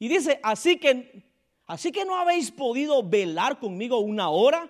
Y 0.00 0.08
dice, 0.08 0.40
así 0.42 0.78
que, 0.78 1.22
así 1.66 1.92
que 1.92 2.04
no 2.04 2.16
habéis 2.16 2.50
podido 2.50 3.02
velar 3.02 3.60
conmigo 3.60 3.98
una 4.00 4.30
hora. 4.30 4.68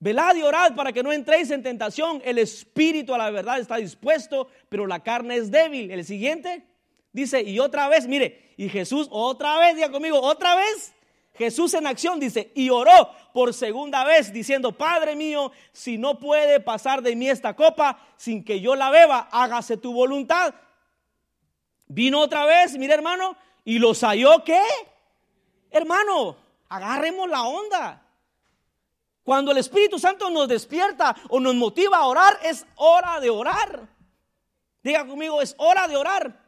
Velad 0.00 0.36
y 0.36 0.42
orad 0.42 0.74
para 0.76 0.92
que 0.92 1.02
no 1.02 1.12
entréis 1.12 1.50
en 1.50 1.62
tentación. 1.62 2.22
El 2.24 2.38
espíritu 2.38 3.14
a 3.14 3.18
la 3.18 3.30
verdad 3.30 3.58
está 3.58 3.76
dispuesto, 3.76 4.48
pero 4.68 4.86
la 4.86 5.02
carne 5.02 5.36
es 5.36 5.50
débil. 5.50 5.90
El 5.90 6.04
siguiente 6.04 6.64
dice, 7.12 7.42
y 7.42 7.58
otra 7.58 7.88
vez, 7.88 8.06
mire, 8.06 8.52
y 8.56 8.68
Jesús 8.68 9.08
otra 9.10 9.58
vez, 9.58 9.74
diga 9.74 9.90
conmigo, 9.90 10.20
otra 10.20 10.54
vez. 10.54 10.94
Jesús 11.34 11.74
en 11.74 11.86
acción 11.86 12.18
dice, 12.18 12.50
y 12.54 12.70
oró 12.70 13.10
por 13.32 13.54
segunda 13.54 14.04
vez 14.04 14.32
diciendo, 14.32 14.72
Padre 14.72 15.14
mío, 15.14 15.52
si 15.72 15.96
no 15.96 16.18
puede 16.18 16.58
pasar 16.58 17.00
de 17.00 17.14
mí 17.14 17.28
esta 17.28 17.54
copa 17.54 17.98
sin 18.16 18.44
que 18.44 18.60
yo 18.60 18.74
la 18.74 18.90
beba, 18.90 19.28
hágase 19.30 19.76
tu 19.76 19.92
voluntad. 19.92 20.54
Vino 21.86 22.20
otra 22.20 22.44
vez, 22.44 22.76
mire 22.76 22.94
hermano, 22.94 23.36
y 23.64 23.78
los 23.78 24.00
halló 24.02 24.42
qué? 24.44 24.60
Hermano, 25.70 26.36
agarremos 26.68 27.28
la 27.28 27.42
onda. 27.42 28.02
Cuando 29.28 29.52
el 29.52 29.58
Espíritu 29.58 29.98
Santo 29.98 30.30
nos 30.30 30.48
despierta 30.48 31.14
o 31.28 31.38
nos 31.38 31.54
motiva 31.54 31.98
a 31.98 32.06
orar, 32.06 32.38
es 32.42 32.64
hora 32.76 33.20
de 33.20 33.28
orar. 33.28 33.86
Diga 34.82 35.06
conmigo, 35.06 35.42
es 35.42 35.54
hora 35.58 35.86
de 35.86 35.98
orar. 35.98 36.42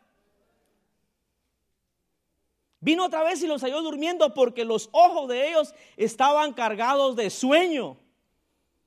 Vino 2.80 3.04
otra 3.04 3.22
vez 3.22 3.42
y 3.42 3.46
los 3.46 3.60
halló 3.60 3.82
durmiendo 3.82 4.32
porque 4.32 4.64
los 4.64 4.88
ojos 4.92 5.28
de 5.28 5.50
ellos 5.50 5.74
estaban 5.98 6.54
cargados 6.54 7.16
de 7.16 7.28
sueño. 7.28 7.98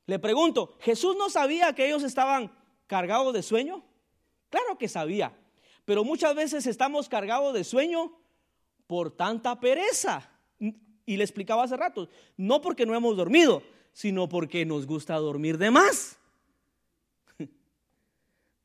Le 0.08 0.18
pregunto, 0.18 0.76
¿Jesús 0.80 1.16
no 1.16 1.30
sabía 1.30 1.76
que 1.76 1.86
ellos 1.86 2.02
estaban 2.02 2.52
cargados 2.88 3.32
de 3.32 3.44
sueño? 3.44 3.84
Claro 4.50 4.76
que 4.80 4.90
sabía, 4.90 5.38
pero 5.86 6.04
muchas 6.04 6.34
veces 6.34 6.66
estamos 6.66 7.08
cargados 7.10 7.54
de 7.54 7.64
sueño 7.64 8.12
por 8.88 9.12
tanta 9.12 9.60
pereza. 9.60 10.32
Y 11.06 11.18
le 11.18 11.24
explicaba 11.24 11.64
hace 11.64 11.78
rato, 11.78 12.10
no 12.38 12.60
porque 12.60 12.88
no 12.88 12.96
hemos 12.96 13.16
dormido, 13.18 13.62
sino 13.94 14.28
porque 14.28 14.66
nos 14.66 14.86
gusta 14.86 15.16
dormir 15.16 15.58
de 15.58 15.72
más. 15.72 16.18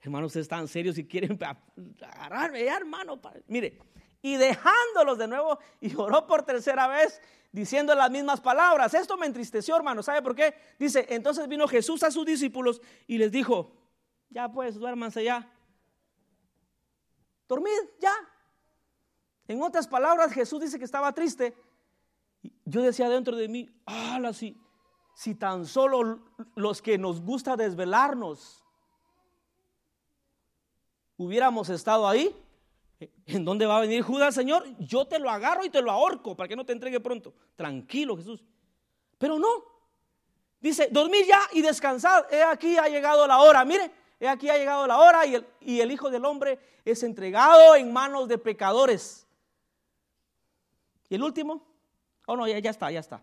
Hermanos, 0.00 0.28
ustedes 0.28 0.44
están 0.44 0.66
serios 0.66 0.96
si 0.96 1.06
quieren 1.06 1.38
agarrarme 2.02 2.66
hermano. 2.66 3.20
Mire, 3.46 3.78
y 4.22 4.36
dejándolos 4.36 5.18
de 5.18 5.28
nuevo, 5.28 5.58
y 5.80 5.94
oró 5.94 6.26
por 6.26 6.42
tercera 6.42 6.88
vez 6.88 7.20
diciendo 7.52 7.94
las 7.94 8.10
mismas 8.10 8.40
palabras. 8.40 8.94
Esto 8.94 9.16
me 9.16 9.26
entristeció, 9.26 9.76
hermano. 9.76 10.02
¿Sabe 10.02 10.22
por 10.22 10.34
qué? 10.34 10.54
Dice, 10.78 11.06
entonces 11.10 11.46
vino 11.46 11.68
Jesús 11.68 12.02
a 12.02 12.10
sus 12.10 12.26
discípulos 12.26 12.80
y 13.06 13.18
les 13.18 13.30
dijo, 13.30 13.72
ya 14.30 14.50
pues, 14.50 14.74
duérmanse 14.74 15.24
ya. 15.24 15.50
Dormid 17.48 17.70
ya. 18.00 18.12
En 19.46 19.62
otras 19.62 19.88
palabras, 19.88 20.32
Jesús 20.32 20.60
dice 20.60 20.78
que 20.78 20.84
estaba 20.84 21.12
triste. 21.12 21.54
Yo 22.64 22.82
decía 22.82 23.08
dentro 23.08 23.36
de 23.36 23.48
mí, 23.48 23.70
ah, 23.86 24.20
si, 24.34 24.60
si 25.18 25.34
tan 25.34 25.66
solo 25.66 26.20
los 26.54 26.80
que 26.80 26.96
nos 26.96 27.20
gusta 27.20 27.56
desvelarnos 27.56 28.62
hubiéramos 31.16 31.68
estado 31.70 32.06
ahí, 32.06 32.32
¿En 33.26 33.44
dónde 33.44 33.64
va 33.64 33.78
a 33.78 33.80
venir 33.80 34.02
Judas, 34.02 34.34
Señor? 34.34 34.64
Yo 34.80 35.06
te 35.06 35.20
lo 35.20 35.30
agarro 35.30 35.64
y 35.64 35.70
te 35.70 35.80
lo 35.80 35.92
ahorco 35.92 36.36
para 36.36 36.48
que 36.48 36.56
no 36.56 36.66
te 36.66 36.72
entregue 36.72 36.98
pronto. 36.98 37.32
Tranquilo, 37.54 38.16
Jesús. 38.16 38.44
Pero 39.18 39.38
no. 39.38 39.48
Dice, 40.60 40.88
dormir 40.90 41.24
ya 41.24 41.40
y 41.52 41.62
descansad. 41.62 42.24
He 42.32 42.42
aquí 42.42 42.76
ha 42.76 42.88
llegado 42.88 43.24
la 43.28 43.38
hora. 43.38 43.64
Mire, 43.64 43.88
he 44.18 44.26
aquí 44.26 44.48
ha 44.50 44.58
llegado 44.58 44.84
la 44.88 44.98
hora 44.98 45.24
y 45.26 45.36
el, 45.36 45.46
y 45.60 45.80
el 45.80 45.92
Hijo 45.92 46.10
del 46.10 46.24
Hombre 46.24 46.58
es 46.84 47.04
entregado 47.04 47.76
en 47.76 47.92
manos 47.92 48.26
de 48.26 48.36
pecadores. 48.36 49.28
¿Y 51.08 51.14
el 51.14 51.22
último? 51.22 51.64
Oh, 52.26 52.36
no, 52.36 52.48
ya, 52.48 52.58
ya 52.58 52.70
está, 52.70 52.90
ya 52.90 52.98
está. 52.98 53.22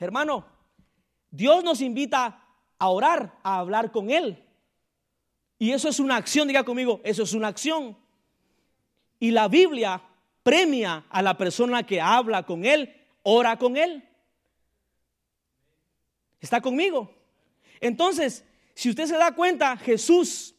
Hermano, 0.00 0.44
Dios 1.32 1.64
nos 1.64 1.80
invita 1.80 2.44
a 2.78 2.88
orar, 2.88 3.36
a 3.42 3.58
hablar 3.58 3.90
con 3.90 4.10
Él. 4.10 4.44
Y 5.58 5.72
eso 5.72 5.88
es 5.88 5.98
una 5.98 6.16
acción, 6.16 6.46
diga 6.46 6.62
conmigo, 6.62 7.00
eso 7.02 7.22
es 7.22 7.32
una 7.32 7.48
acción. 7.48 7.96
Y 9.18 9.30
la 9.30 9.48
Biblia 9.48 10.02
premia 10.42 11.06
a 11.08 11.22
la 11.22 11.36
persona 11.36 11.84
que 11.84 12.00
habla 12.00 12.44
con 12.44 12.64
Él, 12.64 12.94
ora 13.22 13.56
con 13.58 13.76
Él. 13.76 14.06
¿Está 16.40 16.60
conmigo? 16.60 17.14
Entonces, 17.80 18.44
si 18.74 18.90
usted 18.90 19.06
se 19.06 19.16
da 19.16 19.34
cuenta, 19.34 19.76
Jesús 19.76 20.54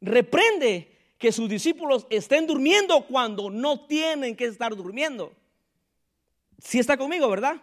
reprende 0.00 0.94
que 1.18 1.32
sus 1.32 1.48
discípulos 1.48 2.06
estén 2.10 2.46
durmiendo 2.46 3.06
cuando 3.06 3.50
no 3.50 3.86
tienen 3.86 4.36
que 4.36 4.44
estar 4.44 4.76
durmiendo. 4.76 5.32
Sí 6.58 6.78
está 6.78 6.96
conmigo, 6.96 7.28
¿verdad? 7.28 7.60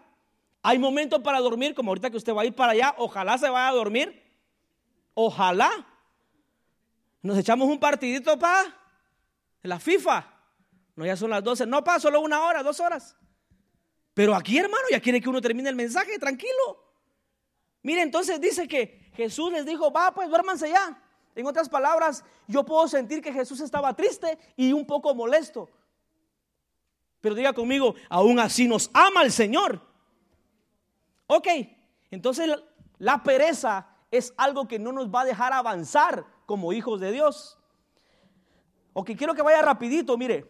Hay 0.63 0.77
momentos 0.77 1.21
para 1.21 1.39
dormir, 1.39 1.73
como 1.73 1.91
ahorita 1.91 2.09
que 2.09 2.17
usted 2.17 2.33
va 2.33 2.43
a 2.43 2.45
ir 2.45 2.53
para 2.53 2.73
allá, 2.73 2.93
ojalá 2.97 3.37
se 3.37 3.49
vaya 3.49 3.69
a 3.69 3.73
dormir. 3.73 4.21
Ojalá. 5.13 5.69
Nos 7.21 7.37
echamos 7.37 7.67
un 7.67 7.79
partidito, 7.79 8.37
pa, 8.37 8.65
la 9.63 9.79
FIFA. 9.79 10.27
No, 10.95 11.05
ya 11.05 11.15
son 11.15 11.31
las 11.31 11.43
12. 11.43 11.65
No, 11.65 11.83
pa, 11.83 11.99
solo 11.99 12.21
una 12.21 12.43
hora, 12.43 12.63
dos 12.63 12.79
horas. 12.79 13.15
Pero 14.13 14.35
aquí, 14.35 14.57
hermano, 14.57 14.83
ya 14.91 14.99
quiere 14.99 15.21
que 15.21 15.29
uno 15.29 15.41
termine 15.41 15.69
el 15.69 15.75
mensaje, 15.75 16.19
tranquilo. 16.19 16.93
Mire, 17.81 18.01
entonces 18.01 18.39
dice 18.39 18.67
que 18.67 19.09
Jesús 19.15 19.51
les 19.51 19.65
dijo, 19.65 19.91
va, 19.91 20.13
pues 20.13 20.29
duérmanse 20.29 20.69
ya. 20.69 21.01
En 21.33 21.45
otras 21.45 21.69
palabras, 21.69 22.23
yo 22.47 22.63
puedo 22.65 22.87
sentir 22.87 23.21
que 23.21 23.31
Jesús 23.31 23.61
estaba 23.61 23.95
triste 23.95 24.37
y 24.55 24.73
un 24.73 24.85
poco 24.85 25.15
molesto. 25.15 25.69
Pero 27.21 27.35
diga 27.35 27.53
conmigo, 27.53 27.95
aún 28.09 28.39
así 28.39 28.67
nos 28.67 28.89
ama 28.93 29.23
el 29.23 29.31
Señor. 29.31 29.90
Ok, 31.33 31.47
entonces 32.11 32.51
la 32.97 33.23
pereza 33.23 33.87
es 34.11 34.33
algo 34.35 34.67
que 34.67 34.77
no 34.79 34.91
nos 34.91 35.09
va 35.09 35.21
a 35.21 35.25
dejar 35.25 35.53
avanzar 35.53 36.25
como 36.45 36.73
hijos 36.73 36.99
de 36.99 37.13
Dios. 37.13 37.57
Ok, 38.91 39.11
quiero 39.17 39.33
que 39.33 39.41
vaya 39.41 39.61
rapidito, 39.61 40.17
mire, 40.17 40.45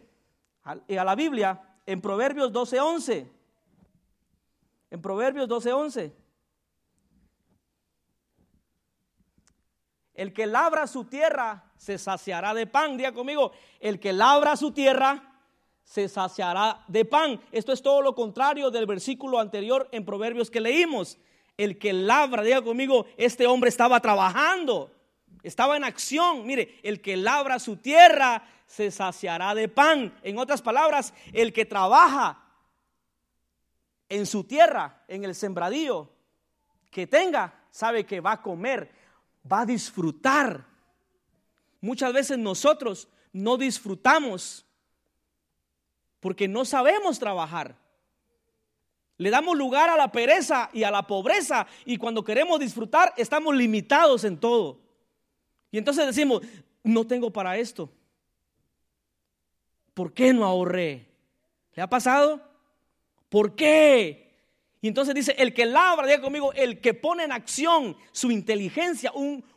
a, 0.64 0.72
a 0.72 1.04
la 1.04 1.14
Biblia, 1.14 1.62
en 1.86 2.00
Proverbios 2.00 2.52
12:11. 2.52 3.30
En 4.90 5.00
Proverbios 5.00 5.48
12:11. 5.48 6.12
El 10.14 10.32
que 10.32 10.46
labra 10.46 10.88
su 10.88 11.04
tierra 11.04 11.70
se 11.76 11.96
saciará 11.96 12.54
de 12.54 12.66
pan. 12.66 12.96
Diga 12.96 13.12
conmigo, 13.12 13.52
el 13.78 14.00
que 14.00 14.12
labra 14.12 14.56
su 14.56 14.72
tierra 14.72 15.31
se 15.84 16.08
saciará 16.08 16.84
de 16.88 17.04
pan. 17.04 17.40
Esto 17.50 17.72
es 17.72 17.82
todo 17.82 18.02
lo 18.02 18.14
contrario 18.14 18.70
del 18.70 18.86
versículo 18.86 19.38
anterior 19.38 19.88
en 19.92 20.04
Proverbios 20.04 20.50
que 20.50 20.60
leímos. 20.60 21.18
El 21.56 21.78
que 21.78 21.92
labra, 21.92 22.42
diga 22.42 22.62
conmigo, 22.62 23.06
este 23.16 23.46
hombre 23.46 23.68
estaba 23.68 24.00
trabajando, 24.00 24.90
estaba 25.42 25.76
en 25.76 25.84
acción. 25.84 26.46
Mire, 26.46 26.80
el 26.82 27.00
que 27.00 27.16
labra 27.16 27.58
su 27.58 27.76
tierra 27.76 28.42
se 28.66 28.90
saciará 28.90 29.54
de 29.54 29.68
pan. 29.68 30.18
En 30.22 30.38
otras 30.38 30.62
palabras, 30.62 31.12
el 31.32 31.52
que 31.52 31.66
trabaja 31.66 32.42
en 34.08 34.26
su 34.26 34.44
tierra, 34.44 35.02
en 35.08 35.24
el 35.24 35.34
sembradío 35.34 36.10
que 36.90 37.06
tenga, 37.06 37.54
sabe 37.70 38.04
que 38.04 38.20
va 38.20 38.32
a 38.32 38.42
comer 38.42 39.02
va 39.50 39.60
a 39.60 39.66
disfrutar. 39.66 40.64
Muchas 41.80 42.12
veces 42.12 42.38
nosotros 42.38 43.08
no 43.32 43.56
disfrutamos 43.56 44.64
porque 46.22 46.46
no 46.46 46.64
sabemos 46.64 47.18
trabajar. 47.18 47.76
Le 49.18 49.28
damos 49.28 49.58
lugar 49.58 49.90
a 49.90 49.96
la 49.96 50.12
pereza 50.12 50.70
y 50.72 50.84
a 50.84 50.90
la 50.92 51.04
pobreza 51.04 51.66
y 51.84 51.96
cuando 51.96 52.22
queremos 52.22 52.60
disfrutar 52.60 53.12
estamos 53.16 53.56
limitados 53.56 54.22
en 54.22 54.38
todo. 54.38 54.78
Y 55.72 55.78
entonces 55.78 56.06
decimos, 56.06 56.42
no 56.84 57.04
tengo 57.08 57.32
para 57.32 57.58
esto. 57.58 57.90
¿Por 59.94 60.12
qué 60.14 60.32
no 60.32 60.44
ahorré? 60.44 61.08
¿Le 61.74 61.82
ha 61.82 61.90
pasado? 61.90 62.40
¿Por 63.28 63.56
qué? 63.56 64.30
Y 64.80 64.86
entonces 64.86 65.16
dice, 65.16 65.34
el 65.36 65.52
que 65.52 65.66
labra, 65.66 66.06
diga 66.06 66.20
conmigo, 66.20 66.52
el 66.52 66.80
que 66.80 66.94
pone 66.94 67.24
en 67.24 67.32
acción 67.32 67.96
su 68.12 68.30
inteligencia, 68.30 69.12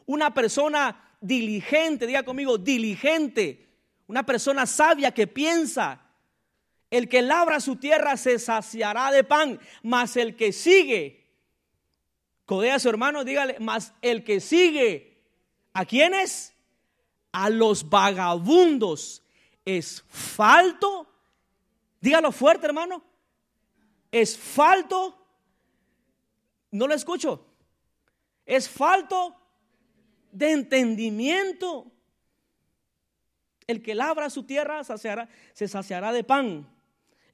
una 0.08 0.34
persona 0.34 1.16
diligente, 1.22 2.08
diga 2.08 2.24
conmigo, 2.24 2.58
diligente, 2.58 3.68
una 4.08 4.26
persona 4.26 4.66
sabia 4.66 5.12
que 5.12 5.28
piensa. 5.28 6.05
El 6.90 7.10
que 7.10 7.22
labra 7.22 7.60
su 7.60 7.78
tierra 7.78 8.18
se 8.18 8.40
saciará 8.40 9.12
de 9.12 9.24
pan, 9.24 9.60
mas 9.84 10.16
el 10.18 10.36
que 10.36 10.54
sigue, 10.54 11.28
codea 12.46 12.76
a 12.76 12.80
su 12.80 12.90
hermano, 12.90 13.24
dígale, 13.24 13.58
mas 13.60 13.94
el 14.02 14.24
que 14.24 14.40
sigue, 14.40 15.22
¿a 15.74 15.86
quiénes? 15.86 16.54
A 17.32 17.50
los 17.50 17.90
vagabundos 17.90 19.24
es 19.66 20.04
falto. 20.10 21.08
Dígalo 22.00 22.32
fuerte, 22.32 22.68
hermano 22.68 23.04
es 24.16 24.38
falto, 24.38 25.14
no 26.72 26.88
lo 26.88 26.94
escucho, 26.94 27.46
es 28.46 28.70
falto 28.70 29.36
de 30.32 30.54
entendimiento. 30.54 31.92
El 33.68 33.82
que 33.82 33.94
labra 33.94 34.30
su 34.30 34.44
tierra 34.44 34.86
se 34.86 35.68
saciará 35.68 36.14
de 36.14 36.24
pan. 36.24 36.66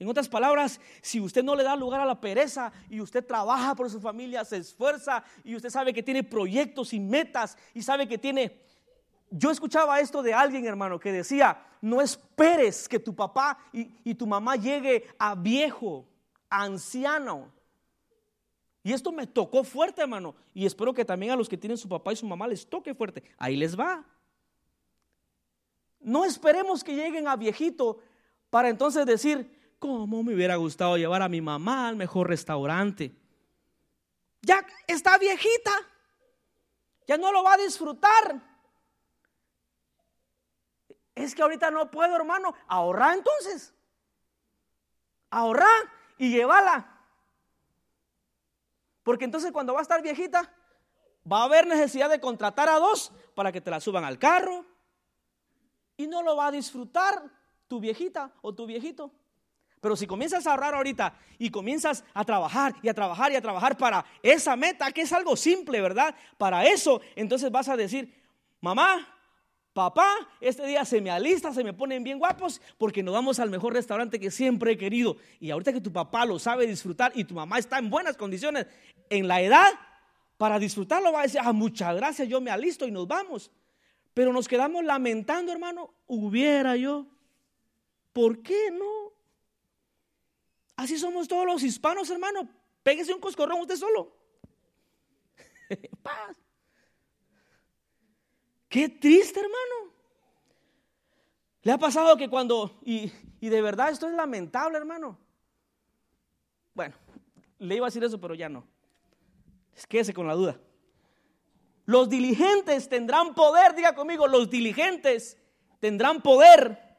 En 0.01 0.09
otras 0.09 0.27
palabras, 0.27 0.81
si 0.99 1.21
usted 1.21 1.43
no 1.43 1.53
le 1.53 1.63
da 1.63 1.75
lugar 1.75 2.01
a 2.01 2.07
la 2.07 2.19
pereza 2.19 2.73
y 2.89 2.99
usted 3.01 3.23
trabaja 3.23 3.75
por 3.75 3.87
su 3.87 4.01
familia, 4.01 4.43
se 4.43 4.57
esfuerza 4.57 5.23
y 5.43 5.55
usted 5.55 5.69
sabe 5.69 5.93
que 5.93 6.01
tiene 6.01 6.23
proyectos 6.23 6.91
y 6.93 6.99
metas 6.99 7.55
y 7.75 7.83
sabe 7.83 8.07
que 8.07 8.17
tiene... 8.17 8.57
Yo 9.29 9.51
escuchaba 9.51 9.99
esto 9.99 10.23
de 10.23 10.33
alguien, 10.33 10.65
hermano, 10.65 10.99
que 10.99 11.11
decía, 11.11 11.63
no 11.81 12.01
esperes 12.01 12.89
que 12.89 12.97
tu 12.97 13.13
papá 13.15 13.59
y, 13.71 14.15
tu 14.15 14.25
mamá 14.25 14.55
llegue 14.55 15.05
a 15.19 15.35
viejo 15.35 16.07
anciano. 16.49 17.51
Y 18.81 18.93
esto 18.93 19.11
me 19.11 19.27
tocó 19.27 19.63
fuerte, 19.63 20.01
hermano. 20.01 20.33
Y 20.55 20.65
espero 20.65 20.95
que 20.95 21.05
también 21.05 21.33
a 21.33 21.35
los 21.35 21.47
que 21.47 21.57
tienen 21.57 21.77
su 21.77 21.87
papá 21.87 22.11
y 22.11 22.15
su 22.15 22.25
mamá 22.25 22.47
les 22.47 22.65
toque 22.65 22.95
fuerte. 22.95 23.21
Ahí 23.37 23.55
les 23.55 23.79
va. 23.79 24.03
No 25.99 26.25
esperemos 26.25 26.83
que 26.83 26.95
lleguen 26.95 27.27
a 27.27 27.35
viejito 27.35 27.99
para 28.49 28.67
entonces 28.67 29.05
decir, 29.05 29.60
¿cómo 29.81 30.21
me 30.21 30.35
hubiera 30.35 30.57
gustado 30.57 30.95
llevar 30.95 31.23
a 31.23 31.27
mi 31.27 31.41
mamá 31.41 31.87
al 31.87 31.95
mejor 31.95 32.29
restaurante? 32.29 33.15
Ya 34.43 34.63
está 34.85 35.17
viejita. 35.17 35.71
Ya 37.07 37.17
no 37.17 37.31
lo 37.31 37.43
va 37.43 37.55
a 37.55 37.57
disfrutar. 37.57 38.39
Es 41.15 41.33
que 41.33 41.41
ahorita 41.41 41.71
no 41.71 41.89
puedo, 41.89 42.15
hermano. 42.15 42.53
Ahorrar 42.67 43.17
entonces. 43.17 43.73
Ahorrar 45.31 45.89
y 46.19 46.29
llévala. 46.29 46.87
Porque 49.01 49.25
entonces 49.25 49.51
cuando 49.51 49.73
va 49.73 49.79
a 49.79 49.81
estar 49.81 50.03
viejita, 50.03 50.53
va 51.29 51.41
a 51.41 51.45
haber 51.45 51.65
necesidad 51.65 52.07
de 52.07 52.21
contratar 52.21 52.69
a 52.69 52.77
dos 52.77 53.11
para 53.33 53.51
que 53.51 53.61
te 53.61 53.71
la 53.71 53.79
suban 53.79 54.03
al 54.03 54.19
carro. 54.19 54.63
Y 55.97 56.05
no 56.05 56.21
lo 56.21 56.35
va 56.35 56.47
a 56.47 56.51
disfrutar 56.51 57.31
tu 57.67 57.79
viejita 57.79 58.31
o 58.43 58.53
tu 58.53 58.67
viejito. 58.67 59.11
Pero 59.81 59.95
si 59.95 60.07
comienzas 60.07 60.47
a 60.47 60.51
ahorrar 60.51 60.75
ahorita 60.75 61.13
y 61.37 61.49
comienzas 61.49 62.05
a 62.13 62.23
trabajar 62.23 62.75
y 62.81 62.87
a 62.87 62.93
trabajar 62.93 63.31
y 63.31 63.35
a 63.35 63.41
trabajar 63.41 63.77
para 63.77 64.05
esa 64.23 64.55
meta, 64.55 64.91
que 64.91 65.01
es 65.01 65.11
algo 65.11 65.35
simple, 65.35 65.81
¿verdad? 65.81 66.15
Para 66.37 66.65
eso, 66.65 67.01
entonces 67.15 67.51
vas 67.51 67.67
a 67.67 67.75
decir, 67.75 68.13
mamá, 68.61 69.07
Papá, 69.73 70.13
este 70.41 70.67
día 70.67 70.83
se 70.83 70.99
me 70.99 71.09
alista, 71.09 71.53
se 71.53 71.63
me 71.63 71.71
ponen 71.71 72.03
bien 72.03 72.19
guapos 72.19 72.61
porque 72.77 73.01
nos 73.01 73.13
vamos 73.13 73.39
al 73.39 73.49
mejor 73.49 73.73
restaurante 73.73 74.19
que 74.19 74.29
siempre 74.29 74.73
he 74.73 74.77
querido. 74.77 75.15
Y 75.39 75.49
ahorita 75.49 75.71
que 75.71 75.79
tu 75.79 75.93
papá 75.93 76.25
lo 76.25 76.39
sabe 76.39 76.67
disfrutar 76.67 77.13
y 77.15 77.23
tu 77.23 77.35
mamá 77.35 77.57
está 77.57 77.77
en 77.79 77.89
buenas 77.89 78.17
condiciones 78.17 78.67
en 79.09 79.29
la 79.29 79.41
edad 79.41 79.71
para 80.37 80.59
disfrutarlo, 80.59 81.13
va 81.13 81.19
a 81.19 81.23
decir, 81.23 81.39
ah, 81.41 81.53
muchas 81.53 81.95
gracias, 81.95 82.27
yo 82.27 82.41
me 82.41 82.51
alisto 82.51 82.85
y 82.85 82.91
nos 82.91 83.07
vamos. 83.07 83.49
Pero 84.13 84.33
nos 84.33 84.47
quedamos 84.49 84.83
lamentando, 84.83 85.53
hermano, 85.53 85.93
hubiera 86.05 86.75
yo. 86.75 87.05
¿Por 88.11 88.41
qué 88.41 88.71
no? 88.71 89.13
Así 90.81 90.97
somos 90.97 91.27
todos 91.27 91.45
los 91.45 91.61
hispanos, 91.61 92.09
hermano. 92.09 92.49
Péguese 92.81 93.13
un 93.13 93.21
coscorrón 93.21 93.59
usted 93.61 93.75
solo. 93.75 94.17
Paz. 96.01 96.35
Qué 98.67 98.89
triste, 98.89 99.39
hermano. 99.39 99.93
¿Le 101.61 101.71
ha 101.71 101.77
pasado 101.77 102.17
que 102.17 102.27
cuando, 102.27 102.79
y, 102.83 103.11
de 103.39 103.61
verdad 103.61 103.91
esto 103.91 104.07
es 104.07 104.15
lamentable, 104.15 104.75
hermano? 104.75 105.19
Bueno, 106.73 106.95
le 107.59 107.75
iba 107.75 107.85
a 107.85 107.89
decir 107.89 108.03
eso, 108.03 108.19
pero 108.19 108.33
ya 108.33 108.49
no. 108.49 108.65
Quédese 109.87 110.15
con 110.15 110.25
la 110.25 110.33
duda. 110.33 110.59
Los 111.85 112.09
diligentes 112.09 112.89
tendrán 112.89 113.35
poder, 113.35 113.75
diga 113.75 113.93
conmigo, 113.93 114.27
los 114.27 114.49
diligentes 114.49 115.37
tendrán 115.79 116.23
poder, 116.23 116.97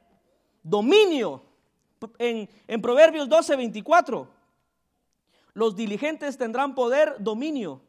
dominio. 0.63 1.52
En, 2.19 2.83
Proverbios 2.83 3.29
12, 3.29 3.57
24, 3.57 4.29
los 5.55 5.77
diligentes 5.77 6.39
tendrán 6.39 6.75
poder, 6.75 7.17
dominio. 7.19 7.83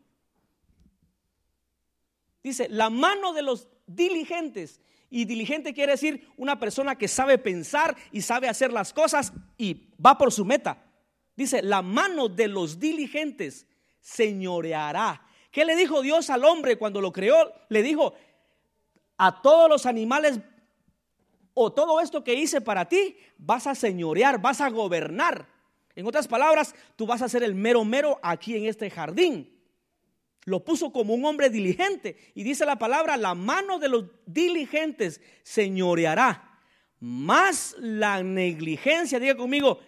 Dice, 2.43 2.67
la 2.69 2.89
mano 2.89 3.33
de 3.33 3.41
los 3.41 3.67
diligentes. 3.87 4.79
Y 5.09 5.25
diligente 5.25 5.73
quiere 5.73 5.91
decir 5.91 6.27
una 6.37 6.59
persona 6.59 6.97
que 6.97 7.07
sabe 7.07 7.37
pensar 7.37 7.95
y 8.11 8.21
sabe 8.21 8.49
hacer 8.49 8.73
las 8.73 8.93
cosas 8.93 9.31
y 9.57 9.89
va 10.03 10.17
por 10.17 10.31
su 10.31 10.43
meta. 10.43 10.83
Dice, 11.35 11.61
la 11.61 11.81
mano 11.81 12.29
de 12.29 12.47
los 12.47 12.79
diligentes 12.79 13.67
señoreará. 14.01 15.25
¿Qué 15.51 15.65
le 15.65 15.75
dijo 15.75 16.01
Dios 16.01 16.29
al 16.29 16.43
hombre 16.45 16.77
cuando 16.77 16.99
lo 16.99 17.11
creó? 17.13 17.53
Le 17.69 17.83
dijo, 17.83 18.15
a 19.17 19.41
todos 19.41 19.69
los 19.69 19.85
animales 19.85 20.39
o 21.53 21.71
todo 21.71 21.99
esto 21.99 22.23
que 22.23 22.33
hice 22.33 22.61
para 22.61 22.87
ti, 22.87 23.17
vas 23.37 23.67
a 23.67 23.75
señorear, 23.75 24.41
vas 24.41 24.61
a 24.61 24.69
gobernar. 24.69 25.47
En 25.95 26.07
otras 26.07 26.27
palabras, 26.27 26.73
tú 26.95 27.05
vas 27.05 27.21
a 27.21 27.29
ser 27.29 27.43
el 27.43 27.53
mero 27.53 27.85
mero 27.85 28.19
aquí 28.23 28.55
en 28.55 28.65
este 28.65 28.89
jardín. 28.89 29.49
Lo 30.45 30.63
puso 30.63 30.91
como 30.91 31.13
un 31.13 31.23
hombre 31.25 31.49
diligente. 31.49 32.17
Y 32.35 32.43
dice 32.43 32.65
la 32.65 32.77
palabra, 32.77 33.15
la 33.17 33.35
mano 33.35 33.79
de 33.79 33.89
los 33.89 34.05
diligentes 34.25 35.21
señoreará. 35.43 36.59
Más 36.99 37.75
la 37.79 38.23
negligencia, 38.23 39.19
diga 39.19 39.35
conmigo, 39.35 39.79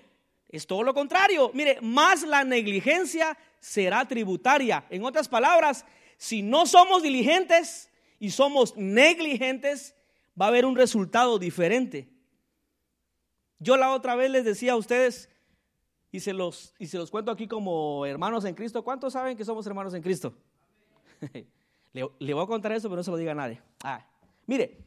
es 0.49 0.67
todo 0.67 0.83
lo 0.83 0.93
contrario. 0.93 1.51
Mire, 1.53 1.79
más 1.81 2.23
la 2.23 2.43
negligencia 2.43 3.37
será 3.59 4.07
tributaria. 4.07 4.85
En 4.89 5.03
otras 5.03 5.27
palabras, 5.27 5.85
si 6.17 6.41
no 6.41 6.65
somos 6.65 7.03
diligentes 7.03 7.89
y 8.19 8.29
somos 8.29 8.77
negligentes, 8.77 9.95
va 10.39 10.45
a 10.45 10.49
haber 10.49 10.65
un 10.65 10.75
resultado 10.75 11.39
diferente. 11.39 12.09
Yo 13.59 13.77
la 13.77 13.93
otra 13.93 14.15
vez 14.15 14.29
les 14.29 14.45
decía 14.45 14.73
a 14.73 14.75
ustedes, 14.75 15.29
y 16.15 16.21
se 16.21 16.31
los, 16.31 16.73
y 16.79 16.87
se 16.87 16.97
los 16.97 17.11
cuento 17.11 17.29
aquí 17.29 17.45
como 17.45 18.05
hermanos 18.05 18.45
en 18.45 18.55
Cristo. 18.55 18.83
¿Cuántos 18.83 19.11
saben 19.11 19.35
que 19.35 19.43
somos 19.43 19.67
hermanos 19.67 19.93
en 19.93 20.01
Cristo? 20.01 20.33
le, 21.91 22.33
voy 22.33 22.43
a 22.43 22.47
contar 22.47 22.71
eso, 22.71 22.87
pero 22.87 22.97
no 22.97 23.03
se 23.03 23.11
lo 23.11 23.17
diga 23.17 23.33
a 23.33 23.35
nadie. 23.35 23.61
Ah, 23.83 24.05
mire, 24.45 24.77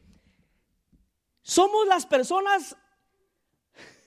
somos 1.43 1.87
las 1.87 2.05
personas 2.05 2.75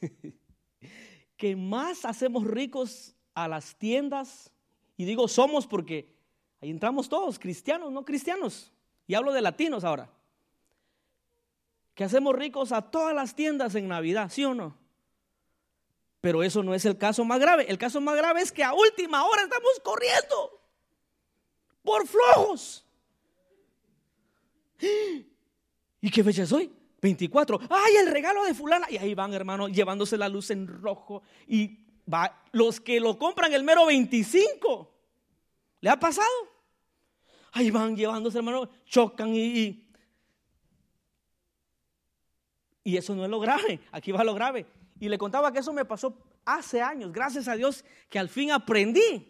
que 1.36 1.54
más 1.54 2.04
hacemos 2.04 2.44
ricos 2.44 3.14
a 3.34 3.46
las 3.46 3.76
tiendas. 3.76 4.50
Y 4.96 5.04
digo 5.04 5.28
somos 5.28 5.66
porque 5.66 6.16
ahí 6.60 6.70
entramos 6.70 7.08
todos, 7.08 7.38
cristianos, 7.38 7.92
no 7.92 8.04
cristianos. 8.04 8.72
Y 9.06 9.14
hablo 9.14 9.32
de 9.32 9.42
latinos 9.42 9.84
ahora. 9.84 10.10
Que 11.94 12.04
hacemos 12.04 12.34
ricos 12.34 12.72
a 12.72 12.82
todas 12.82 13.14
las 13.14 13.34
tiendas 13.34 13.74
en 13.74 13.88
Navidad, 13.88 14.30
¿sí 14.30 14.44
o 14.44 14.54
no? 14.54 14.76
Pero 16.20 16.42
eso 16.42 16.62
no 16.62 16.74
es 16.74 16.84
el 16.84 16.96
caso 16.96 17.24
más 17.24 17.40
grave. 17.40 17.66
El 17.68 17.78
caso 17.78 18.00
más 18.00 18.16
grave 18.16 18.42
es 18.42 18.52
que 18.52 18.62
a 18.62 18.72
última 18.72 19.26
hora 19.26 19.42
estamos 19.42 19.80
corriendo 19.82 20.60
por 21.82 22.06
flojos. 22.06 22.86
¿Y 26.00 26.10
qué 26.10 26.24
fecha 26.24 26.44
es 26.44 26.52
hoy? 26.52 26.72
24. 27.00 27.60
¡Ay, 27.68 27.96
el 27.96 28.06
regalo 28.06 28.44
de 28.44 28.54
fulana! 28.54 28.86
Y 28.88 28.96
ahí 28.96 29.14
van, 29.14 29.34
hermano, 29.34 29.68
llevándose 29.68 30.16
la 30.16 30.28
luz 30.28 30.50
en 30.50 30.68
rojo. 30.68 31.22
Y 31.48 31.80
va, 32.12 32.40
los 32.52 32.80
que 32.80 33.00
lo 33.00 33.18
compran 33.18 33.52
el 33.52 33.64
mero 33.64 33.86
25. 33.86 34.94
¿Le 35.80 35.90
ha 35.90 35.98
pasado? 35.98 36.30
Ahí 37.52 37.70
van 37.70 37.96
llevándose, 37.96 38.38
hermano, 38.38 38.68
chocan 38.86 39.34
y, 39.34 39.40
y, 39.40 39.81
y 42.84 42.96
eso 42.96 43.14
no 43.14 43.24
es 43.24 43.30
lo 43.30 43.40
grave. 43.40 43.80
Aquí 43.92 44.12
va 44.12 44.24
lo 44.24 44.34
grave. 44.34 44.66
Y 44.98 45.08
le 45.08 45.18
contaba 45.18 45.52
que 45.52 45.60
eso 45.60 45.72
me 45.72 45.84
pasó 45.84 46.16
hace 46.44 46.80
años. 46.80 47.12
Gracias 47.12 47.48
a 47.48 47.54
Dios 47.54 47.84
que 48.08 48.18
al 48.18 48.28
fin 48.28 48.50
aprendí. 48.50 49.28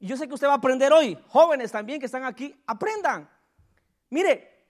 Y 0.00 0.06
yo 0.06 0.16
sé 0.16 0.28
que 0.28 0.34
usted 0.34 0.46
va 0.46 0.52
a 0.52 0.56
aprender 0.56 0.92
hoy. 0.92 1.18
Jóvenes 1.28 1.72
también 1.72 2.00
que 2.00 2.06
están 2.06 2.24
aquí, 2.24 2.54
aprendan. 2.66 3.28
Mire, 4.10 4.66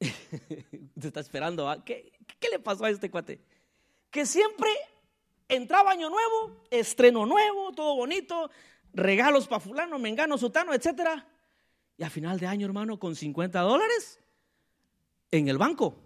usted 0.00 1.04
está 1.04 1.20
esperando. 1.20 1.68
¿ah? 1.68 1.82
¿Qué, 1.84 2.12
¿Qué 2.40 2.48
le 2.48 2.58
pasó 2.58 2.84
a 2.84 2.90
este 2.90 3.10
cuate? 3.10 3.40
Que 4.10 4.26
siempre 4.26 4.70
entraba 5.48 5.90
año 5.90 6.08
nuevo, 6.08 6.64
estreno 6.70 7.26
nuevo, 7.26 7.72
todo 7.72 7.94
bonito, 7.96 8.50
regalos 8.92 9.46
para 9.46 9.60
fulano, 9.60 9.98
mengano, 9.98 10.38
sutano, 10.38 10.72
etcétera. 10.72 11.26
Y 11.96 12.04
a 12.04 12.10
final 12.10 12.40
de 12.40 12.46
año, 12.46 12.66
hermano, 12.66 12.98
con 12.98 13.14
50 13.14 13.60
dólares 13.60 14.23
en 15.38 15.48
el 15.48 15.58
banco. 15.58 15.96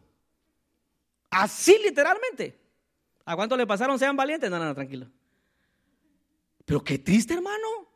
Así 1.31 1.79
literalmente. 1.79 2.59
¿A 3.25 3.37
cuánto 3.37 3.57
le 3.57 3.67
pasaron? 3.67 3.99
Sean 3.99 4.17
valientes. 4.17 4.51
No, 4.51 4.59
no, 4.59 4.65
no, 4.65 4.75
tranquilo. 4.75 5.07
Pero 6.65 6.83
qué 6.83 6.99
triste, 6.99 7.35
hermano. 7.35 7.87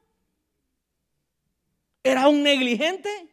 Era 2.02 2.28
un 2.28 2.42
negligente. 2.42 3.28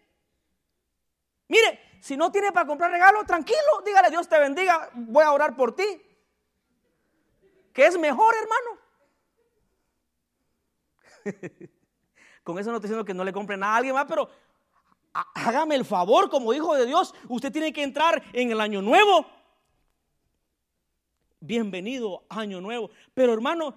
Mire, 1.47 1.97
si 1.99 2.15
no 2.15 2.31
tiene 2.31 2.51
para 2.51 2.67
comprar 2.67 2.91
regalo, 2.91 3.25
tranquilo, 3.25 3.81
dígale 3.85 4.09
Dios 4.09 4.29
te 4.29 4.39
bendiga, 4.39 4.89
voy 4.93 5.23
a 5.23 5.31
orar 5.31 5.55
por 5.55 5.75
ti. 5.75 6.01
Que 7.73 7.85
es 7.85 7.97
mejor, 7.97 8.33
hermano. 8.35 8.79
Con 12.43 12.59
eso 12.59 12.69
no 12.69 12.77
estoy 12.77 12.87
diciendo 12.89 13.05
que 13.05 13.13
no 13.13 13.23
le 13.23 13.33
compre 13.33 13.57
nada 13.57 13.73
a 13.73 13.77
alguien 13.77 13.95
más, 13.95 14.05
pero 14.07 14.29
hágame 15.13 15.75
el 15.75 15.85
favor, 15.85 16.29
como 16.29 16.53
hijo 16.53 16.75
de 16.75 16.85
Dios, 16.85 17.13
usted 17.27 17.51
tiene 17.51 17.73
que 17.73 17.83
entrar 17.83 18.23
en 18.33 18.51
el 18.51 18.61
año 18.61 18.81
nuevo 18.81 19.25
bienvenido 21.39 22.23
año 22.29 22.61
nuevo. 22.61 22.89
Pero 23.13 23.33
hermano, 23.33 23.75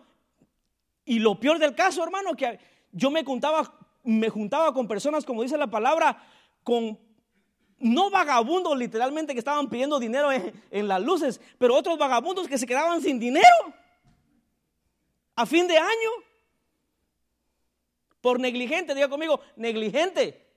y 1.05 1.19
lo 1.19 1.39
peor 1.39 1.59
del 1.59 1.75
caso, 1.75 2.03
hermano, 2.03 2.35
que 2.35 2.59
yo 2.93 3.11
me 3.11 3.25
juntaba, 3.25 3.73
me 4.03 4.29
juntaba 4.29 4.73
con 4.73 4.89
personas, 4.89 5.25
como 5.25 5.43
dice 5.43 5.57
la 5.57 5.69
palabra, 5.69 6.23
con 6.63 6.99
no 7.79 8.11
vagabundos 8.11 8.77
literalmente 8.79 9.33
que 9.33 9.41
estaban 9.41 9.69
pidiendo 9.69 9.99
dinero 9.99 10.31
en, 10.33 10.89
las 10.89 11.03
luces, 11.03 11.41
pero 11.59 11.75
otros 11.75 11.99
vagabundos 11.99 12.47
que 12.47 12.59
se 12.59 12.67
quedaban 12.67 13.01
sin 13.01 13.19
dinero 13.19 13.47
a 15.35 15.47
fin 15.47 15.67
de 15.67 15.79
año. 15.79 16.11
Por 18.21 18.39
negligente, 18.39 18.95
diga 18.95 19.09
conmigo, 19.09 19.41
negligente. 19.57 20.52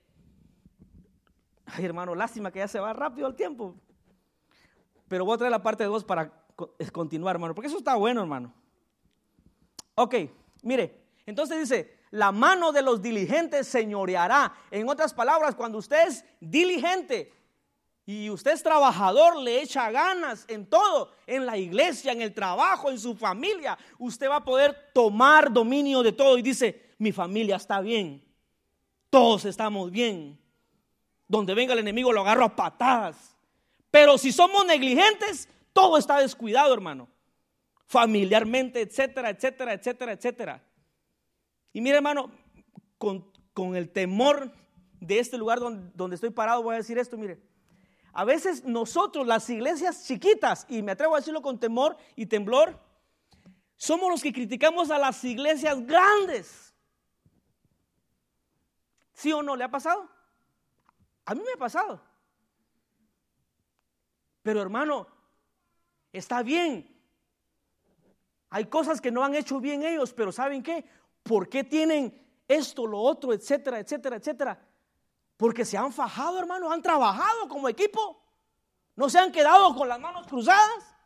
Ay, 1.66 1.84
hermano, 1.84 2.14
lástima 2.14 2.50
que 2.50 2.60
ya 2.60 2.68
se 2.68 2.80
va 2.80 2.92
rápido 2.92 3.26
el 3.26 3.34
tiempo. 3.34 3.74
Pero 5.08 5.24
voy 5.24 5.34
a 5.34 5.38
traer 5.38 5.50
la 5.50 5.62
parte 5.62 5.82
de 5.84 5.88
dos 5.88 6.04
para 6.04 6.32
continuar, 6.92 7.36
hermano, 7.36 7.54
porque 7.54 7.68
eso 7.68 7.78
está 7.78 7.96
bueno, 7.96 8.20
hermano. 8.20 8.52
Ok, 9.94 10.14
mire, 10.62 11.06
entonces 11.26 11.58
dice, 11.58 11.98
la 12.10 12.32
mano 12.32 12.72
de 12.72 12.82
los 12.82 13.02
diligentes 13.02 13.66
señoreará. 13.66 14.52
En 14.70 14.88
otras 14.88 15.12
palabras, 15.12 15.54
cuando 15.54 15.78
usted 15.78 16.06
es 16.06 16.24
diligente 16.40 17.32
y 18.04 18.30
usted 18.30 18.52
es 18.52 18.62
trabajador, 18.62 19.36
le 19.36 19.60
echa 19.60 19.90
ganas 19.90 20.44
en 20.48 20.66
todo, 20.66 21.12
en 21.26 21.46
la 21.46 21.56
iglesia, 21.58 22.12
en 22.12 22.22
el 22.22 22.32
trabajo, 22.32 22.90
en 22.90 22.98
su 22.98 23.16
familia, 23.16 23.76
usted 23.98 24.28
va 24.28 24.36
a 24.36 24.44
poder 24.44 24.76
tomar 24.92 25.52
dominio 25.52 26.02
de 26.02 26.12
todo 26.12 26.38
y 26.38 26.42
dice, 26.42 26.94
mi 26.98 27.10
familia 27.10 27.56
está 27.56 27.80
bien, 27.80 28.24
todos 29.10 29.44
estamos 29.44 29.90
bien. 29.90 30.45
Donde 31.28 31.54
venga 31.54 31.72
el 31.72 31.80
enemigo 31.80 32.12
lo 32.12 32.20
agarro 32.20 32.44
a 32.44 32.56
patadas. 32.56 33.36
Pero 33.90 34.18
si 34.18 34.32
somos 34.32 34.64
negligentes, 34.66 35.48
todo 35.72 35.98
está 35.98 36.20
descuidado, 36.20 36.72
hermano. 36.72 37.08
Familiarmente, 37.86 38.80
etcétera, 38.80 39.30
etcétera, 39.30 39.72
etcétera, 39.72 40.12
etcétera. 40.12 40.62
Y 41.72 41.80
mire, 41.80 41.96
hermano, 41.96 42.30
con, 42.98 43.32
el 43.74 43.90
temor 43.90 44.52
de 45.00 45.18
este 45.18 45.38
lugar 45.38 45.60
donde, 45.60 45.90
donde 45.94 46.14
estoy 46.14 46.30
parado, 46.30 46.62
voy 46.62 46.74
a 46.74 46.78
decir 46.78 46.98
esto, 46.98 47.16
mire. 47.16 47.40
A 48.12 48.24
veces 48.24 48.64
nosotros, 48.64 49.26
las 49.26 49.48
iglesias 49.50 50.06
chiquitas, 50.06 50.66
y 50.68 50.82
me 50.82 50.92
atrevo 50.92 51.14
a 51.14 51.18
decirlo 51.18 51.42
con 51.42 51.60
temor 51.60 51.96
y 52.16 52.26
temblor, 52.26 52.80
somos 53.76 54.10
los 54.10 54.22
que 54.22 54.32
criticamos 54.32 54.90
a 54.90 54.98
las 54.98 55.22
iglesias 55.24 55.86
grandes. 55.86 56.74
¿Sí 59.12 59.32
o 59.32 59.42
no? 59.42 59.54
¿Le 59.56 59.64
ha 59.64 59.70
pasado? 59.70 60.08
A 61.26 61.34
mí 61.34 61.42
me 61.44 61.52
ha 61.52 61.58
pasado. 61.58 62.00
Pero 64.42 64.62
hermano, 64.62 65.06
Está 66.16 66.42
bien. 66.42 66.90
Hay 68.48 68.64
cosas 68.64 69.02
que 69.02 69.10
no 69.10 69.22
han 69.22 69.34
hecho 69.34 69.60
bien 69.60 69.82
ellos, 69.82 70.14
pero 70.14 70.32
¿saben 70.32 70.62
qué? 70.62 70.82
¿Por 71.22 71.46
qué 71.46 71.62
tienen 71.62 72.42
esto, 72.48 72.86
lo 72.86 72.98
otro, 73.00 73.34
etcétera, 73.34 73.80
etcétera, 73.80 74.16
etcétera? 74.16 74.58
Porque 75.36 75.66
se 75.66 75.76
han 75.76 75.92
fajado, 75.92 76.38
hermano, 76.38 76.72
han 76.72 76.80
trabajado 76.80 77.48
como 77.48 77.68
equipo. 77.68 78.22
No 78.94 79.10
se 79.10 79.18
han 79.18 79.30
quedado 79.30 79.74
con 79.74 79.90
las 79.90 80.00
manos 80.00 80.26
cruzadas. 80.26 80.96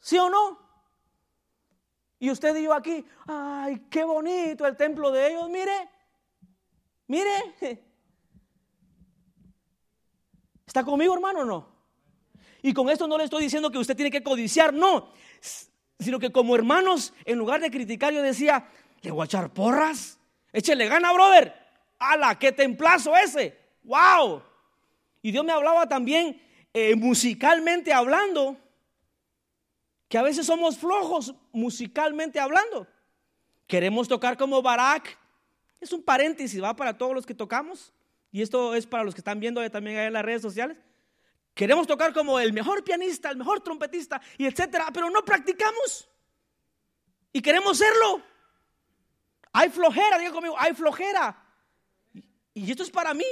¿Sí 0.00 0.18
o 0.18 0.28
no? 0.28 0.58
Y 2.18 2.30
usted 2.30 2.54
y 2.56 2.64
yo 2.64 2.74
aquí, 2.74 3.02
ay, 3.26 3.86
qué 3.88 4.04
bonito 4.04 4.66
el 4.66 4.76
templo 4.76 5.10
de 5.10 5.28
ellos, 5.28 5.48
mire, 5.48 5.88
mire. 7.06 7.89
¿Está 10.70 10.84
conmigo, 10.84 11.12
hermano, 11.12 11.40
o 11.40 11.44
no? 11.44 11.66
Y 12.62 12.72
con 12.72 12.88
esto 12.90 13.08
no 13.08 13.18
le 13.18 13.24
estoy 13.24 13.42
diciendo 13.42 13.72
que 13.72 13.78
usted 13.78 13.96
tiene 13.96 14.08
que 14.08 14.22
codiciar, 14.22 14.72
no. 14.72 15.12
Sino 15.98 16.20
que 16.20 16.30
como 16.30 16.54
hermanos, 16.54 17.12
en 17.24 17.38
lugar 17.38 17.60
de 17.60 17.72
criticar, 17.72 18.12
yo 18.12 18.22
decía, 18.22 18.68
le 19.00 19.10
voy 19.10 19.22
a 19.22 19.24
echar 19.24 19.52
porras. 19.52 20.20
Échele 20.52 20.86
gana, 20.86 21.12
brother. 21.12 21.52
¡Hala, 21.98 22.38
qué 22.38 22.52
templazo 22.52 23.16
ese! 23.16 23.58
¡Wow! 23.82 24.44
Y 25.22 25.32
Dios 25.32 25.44
me 25.44 25.50
hablaba 25.50 25.88
también 25.88 26.40
eh, 26.72 26.94
musicalmente 26.94 27.92
hablando, 27.92 28.56
que 30.08 30.18
a 30.18 30.22
veces 30.22 30.46
somos 30.46 30.78
flojos 30.78 31.34
musicalmente 31.50 32.38
hablando. 32.38 32.86
Queremos 33.66 34.06
tocar 34.06 34.36
como 34.36 34.62
Barak. 34.62 35.18
Es 35.80 35.92
un 35.92 36.04
paréntesis, 36.04 36.62
va 36.62 36.76
para 36.76 36.96
todos 36.96 37.12
los 37.12 37.26
que 37.26 37.34
tocamos. 37.34 37.92
Y 38.32 38.42
esto 38.42 38.74
es 38.74 38.86
para 38.86 39.04
los 39.04 39.14
que 39.14 39.20
están 39.20 39.40
viendo 39.40 39.68
también 39.70 39.98
en 39.98 40.12
las 40.12 40.24
redes 40.24 40.42
sociales 40.42 40.76
Queremos 41.54 41.86
tocar 41.86 42.12
como 42.12 42.38
el 42.38 42.52
mejor 42.52 42.82
pianista, 42.84 43.30
el 43.30 43.36
mejor 43.36 43.60
trompetista 43.60 44.20
y 44.38 44.46
etcétera, 44.46 44.88
pero 44.92 45.10
no 45.10 45.24
practicamos. 45.24 46.08
Y 47.32 47.42
queremos 47.42 47.78
serlo. 47.78 48.22
Hay 49.52 49.68
flojera, 49.68 50.18
diga 50.18 50.32
conmigo, 50.32 50.54
hay 50.58 50.74
flojera. 50.74 51.36
Y 52.54 52.70
esto 52.70 52.82
es 52.82 52.90
para 52.90 53.14
mí. 53.14 53.26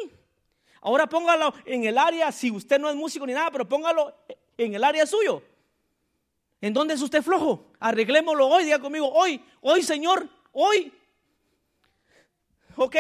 Ahora 0.80 1.08
póngalo 1.08 1.54
en 1.64 1.84
el 1.84 1.98
área, 1.98 2.30
si 2.30 2.50
usted 2.50 2.78
no 2.78 2.88
es 2.88 2.96
músico 2.96 3.26
ni 3.26 3.32
nada, 3.32 3.50
pero 3.50 3.68
póngalo 3.68 4.14
en 4.56 4.74
el 4.74 4.84
área 4.84 5.06
suyo. 5.06 5.42
¿En 6.60 6.74
dónde 6.74 6.94
es 6.94 7.02
usted 7.02 7.22
flojo? 7.22 7.72
Arreglémoslo 7.80 8.46
hoy, 8.46 8.64
diga 8.64 8.78
conmigo, 8.78 9.10
hoy, 9.10 9.42
hoy 9.60 9.82
Señor, 9.82 10.28
hoy. 10.52 10.92
Ok, 12.76 12.96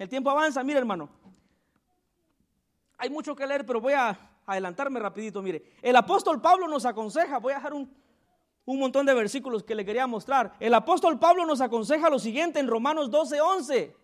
el 0.00 0.08
tiempo 0.08 0.30
avanza, 0.30 0.64
mire 0.64 0.78
hermano. 0.78 1.10
Hay 2.96 3.10
mucho 3.10 3.36
que 3.36 3.46
leer, 3.46 3.66
pero 3.66 3.82
voy 3.82 3.92
a 3.92 4.18
adelantarme 4.46 4.98
rapidito. 4.98 5.42
Mire, 5.42 5.62
el 5.82 5.94
apóstol 5.94 6.40
Pablo 6.40 6.66
nos 6.68 6.86
aconseja, 6.86 7.38
voy 7.38 7.52
a 7.52 7.56
dejar 7.56 7.74
un, 7.74 7.94
un 8.64 8.78
montón 8.78 9.04
de 9.04 9.12
versículos 9.12 9.62
que 9.62 9.74
le 9.74 9.84
quería 9.84 10.06
mostrar. 10.06 10.54
El 10.58 10.72
apóstol 10.72 11.18
Pablo 11.18 11.44
nos 11.44 11.60
aconseja 11.60 12.08
lo 12.08 12.18
siguiente 12.18 12.60
en 12.60 12.66
Romanos 12.66 13.10
12, 13.10 13.42
11. 13.42 13.96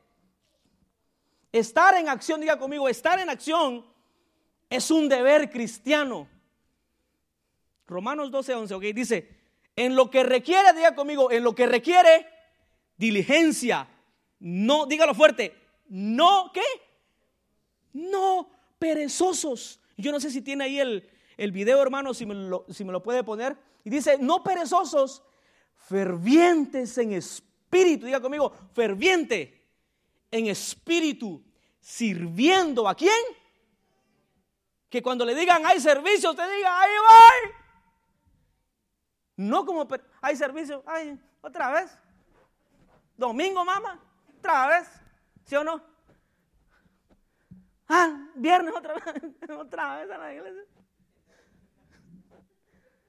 Estar 1.51 1.95
en 1.95 2.11
acción, 2.11 2.43
diga 2.43 2.59
conmigo, 2.59 2.91
estar 2.91 3.19
en 3.19 3.31
acción 3.31 3.87
es 4.69 4.91
un 4.91 5.09
deber 5.09 5.49
cristiano. 5.49 6.29
Romanos 7.87 8.31
12, 8.31 8.55
11, 8.55 8.75
ok, 8.75 8.83
dice, 8.95 9.35
en 9.75 9.97
lo 9.97 10.11
que 10.11 10.25
requiere, 10.25 10.75
diga 10.75 10.95
conmigo, 10.95 11.33
en 11.33 11.43
lo 11.43 11.55
que 11.55 11.67
requiere 11.67 12.27
diligencia, 12.99 13.89
no, 14.41 14.85
dígalo 14.85 15.15
fuerte, 15.15 15.66
no, 15.89 16.51
¿qué? 16.53 16.65
No 17.93 18.49
perezosos. 18.79 19.81
Yo 19.97 20.13
no 20.13 20.21
sé 20.21 20.31
si 20.31 20.43
tiene 20.43 20.65
ahí 20.65 20.79
el, 20.79 21.09
el 21.37 21.53
video, 21.53 21.81
hermano, 21.83 22.15
si 22.15 22.27
me, 22.27 22.35
lo, 22.35 22.67
si 22.71 22.85
me 22.85 22.93
lo 22.93 23.03
puede 23.03 23.25
poner. 23.25 23.57
Y 23.85 23.91
dice, 23.91 24.19
no 24.19 24.43
perezosos, 24.43 25.23
fervientes 25.75 26.99
en 26.99 27.13
espíritu, 27.13 28.07
diga 28.07 28.21
conmigo, 28.21 28.53
ferviente 28.73 29.65
en 30.31 30.47
espíritu, 30.47 31.43
sirviendo 31.81 32.89
a 32.89 32.95
quién? 32.95 33.13
Que 34.89 35.03
cuando 35.03 35.25
le 35.25 35.35
digan 35.35 35.65
hay 35.65 35.81
servicio, 35.81 36.31
usted 36.31 36.57
diga, 36.57 36.81
ahí 36.81 36.91
voy. 36.91 37.53
No 39.37 39.65
como 39.65 39.87
hay 40.21 40.37
servicio, 40.37 40.83
ay, 40.87 41.19
otra 41.43 41.71
vez. 41.71 41.97
Domingo, 43.17 43.65
mamá, 43.65 44.01
otra 44.39 44.67
vez. 44.69 44.89
¿Sí 45.47 45.55
o 45.55 45.63
no? 45.63 45.81
Ah, 47.89 48.29
viernes 48.35 48.75
otra 48.77 48.95
vez, 48.95 49.51
otra 49.59 49.97
vez 49.97 50.11
a 50.11 50.19
la 50.19 50.35
iglesia. 50.35 50.63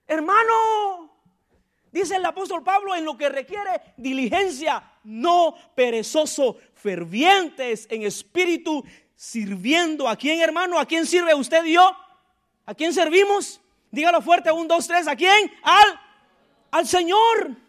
Hermano, 0.06 1.12
dice 1.92 2.16
el 2.16 2.26
apóstol 2.26 2.64
Pablo, 2.64 2.96
en 2.96 3.04
lo 3.04 3.18
que 3.18 3.28
requiere 3.28 3.82
diligencia, 3.98 4.84
no 5.04 5.56
perezoso, 5.76 6.58
fervientes 6.76 7.88
en 7.90 8.04
espíritu, 8.04 8.86
sirviendo. 9.16 10.08
¿A 10.08 10.16
quién, 10.16 10.40
hermano? 10.40 10.80
¿A 10.80 10.86
quién 10.86 11.08
sirve 11.08 11.34
usted 11.34 11.66
y 11.66 11.74
yo? 11.74 11.92
¿A 12.68 12.76
quién 12.76 12.94
servimos? 12.94 13.60
Dígalo 13.90 14.22
fuerte, 14.22 14.52
un, 14.52 14.68
dos, 14.68 14.88
tres. 14.88 15.08
¿A 15.08 15.16
quién? 15.16 15.52
Al, 15.64 16.00
al 16.70 16.88
Señor. 16.88 17.67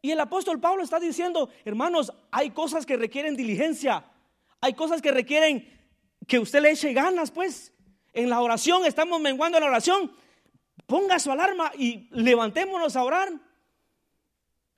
Y 0.00 0.10
el 0.12 0.20
apóstol 0.20 0.60
Pablo 0.60 0.82
está 0.82 1.00
diciendo, 1.00 1.50
hermanos, 1.64 2.12
hay 2.30 2.50
cosas 2.50 2.86
que 2.86 2.96
requieren 2.96 3.36
diligencia. 3.36 4.04
Hay 4.60 4.74
cosas 4.74 5.02
que 5.02 5.10
requieren 5.10 5.66
que 6.26 6.38
usted 6.38 6.62
le 6.62 6.70
eche 6.70 6.92
ganas, 6.92 7.30
pues. 7.30 7.72
En 8.12 8.30
la 8.30 8.40
oración, 8.40 8.84
estamos 8.86 9.20
menguando 9.20 9.60
la 9.60 9.66
oración. 9.66 10.12
Ponga 10.86 11.18
su 11.18 11.30
alarma 11.30 11.72
y 11.76 12.08
levantémonos 12.12 12.96
a 12.96 13.04
orar. 13.04 13.28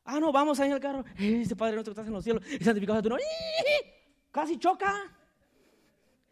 Ah, 0.05 0.19
no, 0.19 0.33
vamos 0.33 0.59
ahí 0.59 0.69
en 0.69 0.75
el 0.75 0.81
carro. 0.81 1.05
Este 1.17 1.55
Padre 1.55 1.75
nuestro 1.75 1.95
que 1.95 2.01
estás 2.01 2.07
en 2.07 2.13
los 2.13 2.25
cielos, 2.25 2.43
y 2.47 2.65
santificado 2.65 2.97
sea 2.97 3.03
tu 3.03 3.09
nombre. 3.11 3.25
Casi 4.33 4.59
choca. 4.59 4.95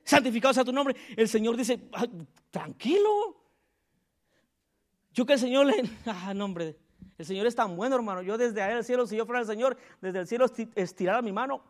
Santificado 0.05 0.55
sea 0.55 0.65
tu 0.65 0.73
nombre. 0.73 0.97
El 1.17 1.29
Señor 1.29 1.57
dice, 1.57 1.79
tranquilo. 2.51 3.37
Yo 5.13 5.27
que 5.27 5.35
el 5.35 5.39
Señor 5.39 5.67
le... 5.67 5.89
Ah, 6.07 6.33
nombre. 6.35 6.77
El 7.19 7.27
Señor 7.27 7.47
es 7.47 7.55
tan 7.57 7.77
bueno, 7.77 7.97
hermano. 7.97 8.23
Yo 8.23 8.39
desde 8.39 8.63
ahí 8.63 8.77
el 8.77 8.85
cielo, 8.85 9.07
si 9.07 9.17
yo 9.17 9.27
fuera 9.27 9.41
el 9.41 9.47
Señor, 9.47 9.77
desde 10.01 10.21
el 10.21 10.27
cielo 10.29 10.47
estirara 10.77 11.21
mi 11.21 11.33
mano. 11.33 11.61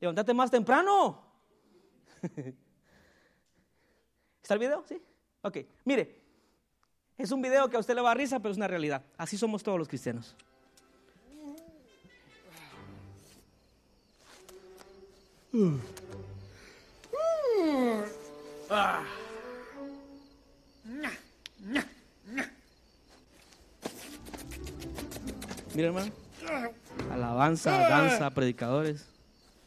Levantate 0.00 0.34
más 0.34 0.50
temprano. 0.50 1.22
¿Está 4.42 4.54
el 4.54 4.60
video? 4.60 4.84
Sí. 4.88 5.00
Ok. 5.42 5.58
Mire, 5.84 6.20
es 7.16 7.30
un 7.30 7.40
video 7.40 7.68
que 7.70 7.76
a 7.76 7.80
usted 7.80 7.94
le 7.94 8.00
va 8.00 8.10
a 8.10 8.14
risa, 8.14 8.40
pero 8.40 8.50
es 8.50 8.56
una 8.56 8.66
realidad. 8.66 9.02
Así 9.16 9.38
somos 9.38 9.62
todos 9.62 9.78
los 9.78 9.88
cristianos. 9.88 10.36
Mira, 25.76 25.88
hermano. 25.88 26.10
Alabanza, 27.12 27.70
danza, 27.70 28.30
predicadores, 28.30 29.06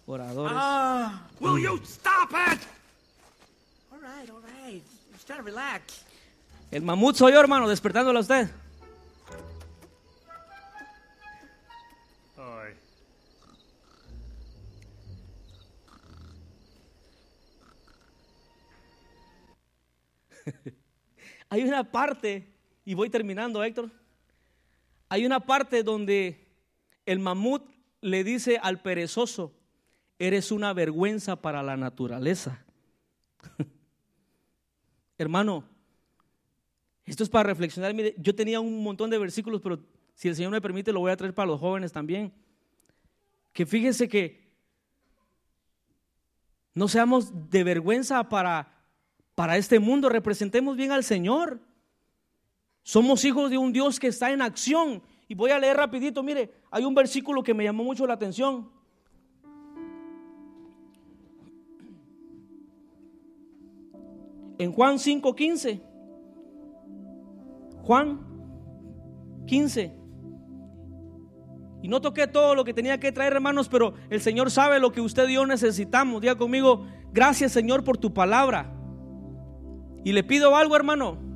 oradores. 0.07 0.53
Ah, 0.55 1.22
will 1.39 1.60
you 1.60 1.80
stop 1.86 2.32
it? 2.32 2.60
All 3.91 3.99
right, 3.99 4.28
all 4.32 4.41
right. 4.41 4.82
Just 5.14 5.28
to 5.28 5.39
relax. 5.43 6.03
El 6.72 6.82
mamut 6.82 7.16
soy 7.16 7.34
yo, 7.34 7.39
hermano, 7.39 7.70
despertándolo 7.70 8.18
a 8.18 8.22
usted. 8.22 8.49
Ay. 12.39 12.74
Hay 21.51 21.64
una 21.66 21.84
parte, 21.84 22.51
y 22.84 22.95
voy 22.95 23.12
terminando, 23.12 23.64
Héctor. 23.64 23.99
Hay 25.10 25.26
una 25.26 25.39
parte 25.39 25.84
donde 25.84 26.47
el 27.05 27.20
mamut 27.20 27.64
le 28.01 28.24
dice 28.24 28.60
al 28.62 28.82
perezoso, 28.82 29.53
eres 30.20 30.51
una 30.51 30.74
vergüenza 30.74 31.41
para 31.41 31.64
la 31.64 31.76
naturaleza. 31.76 32.64
Hermano, 35.18 35.64
esto 37.05 37.24
es 37.24 37.30
para 37.30 37.49
reflexionar. 37.49 37.93
Mire, 37.93 38.14
yo 38.18 38.36
tenía 38.36 38.60
un 38.60 38.84
montón 38.84 39.10
de 39.10 39.18
versículos, 39.18 39.62
pero 39.62 39.80
si 40.14 40.28
el 40.28 40.36
Señor 40.36 40.51
me 40.51 40.62
permite, 40.62 40.93
lo 40.93 40.99
voy 40.99 41.12
a 41.12 41.18
traer 41.18 41.34
para 41.34 41.47
los 41.47 41.60
jóvenes 41.60 41.91
también. 41.91 42.32
Que 43.51 43.66
fíjense 43.66 44.07
que 44.07 44.47
no 46.76 46.88
seamos 46.88 47.49
de 47.49 47.64
vergüenza 47.64 48.30
para, 48.30 48.86
para 49.34 49.57
este 49.57 49.80
mundo, 49.80 50.07
representemos 50.10 50.78
bien 50.78 50.91
al 50.91 51.03
Señor. 51.03 51.60
Somos 52.90 53.24
hijos 53.24 53.52
de 53.52 53.58
un 53.60 53.72
Dios 53.72 54.00
que 54.00 54.08
está 54.08 54.32
en 54.32 54.42
acción. 54.42 55.04
Y 55.28 55.36
voy 55.36 55.52
a 55.52 55.60
leer 55.60 55.78
rapidito, 55.78 56.24
mire, 56.24 56.52
hay 56.72 56.86
un 56.86 56.96
versículo 56.96 57.44
que 57.44 57.54
me 57.54 57.64
llamó 57.64 57.84
mucho 57.84 58.08
la 58.08 58.16
atención. 58.16 58.68
En 64.58 64.72
Juan 64.72 64.98
5:15. 64.98 65.80
Juan 67.84 68.22
15. 69.46 69.96
Y 71.84 71.88
no 71.90 72.02
toqué 72.02 72.26
todo 72.26 72.56
lo 72.56 72.66
que 72.66 72.74
tenía 72.74 73.00
que 73.00 73.12
traer, 73.12 73.34
hermanos, 73.34 73.70
pero 73.70 73.94
el 74.10 74.20
Señor 74.20 74.50
sabe 74.50 74.80
lo 74.80 74.92
que 74.92 75.02
usted 75.02 75.30
y 75.30 75.36
yo 75.36 75.46
necesitamos. 75.46 76.22
Diga 76.22 76.40
conmigo, 76.40 76.88
gracias 77.14 77.52
Señor 77.52 77.84
por 77.84 78.00
tu 78.00 78.16
palabra. 78.16 78.74
Y 80.04 80.12
le 80.12 80.24
pido 80.24 80.56
algo, 80.56 80.76
hermano. 80.76 81.28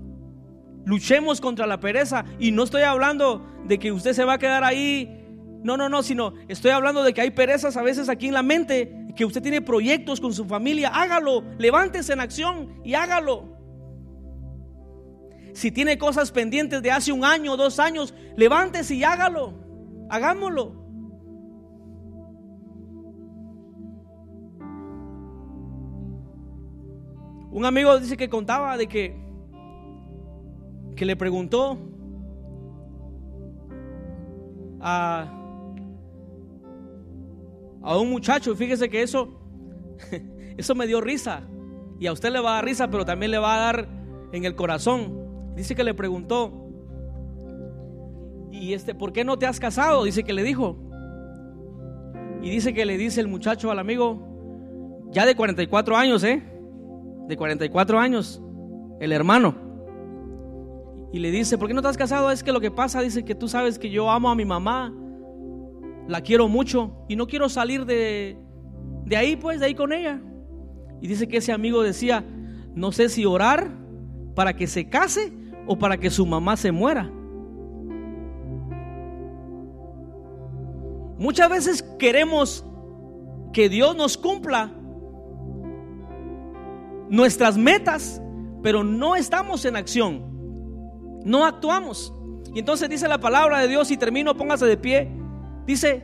Luchemos 0.86 1.40
contra 1.40 1.68
la 1.68 1.80
pereza. 1.80 2.26
Y 2.40 2.52
no 2.52 2.64
estoy 2.64 2.84
hablando 2.84 3.46
de 3.66 3.80
que 3.80 3.92
usted 3.92 4.14
se 4.14 4.26
va 4.26 4.34
a 4.34 4.38
quedar 4.38 4.64
ahí. 4.64 5.20
No, 5.64 5.78
no, 5.78 5.88
no, 5.88 6.04
sino 6.04 6.34
estoy 6.48 6.72
hablando 6.72 7.04
de 7.04 7.14
que 7.14 7.22
hay 7.22 7.32
perezas 7.32 7.78
a 7.78 7.82
veces 7.82 8.10
aquí 8.10 8.28
en 8.28 8.34
la 8.34 8.44
mente, 8.44 9.08
que 9.16 9.24
usted 9.24 9.42
tiene 9.42 9.62
proyectos 9.62 10.20
con 10.20 10.34
su 10.34 10.46
familia. 10.46 10.90
Hágalo, 10.90 11.44
levántese 11.58 12.14
en 12.14 12.20
acción 12.20 12.82
y 12.84 12.96
hágalo. 12.96 13.54
Si 15.54 15.72
tiene 15.72 15.98
cosas 15.98 16.32
pendientes 16.32 16.82
de 16.82 16.92
hace 16.92 17.12
un 17.12 17.24
año, 17.24 17.56
dos 17.56 17.80
años, 17.80 18.14
levántese 18.36 18.96
y 18.96 19.04
hágalo. 19.04 19.54
Hagámoslo. 20.10 20.84
Un 27.52 27.66
amigo 27.66 28.00
dice 28.00 28.18
que 28.18 28.30
contaba 28.30 28.76
de 28.78 28.88
que 28.88 29.23
que 30.96 31.06
le 31.06 31.16
preguntó 31.16 31.78
a, 34.80 35.32
a 37.82 37.98
un 37.98 38.10
muchacho, 38.10 38.56
fíjese 38.56 38.90
que 38.90 39.02
eso 39.02 39.40
eso 40.58 40.76
me 40.76 40.88
dio 40.88 41.02
risa. 41.02 41.42
Y 42.00 42.08
a 42.08 42.14
usted 42.14 42.32
le 42.32 42.40
va 42.40 42.52
a 42.52 42.56
dar 42.56 42.66
risa, 42.66 42.90
pero 42.90 43.06
también 43.06 43.32
le 43.32 43.38
va 43.38 43.56
a 43.56 43.58
dar 43.58 43.88
en 44.32 44.46
el 44.46 44.56
corazón. 44.56 45.54
Dice 45.56 45.76
que 45.76 45.84
le 45.84 45.94
preguntó, 45.94 46.52
¿y 48.52 48.74
este, 48.74 48.96
por 48.96 49.14
qué 49.14 49.24
no 49.24 49.38
te 49.38 49.46
has 49.46 49.60
casado? 49.60 50.04
Dice 50.04 50.24
que 50.24 50.34
le 50.34 50.44
dijo. 50.44 50.78
Y 52.42 52.50
dice 52.50 52.74
que 52.74 52.86
le 52.86 52.98
dice 52.98 53.22
el 53.22 53.28
muchacho 53.28 53.72
al 53.72 53.80
amigo, 53.80 55.08
ya 55.12 55.26
de 55.26 55.36
44 55.36 55.96
años, 55.96 56.24
¿eh? 56.24 56.44
De 57.28 57.38
44 57.38 58.00
años, 58.00 58.42
el 59.00 59.14
hermano. 59.14 59.56
Y 61.14 61.20
le 61.20 61.30
dice, 61.30 61.60
¿por 61.60 61.68
qué 61.68 61.76
no 61.76 61.88
has 61.88 61.96
casado? 61.96 62.32
Es 62.32 62.44
que 62.44 62.52
lo 62.52 62.60
que 62.60 62.72
pasa, 62.72 63.00
dice 63.02 63.24
que 63.24 63.36
tú 63.36 63.48
sabes 63.48 63.78
que 63.78 63.92
yo 63.92 64.10
amo 64.10 64.32
a 64.32 64.36
mi 64.36 64.46
mamá, 64.46 64.92
la 66.08 66.22
quiero 66.22 66.48
mucho 66.48 67.06
y 67.08 67.16
no 67.16 67.28
quiero 67.28 67.50
salir 67.50 67.86
de, 67.86 68.36
de 69.06 69.16
ahí, 69.16 69.36
pues, 69.36 69.60
de 69.60 69.68
ahí 69.68 69.76
con 69.76 69.94
ella. 69.94 70.20
Y 71.02 71.08
dice 71.08 71.28
que 71.28 71.38
ese 71.38 71.52
amigo 71.52 71.84
decía, 71.84 72.26
no 72.74 72.92
sé 72.92 73.10
si 73.10 73.26
orar 73.26 73.70
para 74.34 74.56
que 74.56 74.66
se 74.66 74.90
case 74.90 75.32
o 75.68 75.78
para 75.78 75.98
que 75.98 76.10
su 76.10 76.26
mamá 76.26 76.58
se 76.58 76.72
muera. 76.72 77.12
Muchas 81.20 81.48
veces 81.48 81.84
queremos 82.00 82.66
que 83.54 83.70
Dios 83.70 83.96
nos 83.96 84.18
cumpla 84.18 84.72
nuestras 87.10 87.56
metas, 87.56 88.20
pero 88.64 88.84
no 88.84 89.16
estamos 89.16 89.64
en 89.66 89.76
acción, 89.76 90.33
no 91.24 91.46
actuamos. 91.46 92.14
Y 92.54 92.60
entonces 92.60 92.90
dice 92.90 93.08
la 93.08 93.20
palabra 93.20 93.60
de 93.60 93.68
Dios 93.68 93.90
y 93.92 93.98
termino, 93.98 94.36
póngase 94.36 94.66
de 94.66 94.78
pie. 94.78 95.10
Dice 95.66 96.04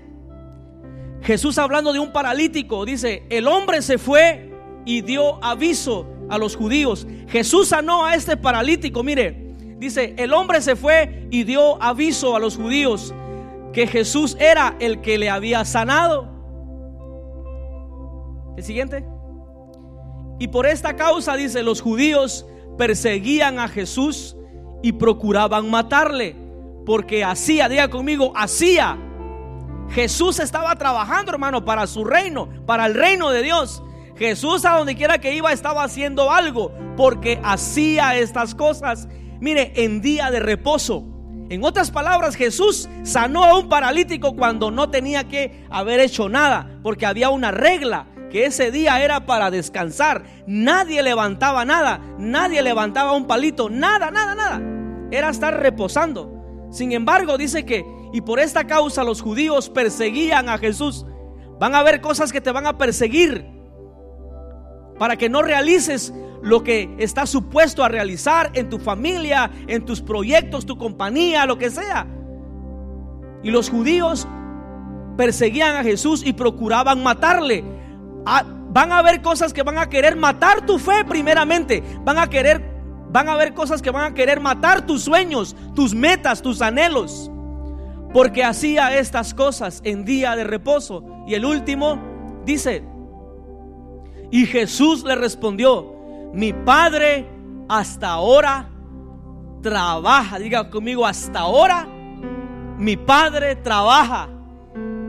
Jesús 1.22 1.58
hablando 1.58 1.94
de 1.94 2.00
un 2.00 2.12
paralítico, 2.12 2.86
dice, 2.86 3.24
el 3.30 3.48
hombre 3.48 3.82
se 3.82 3.98
fue 3.98 4.52
y 4.86 5.02
dio 5.02 5.44
aviso 5.44 6.08
a 6.30 6.38
los 6.38 6.56
judíos. 6.56 7.06
Jesús 7.28 7.70
sanó 7.70 8.06
a 8.06 8.16
este 8.16 8.38
paralítico, 8.38 9.04
mire, 9.04 9.56
dice, 9.78 10.16
el 10.18 10.34
hombre 10.34 10.62
se 10.62 10.76
fue 10.76 11.28
y 11.30 11.44
dio 11.44 11.82
aviso 11.82 12.36
a 12.36 12.40
los 12.40 12.56
judíos 12.56 13.14
que 13.74 13.86
Jesús 13.86 14.36
era 14.40 14.76
el 14.80 15.02
que 15.02 15.18
le 15.18 15.30
había 15.30 15.66
sanado. 15.66 16.28
El 18.58 18.64
siguiente. 18.64 19.06
Y 20.40 20.48
por 20.48 20.66
esta 20.66 20.96
causa, 20.96 21.36
dice, 21.36 21.64
los 21.64 21.82
judíos 21.82 22.46
perseguían 22.78 23.60
a 23.60 23.68
Jesús 23.68 24.38
y 24.82 24.94
procuraban 24.94 25.70
matarle, 25.70 26.36
porque 26.86 27.24
hacía, 27.24 27.70
diga 27.70 27.90
conmigo, 27.90 28.34
hacía. 28.36 28.98
Jesús 29.90 30.40
estaba 30.40 30.76
trabajando, 30.76 31.32
hermano, 31.32 31.66
para 31.66 31.88
su 31.88 32.04
reino, 32.04 32.50
para 32.66 32.86
el 32.86 32.94
reino 32.94 33.30
de 33.32 33.42
Dios. 33.42 33.84
Jesús 34.18 34.66
a 34.66 34.78
donde 34.78 34.96
quiera 34.96 35.20
que 35.20 35.34
iba 35.34 35.52
estaba 35.52 35.84
haciendo 35.84 36.32
algo, 36.32 36.72
porque 36.98 37.40
hacía 37.44 38.16
estas 38.18 38.54
cosas. 38.54 39.08
Mire, 39.40 39.74
en 39.76 40.02
día 40.02 40.30
de 40.30 40.40
reposo. 40.40 41.06
En 41.50 41.64
otras 41.64 41.90
palabras, 41.90 42.36
Jesús 42.36 42.88
sanó 43.04 43.44
a 43.44 43.58
un 43.58 43.70
paralítico 43.70 44.36
cuando 44.36 44.70
no 44.70 44.90
tenía 44.90 45.28
que 45.28 45.66
haber 45.72 46.00
hecho 46.00 46.30
nada, 46.30 46.80
porque 46.84 47.08
había 47.08 47.30
una 47.30 47.50
regla 47.50 48.06
que 48.30 48.46
ese 48.46 48.72
día 48.72 49.04
era 49.04 49.26
para 49.26 49.52
descansar. 49.52 50.24
Nadie 50.46 51.02
levantaba 51.04 51.66
nada, 51.66 52.00
nadie 52.18 52.62
levantaba 52.62 53.14
un 53.14 53.28
palito, 53.28 53.70
nada, 53.70 54.12
nada, 54.12 54.36
nada. 54.36 54.62
Era 55.12 55.30
estar 55.30 55.60
reposando. 55.60 56.68
Sin 56.72 56.92
embargo, 56.92 57.38
dice 57.38 57.66
que, 57.66 57.86
y 58.14 58.22
por 58.22 58.40
esta 58.40 58.66
causa 58.66 59.04
los 59.04 59.22
judíos 59.22 59.70
perseguían 59.70 60.50
a 60.50 60.58
Jesús. 60.58 61.06
Van 61.60 61.76
a 61.76 61.80
haber 61.80 62.00
cosas 62.02 62.32
que 62.32 62.42
te 62.42 62.52
van 62.52 62.68
a 62.68 62.78
perseguir 62.78 63.46
para 64.98 65.18
que 65.18 65.30
no 65.30 65.42
realices 65.42 66.14
lo 66.42 66.64
que 66.64 66.96
está 67.00 67.26
supuesto 67.26 67.84
a 67.84 67.90
realizar 67.90 68.52
en 68.54 68.70
tu 68.70 68.80
familia, 68.80 69.50
en 69.68 69.86
tus 69.86 70.02
proyectos, 70.02 70.66
tu 70.66 70.78
compañía, 70.78 71.46
lo 71.46 71.58
que 71.58 71.70
sea. 71.70 72.08
Y 73.44 73.52
los 73.52 73.70
judíos 73.70 74.28
perseguían 75.18 75.76
a 75.76 75.84
Jesús 75.84 76.24
y 76.26 76.34
procuraban 76.34 77.04
matarle. 77.04 77.64
Ah, 78.26 78.44
van 78.46 78.92
a 78.92 79.00
haber 79.00 79.22
cosas 79.22 79.54
que 79.54 79.64
van 79.64 79.78
a 79.78 79.90
querer 79.90 80.16
matar 80.16 80.66
tu 80.66 80.78
fe 80.78 81.04
primeramente. 81.06 81.84
Van 82.04 82.18
a 82.18 82.30
querer 82.30 82.80
van 83.12 83.28
a 83.28 83.34
haber 83.34 83.54
cosas 83.54 83.82
que 83.82 83.92
van 83.92 84.12
a 84.12 84.14
querer 84.14 84.40
matar 84.40 84.86
tus 84.86 85.04
sueños, 85.04 85.56
tus 85.76 85.94
metas, 85.96 86.42
tus 86.42 86.62
anhelos. 86.62 87.32
Porque 88.14 88.44
hacía 88.44 88.98
estas 88.98 89.34
cosas 89.34 89.82
en 89.84 90.06
día 90.06 90.36
de 90.36 90.44
reposo. 90.44 91.04
Y 91.28 91.34
el 91.34 91.46
último 91.46 92.00
dice, 92.46 92.84
y 94.32 94.46
Jesús 94.46 95.04
le 95.04 95.16
respondió, 95.16 95.96
mi 96.34 96.54
padre 96.54 97.28
hasta 97.68 98.10
ahora 98.10 98.70
trabaja. 99.62 100.40
Diga 100.40 100.70
conmigo, 100.70 101.06
hasta 101.06 101.40
ahora 101.40 101.88
mi 102.78 102.96
padre 102.96 103.56
trabaja. 103.56 104.30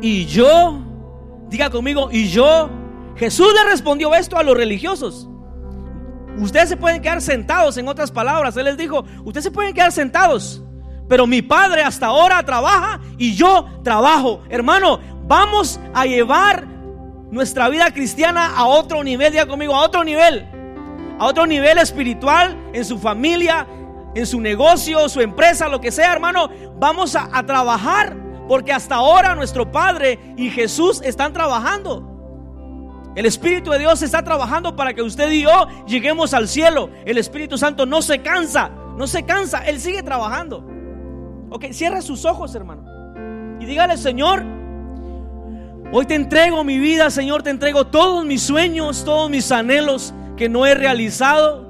Y 0.01 0.25
yo, 0.25 0.79
diga 1.49 1.71
conmigo, 1.71 2.09
y 2.11 2.29
yo, 2.29 2.71
Jesús 3.21 3.53
le 3.53 3.71
respondió 3.71 4.15
esto 4.15 4.39
a 4.39 4.43
los 4.43 4.57
religiosos. 4.57 5.29
Ustedes 6.39 6.71
se 6.71 6.77
pueden 6.79 7.03
quedar 7.03 7.21
sentados, 7.21 7.77
en 7.77 7.87
otras 7.87 8.11
palabras. 8.11 8.57
Él 8.57 8.65
les 8.65 8.79
dijo, 8.79 9.05
ustedes 9.27 9.45
se 9.45 9.51
pueden 9.51 9.75
quedar 9.75 9.93
sentados. 9.93 10.63
Pero 11.07 11.27
mi 11.27 11.43
padre 11.43 11.83
hasta 11.83 12.07
ahora 12.07 12.43
trabaja 12.47 12.99
y 13.19 13.35
yo 13.35 13.67
trabajo. 13.85 14.41
Hermano, 14.49 15.01
vamos 15.27 15.79
a 15.93 16.07
llevar 16.07 16.67
nuestra 17.31 17.69
vida 17.69 17.93
cristiana 17.93 18.57
a 18.57 18.65
otro 18.65 19.05
nivel. 19.05 19.33
Diga 19.33 19.45
conmigo, 19.45 19.75
a 19.75 19.83
otro 19.83 20.03
nivel. 20.03 20.49
A 21.19 21.27
otro 21.27 21.47
nivel 21.47 21.77
espiritual, 21.77 22.57
en 22.73 22.87
su 22.87 22.99
familia, 22.99 23.67
en 24.15 24.27
su 24.27 24.41
negocio, 24.41 25.11
su 25.11 25.21
empresa, 25.21 25.69
lo 25.69 25.83
que 25.83 25.93
sea, 25.93 26.11
hermano. 26.11 26.49
Vamos 26.79 27.15
a 27.17 27.45
trabajar. 27.45 28.17
Porque 28.49 28.73
hasta 28.73 28.95
ahora 28.95 29.35
nuestro 29.35 29.71
Padre 29.71 30.19
y 30.39 30.49
Jesús 30.49 31.03
están 31.05 31.35
trabajando. 31.35 32.10
El 33.17 33.27
Espíritu 33.27 33.71
de 33.71 33.81
Dios 33.81 34.03
está 34.03 34.23
trabajando 34.23 34.77
para 34.77 34.95
que 34.95 35.03
usted 35.03 35.31
y 35.31 35.43
yo 35.43 35.67
lleguemos 35.87 36.33
al 36.33 36.47
cielo. 36.47 36.91
El 37.05 37.19
Espíritu 37.19 37.59
Santo 37.59 37.85
no 37.85 38.03
se 38.03 38.21
cansa, 38.21 38.71
no 38.97 39.07
se 39.07 39.25
cansa, 39.25 39.65
Él 39.67 39.81
sigue 39.81 40.03
trabajando. 40.03 40.65
Ok, 41.51 41.67
cierra 41.73 42.03
sus 42.03 42.25
ojos, 42.25 42.55
hermano. 42.55 42.85
Y 43.61 43.67
dígale, 43.67 43.97
Señor, 43.97 44.45
hoy 45.93 46.07
te 46.07 46.15
entrego 46.15 46.63
mi 46.63 46.79
vida, 46.79 47.11
Señor, 47.11 47.43
te 47.43 47.51
entrego 47.51 47.89
todos 47.89 48.25
mis 48.25 48.43
sueños, 48.43 49.05
todos 49.05 49.29
mis 49.29 49.51
anhelos 49.51 50.15
que 50.37 50.49
no 50.49 50.65
he 50.65 50.75
realizado. 50.75 51.69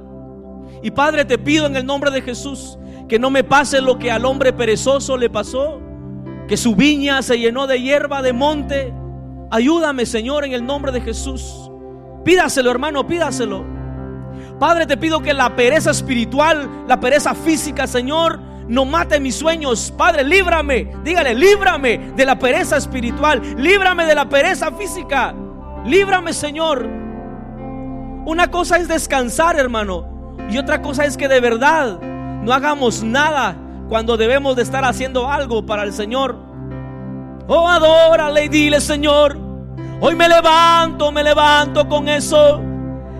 Y 0.82 0.90
Padre, 0.90 1.24
te 1.24 1.38
pido 1.38 1.66
en 1.66 1.76
el 1.76 1.86
nombre 1.86 2.10
de 2.10 2.20
Jesús 2.20 2.78
que 3.08 3.18
no 3.18 3.30
me 3.30 3.42
pase 3.42 3.80
lo 3.80 3.98
que 3.98 4.12
al 4.12 4.24
hombre 4.24 4.52
perezoso 4.52 5.16
le 5.16 5.28
pasó, 5.30 5.80
que 6.46 6.56
su 6.56 6.76
viña 6.76 7.22
se 7.22 7.38
llenó 7.38 7.66
de 7.66 7.80
hierba 7.80 8.22
de 8.22 8.32
monte 8.32 8.94
Ayúdame, 9.50 10.06
Señor, 10.06 10.44
en 10.44 10.52
el 10.52 10.64
nombre 10.64 10.92
de 10.92 11.00
Jesús. 11.00 11.70
Pídaselo, 12.24 12.70
hermano, 12.70 13.06
pídaselo. 13.06 13.64
Padre, 14.58 14.86
te 14.86 14.96
pido 14.96 15.20
que 15.20 15.34
la 15.34 15.56
pereza 15.56 15.90
espiritual, 15.90 16.84
la 16.86 17.00
pereza 17.00 17.34
física, 17.34 17.86
Señor, 17.86 18.38
no 18.68 18.84
mate 18.84 19.18
mis 19.18 19.34
sueños. 19.34 19.92
Padre, 19.96 20.22
líbrame. 20.22 20.92
Dígale, 21.02 21.34
líbrame 21.34 22.12
de 22.14 22.24
la 22.24 22.38
pereza 22.38 22.76
espiritual. 22.76 23.42
Líbrame 23.56 24.04
de 24.04 24.14
la 24.14 24.28
pereza 24.28 24.70
física. 24.70 25.34
Líbrame, 25.84 26.32
Señor. 26.32 26.86
Una 28.26 28.48
cosa 28.48 28.76
es 28.76 28.86
descansar, 28.86 29.58
hermano. 29.58 30.36
Y 30.48 30.58
otra 30.58 30.82
cosa 30.82 31.04
es 31.04 31.16
que 31.16 31.26
de 31.26 31.40
verdad 31.40 32.00
no 32.00 32.52
hagamos 32.52 33.02
nada 33.02 33.56
cuando 33.88 34.16
debemos 34.16 34.54
de 34.54 34.62
estar 34.62 34.84
haciendo 34.84 35.28
algo 35.28 35.66
para 35.66 35.82
el 35.82 35.92
Señor. 35.92 36.49
Oh, 37.52 37.66
adórale 37.66 38.44
y 38.44 38.48
dile, 38.48 38.80
Señor, 38.80 39.36
hoy 40.00 40.14
me 40.14 40.28
levanto, 40.28 41.10
me 41.10 41.24
levanto 41.24 41.88
con 41.88 42.08
eso 42.08 42.62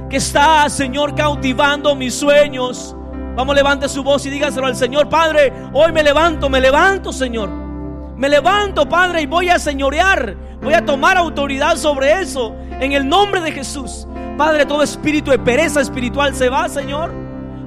que 0.09 0.19
está, 0.19 0.69
Señor, 0.69 1.17
cautivando 1.17 1.97
mis 1.97 2.15
sueños. 2.15 2.95
Vamos, 3.35 3.57
levante 3.57 3.89
su 3.89 4.05
voz 4.05 4.25
y 4.27 4.31
dígaselo 4.31 4.69
al 4.69 4.77
Señor, 4.77 5.09
Padre, 5.09 5.53
hoy 5.73 5.91
me 5.91 6.05
levanto, 6.05 6.49
me 6.49 6.61
levanto, 6.61 7.13
Señor. 7.13 7.51
Me 7.51 8.29
levanto, 8.29 8.89
Padre, 8.89 9.23
y 9.23 9.27
voy 9.27 9.49
a 9.49 9.59
señorear, 9.59 10.37
voy 10.63 10.75
a 10.75 10.85
tomar 10.85 11.17
autoridad 11.17 11.75
sobre 11.75 12.21
eso, 12.21 12.55
en 12.79 12.93
el 12.93 13.09
nombre 13.09 13.41
de 13.41 13.51
Jesús. 13.51 14.07
Padre, 14.39 14.65
todo 14.65 14.85
espíritu 14.85 15.33
de 15.33 15.41
pereza 15.41 15.81
espiritual 15.81 16.37
se 16.37 16.49
va, 16.49 16.69
Señor. 16.69 17.11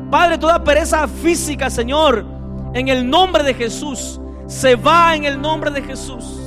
Padre, 0.10 0.38
toda 0.38 0.64
pereza 0.64 1.10
física, 1.10 1.70
Señor, 1.70 2.26
en 2.74 2.88
el 2.88 3.10
nombre 3.10 3.44
de 3.44 3.54
Jesús, 3.54 4.22
se 4.48 4.78
va 4.78 5.14
en 5.14 5.26
el 5.26 5.42
nombre 5.42 5.70
de 5.70 5.82
Jesús. 5.82 6.43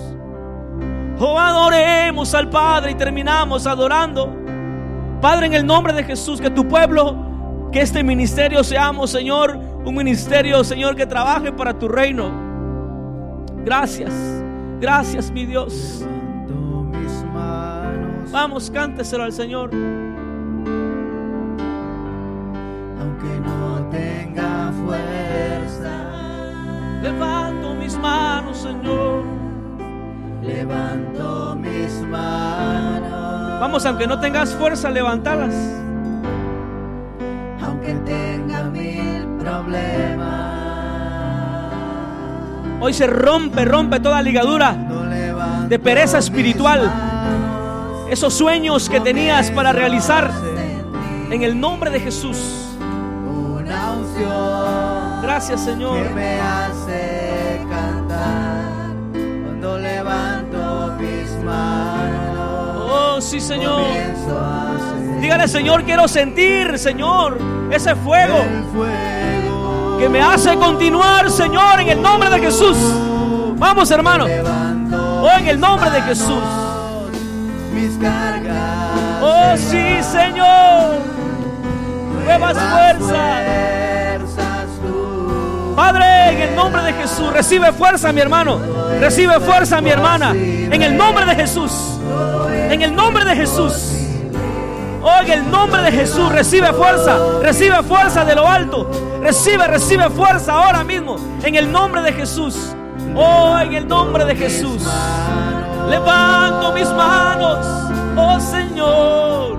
Oh, 1.18 1.38
adoremos 1.38 2.34
al 2.34 2.50
Padre 2.50 2.92
y 2.92 2.94
terminamos 2.94 3.66
adorando. 3.66 4.34
Padre, 5.20 5.46
en 5.46 5.54
el 5.54 5.66
nombre 5.66 5.92
de 5.92 6.04
Jesús, 6.04 6.40
que 6.40 6.50
tu 6.50 6.68
pueblo, 6.68 7.70
que 7.72 7.80
este 7.80 8.04
ministerio 8.04 8.62
seamos, 8.62 9.10
Señor, 9.10 9.56
un 9.56 9.94
ministerio, 9.94 10.62
Señor, 10.62 10.94
que 10.94 11.06
trabaje 11.06 11.52
para 11.52 11.78
tu 11.78 11.88
reino. 11.88 12.30
Gracias, 13.64 14.12
gracias, 14.80 15.30
mi 15.30 15.46
Dios. 15.46 16.04
Vamos, 18.30 18.70
cánteselo 18.70 19.24
al 19.24 19.32
Señor. 19.32 19.70
aunque 23.00 23.40
no 23.40 23.88
tenga 23.90 24.72
fuerza. 24.84 25.92
Levanto 27.02 27.74
mis 27.74 27.96
manos, 27.98 28.58
Señor. 28.58 29.45
Levanto 30.46 31.56
mis 31.56 31.92
manos, 32.08 33.60
Vamos, 33.60 33.84
aunque 33.86 34.06
no 34.06 34.20
tengas 34.20 34.54
fuerza, 34.54 34.90
levantalas. 34.90 35.54
aunque 37.62 37.94
tenga 38.04 38.64
mil 38.64 39.26
problemas. 39.38 40.46
Hoy 42.80 42.92
se 42.92 43.06
rompe, 43.06 43.64
rompe 43.64 43.98
toda 44.00 44.22
ligadura 44.22 44.76
de 45.68 45.78
pereza 45.78 46.18
espiritual. 46.18 46.92
Esos 48.10 48.34
sueños 48.34 48.88
que 48.88 49.00
tenías 49.00 49.50
para 49.50 49.72
realizar 49.72 50.30
en 51.30 51.42
el 51.42 51.58
nombre 51.58 51.90
de 51.90 51.98
Jesús. 51.98 52.62
Gracias, 55.22 55.64
Señor. 55.64 56.14
me 56.14 56.40
hace 56.40 57.15
sí, 63.26 63.40
Señor. 63.40 63.82
Dígale, 65.20 65.48
Señor, 65.48 65.82
quiero 65.82 66.06
sentir, 66.06 66.78
Señor, 66.78 67.38
ese 67.70 67.96
fuego 67.96 68.44
que 69.98 70.08
me 70.08 70.20
hace 70.22 70.54
continuar, 70.56 71.30
Señor, 71.30 71.80
en 71.80 71.88
el 71.88 72.02
nombre 72.02 72.30
de 72.30 72.38
Jesús. 72.38 72.76
Vamos, 73.56 73.90
hermano. 73.90 74.26
Oh, 75.22 75.30
en 75.38 75.46
el 75.48 75.58
nombre 75.58 75.90
de 75.90 76.02
Jesús. 76.02 76.42
Oh, 79.22 79.54
sí, 79.56 80.02
Señor. 80.02 81.00
Nuevas 82.24 82.56
fuerzas. 82.56 83.85
Padre, 85.86 86.30
en 86.32 86.40
el 86.40 86.56
nombre 86.56 86.82
de 86.82 86.92
Jesús, 86.94 87.32
recibe 87.32 87.72
fuerza, 87.72 88.12
mi 88.12 88.20
hermano. 88.20 88.58
Recibe 88.98 89.38
fuerza, 89.38 89.80
mi 89.80 89.90
hermana. 89.90 90.32
En 90.32 90.82
el 90.82 90.96
nombre 90.96 91.24
de 91.24 91.36
Jesús. 91.36 91.70
En 92.68 92.82
el 92.82 92.92
nombre 92.92 93.24
de 93.24 93.36
Jesús. 93.36 93.92
Oh, 95.00 95.20
en 95.22 95.30
el 95.30 95.48
nombre 95.48 95.82
de 95.82 95.92
Jesús, 95.92 96.32
recibe 96.32 96.72
fuerza. 96.72 97.16
Recibe 97.40 97.84
fuerza 97.84 98.24
de 98.24 98.34
lo 98.34 98.48
alto. 98.48 98.90
Recibe, 99.22 99.68
recibe 99.68 100.10
fuerza 100.10 100.54
ahora 100.54 100.82
mismo. 100.82 101.18
En 101.44 101.54
el 101.54 101.70
nombre 101.70 102.02
de 102.02 102.12
Jesús. 102.12 102.74
Oh, 103.14 103.56
en 103.56 103.72
el 103.72 103.86
nombre 103.86 104.24
de 104.24 104.34
Jesús. 104.34 104.82
Levanto 105.88 106.72
mis 106.72 106.88
manos. 106.88 107.64
Oh, 108.16 108.40
Señor. 108.40 109.56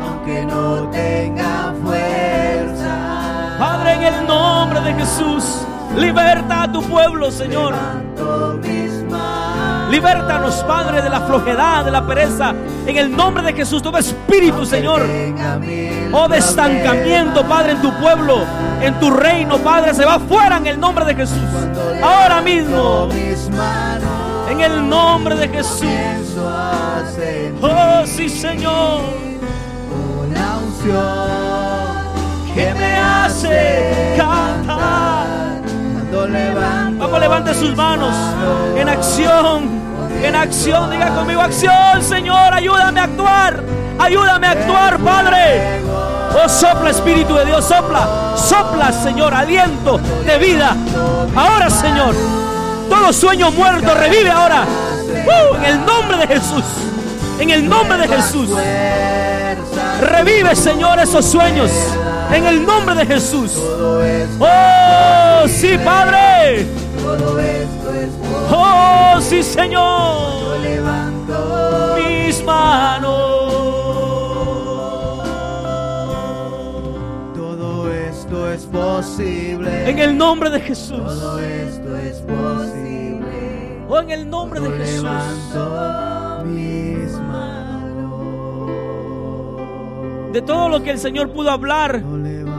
Aunque 0.00 0.46
no 0.46 0.88
tenga 0.88 1.74
fuerza. 1.84 2.27
Padre, 3.58 3.94
en 3.94 4.02
el 4.02 4.26
nombre 4.26 4.80
de 4.80 4.94
Jesús. 4.94 5.66
Liberta 5.96 6.64
a 6.64 6.72
tu 6.72 6.82
pueblo, 6.82 7.30
Señor. 7.30 7.74
Libértanos, 9.90 10.62
Padre, 10.64 11.02
de 11.02 11.08
la 11.08 11.20
flojedad, 11.20 11.84
de 11.84 11.90
la 11.90 12.06
pereza. 12.06 12.54
En 12.86 12.96
el 12.96 13.14
nombre 13.14 13.42
de 13.42 13.54
Jesús, 13.54 13.82
todo 13.82 13.98
espíritu, 13.98 14.64
Señor. 14.64 15.02
Oh, 16.12 16.28
de 16.28 16.38
estancamiento, 16.38 17.42
Padre, 17.44 17.72
en 17.72 17.82
tu 17.82 17.92
pueblo, 17.94 18.44
en 18.80 18.98
tu 19.00 19.10
reino, 19.10 19.58
Padre, 19.58 19.94
se 19.94 20.04
va 20.04 20.18
fuera 20.20 20.58
en 20.58 20.66
el 20.66 20.78
nombre 20.78 21.04
de 21.04 21.14
Jesús. 21.14 21.38
Ahora 22.02 22.40
mismo, 22.40 23.08
en 24.50 24.60
el 24.60 24.88
nombre 24.88 25.34
de 25.34 25.48
Jesús. 25.48 25.88
Oh, 27.60 28.06
sí, 28.06 28.28
Señor, 28.28 29.00
una 30.20 30.58
unción 30.58 31.47
que 32.58 32.74
me 32.74 32.96
hace 32.96 34.14
cantar. 34.16 35.60
cuando 35.92 36.26
levanto 36.26 36.98
Vamos, 36.98 37.20
levante 37.20 37.54
sus 37.54 37.76
manos 37.76 38.12
en 38.76 38.88
acción, 38.88 39.70
en 40.22 40.34
acción. 40.34 40.90
Diga 40.90 41.14
conmigo, 41.14 41.40
acción, 41.40 42.02
Señor, 42.02 42.52
ayúdame 42.52 42.98
a 42.98 43.04
actuar. 43.04 43.62
Ayúdame 44.00 44.46
a 44.48 44.50
actuar, 44.50 44.98
Padre. 44.98 45.82
Oh, 46.34 46.48
sopla, 46.48 46.90
Espíritu 46.90 47.34
de 47.34 47.44
Dios, 47.46 47.64
sopla. 47.64 48.34
Sopla, 48.36 48.90
Señor, 48.90 49.32
aliento 49.34 49.98
de 50.26 50.38
vida. 50.38 50.74
Ahora, 51.36 51.70
Señor, 51.70 52.14
todo 52.88 53.12
sueño 53.12 53.52
muerto 53.52 53.94
revive 53.94 54.30
ahora. 54.30 54.64
Uh, 55.06 55.56
en 55.56 55.64
el 55.64 55.86
nombre 55.86 56.18
de 56.18 56.26
Jesús. 56.26 56.64
En 57.38 57.50
el 57.50 57.68
nombre 57.68 57.98
de 57.98 58.08
Jesús. 58.08 58.50
Revive, 60.00 60.56
Señor, 60.56 60.98
esos 60.98 61.24
sueños. 61.24 61.70
En 62.32 62.44
el 62.44 62.66
nombre 62.66 62.94
de 62.94 63.06
Jesús. 63.06 63.52
Oh, 64.38 65.46
sí, 65.46 65.78
Padre. 65.84 66.66
Oh, 68.50 69.20
sí, 69.20 69.42
Señor. 69.42 70.58
levanto. 70.60 71.96
Mis 71.96 72.42
manos. 72.44 73.52
Todo 77.34 77.92
esto 77.92 78.52
es 78.52 78.64
posible. 78.66 79.90
En 79.90 79.98
el 79.98 80.18
nombre 80.18 80.50
de 80.50 80.60
Jesús. 80.60 80.98
Todo 80.98 81.38
esto 81.38 81.96
es 81.98 82.16
posible. 82.18 83.78
Oh, 83.88 84.00
en 84.00 84.10
el 84.10 84.28
nombre 84.28 84.60
de 84.60 84.70
Jesús. 84.70 85.06
De 90.32 90.42
todo 90.42 90.68
lo 90.68 90.82
que 90.82 90.90
el 90.90 90.98
Señor 90.98 91.32
pudo 91.32 91.50
hablar 91.50 92.02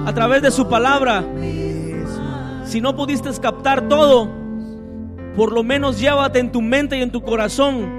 a 0.06 0.14
través 0.14 0.42
de 0.42 0.52
su 0.52 0.68
palabra. 0.68 1.24
Si 2.66 2.82
no 2.82 2.96
pudiste 2.96 3.30
captar 3.42 3.88
todo, 3.88 4.28
por 5.36 5.52
lo 5.52 5.64
menos 5.64 6.00
llévate 6.00 6.40
en 6.40 6.52
tu 6.52 6.62
mente 6.62 6.98
y 6.98 7.02
en 7.02 7.12
tu 7.12 7.22
corazón 7.22 7.90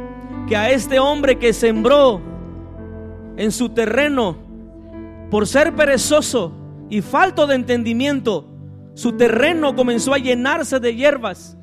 que 0.49 0.57
a 0.57 0.71
este 0.71 0.99
hombre 0.99 1.39
que 1.39 1.53
sembró 1.53 2.21
en 3.37 3.53
su 3.53 3.71
terreno 3.71 4.37
por 5.31 5.47
ser 5.47 5.75
perezoso 5.75 6.53
y 6.89 7.01
falto 7.01 7.47
de 7.47 7.55
entendimiento, 7.55 8.47
su 8.95 9.13
terreno 9.13 9.75
comenzó 9.77 10.13
a 10.13 10.19
llenarse 10.19 10.81
de 10.81 10.95
hierbas 10.95 11.57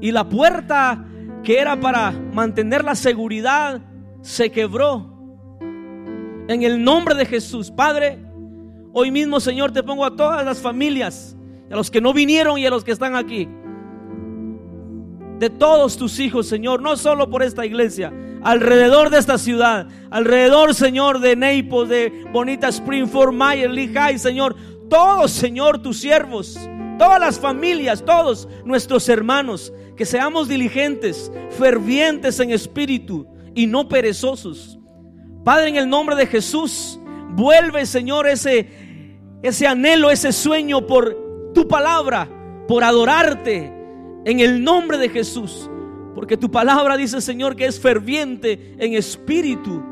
y 0.00 0.12
la 0.12 0.28
puerta 0.28 1.06
que 1.42 1.58
era 1.58 1.80
para 1.80 2.12
mantener 2.12 2.84
la 2.84 2.94
seguridad 2.94 3.80
se 4.20 4.50
quebró. 4.50 5.17
En 6.48 6.62
el 6.62 6.82
nombre 6.82 7.14
de 7.14 7.26
Jesús, 7.26 7.70
Padre, 7.70 8.18
hoy 8.94 9.10
mismo, 9.10 9.38
Señor, 9.38 9.70
te 9.70 9.82
pongo 9.82 10.06
a 10.06 10.16
todas 10.16 10.42
las 10.46 10.58
familias, 10.58 11.36
a 11.70 11.76
los 11.76 11.90
que 11.90 12.00
no 12.00 12.14
vinieron 12.14 12.58
y 12.58 12.64
a 12.64 12.70
los 12.70 12.84
que 12.84 12.92
están 12.92 13.14
aquí. 13.14 13.46
De 15.38 15.50
todos 15.50 15.98
tus 15.98 16.18
hijos, 16.18 16.48
Señor, 16.48 16.80
no 16.80 16.96
solo 16.96 17.28
por 17.28 17.42
esta 17.42 17.66
iglesia, 17.66 18.14
alrededor 18.42 19.10
de 19.10 19.18
esta 19.18 19.36
ciudad, 19.36 19.88
alrededor, 20.10 20.74
Señor, 20.74 21.20
de 21.20 21.36
Naples, 21.36 21.90
de 21.90 22.24
Bonita 22.32 22.68
Spring, 22.68 23.06
Fort 23.06 23.34
Myers, 23.34 23.70
Lehigh, 23.70 24.18
Señor, 24.18 24.56
todos, 24.88 25.30
Señor, 25.30 25.82
tus 25.82 26.00
siervos, 26.00 26.58
todas 26.98 27.20
las 27.20 27.38
familias, 27.38 28.02
todos 28.02 28.48
nuestros 28.64 29.06
hermanos, 29.10 29.70
que 29.98 30.06
seamos 30.06 30.48
diligentes, 30.48 31.30
fervientes 31.58 32.40
en 32.40 32.52
espíritu 32.52 33.26
y 33.54 33.66
no 33.66 33.86
perezosos. 33.86 34.77
Padre, 35.48 35.70
en 35.70 35.76
el 35.76 35.88
nombre 35.88 36.14
de 36.14 36.26
Jesús, 36.26 37.00
vuelve, 37.30 37.86
Señor, 37.86 38.26
ese, 38.26 38.68
ese 39.42 39.66
anhelo, 39.66 40.10
ese 40.10 40.30
sueño 40.30 40.86
por 40.86 41.52
tu 41.54 41.66
palabra, 41.66 42.28
por 42.68 42.84
adorarte, 42.84 43.72
en 44.26 44.40
el 44.40 44.62
nombre 44.62 44.98
de 44.98 45.08
Jesús. 45.08 45.70
Porque 46.14 46.36
tu 46.36 46.50
palabra 46.50 46.98
dice, 46.98 47.22
Señor, 47.22 47.56
que 47.56 47.64
es 47.64 47.80
ferviente 47.80 48.76
en 48.78 48.92
espíritu, 48.92 49.82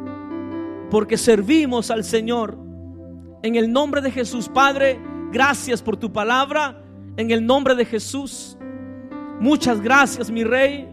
porque 0.90 1.16
servimos 1.16 1.90
al 1.90 2.04
Señor. 2.04 2.58
En 3.42 3.54
el 3.54 3.72
nombre 3.72 4.02
de 4.02 4.10
Jesús, 4.10 4.50
Padre, 4.50 5.00
gracias 5.32 5.80
por 5.80 5.96
tu 5.96 6.12
palabra. 6.12 6.84
En 7.16 7.30
el 7.30 7.46
nombre 7.46 7.74
de 7.74 7.86
Jesús, 7.86 8.58
muchas 9.40 9.80
gracias, 9.80 10.30
mi 10.30 10.44
Rey. 10.44 10.86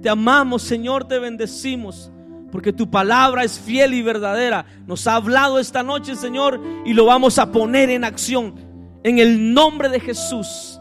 Te 0.00 0.08
amamos, 0.08 0.62
Señor, 0.62 1.06
te 1.06 1.18
bendecimos. 1.18 2.10
Porque 2.54 2.72
tu 2.72 2.88
palabra 2.88 3.42
es 3.42 3.58
fiel 3.58 3.94
y 3.94 4.02
verdadera. 4.02 4.64
Nos 4.86 5.08
ha 5.08 5.16
hablado 5.16 5.58
esta 5.58 5.82
noche, 5.82 6.14
Señor, 6.14 6.60
y 6.84 6.92
lo 6.92 7.04
vamos 7.04 7.40
a 7.40 7.50
poner 7.50 7.90
en 7.90 8.04
acción. 8.04 8.54
En 9.02 9.18
el 9.18 9.52
nombre 9.52 9.88
de 9.88 9.98
Jesús. 9.98 10.78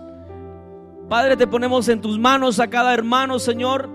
Padre, 1.10 1.36
te 1.36 1.48
ponemos 1.48 1.88
en 1.88 2.00
tus 2.00 2.20
manos 2.20 2.60
a 2.60 2.70
cada 2.70 2.94
hermano, 2.94 3.40
Señor. 3.40 3.90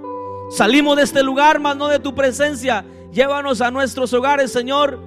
Salimos 0.50 0.96
de 0.96 1.04
este 1.04 1.22
lugar, 1.22 1.60
mas 1.60 1.76
no 1.76 1.86
de 1.86 2.00
tu 2.00 2.16
presencia. 2.16 2.84
Llévanos 3.12 3.60
a 3.60 3.70
nuestros 3.70 4.12
hogares, 4.12 4.50
Señor. 4.50 4.98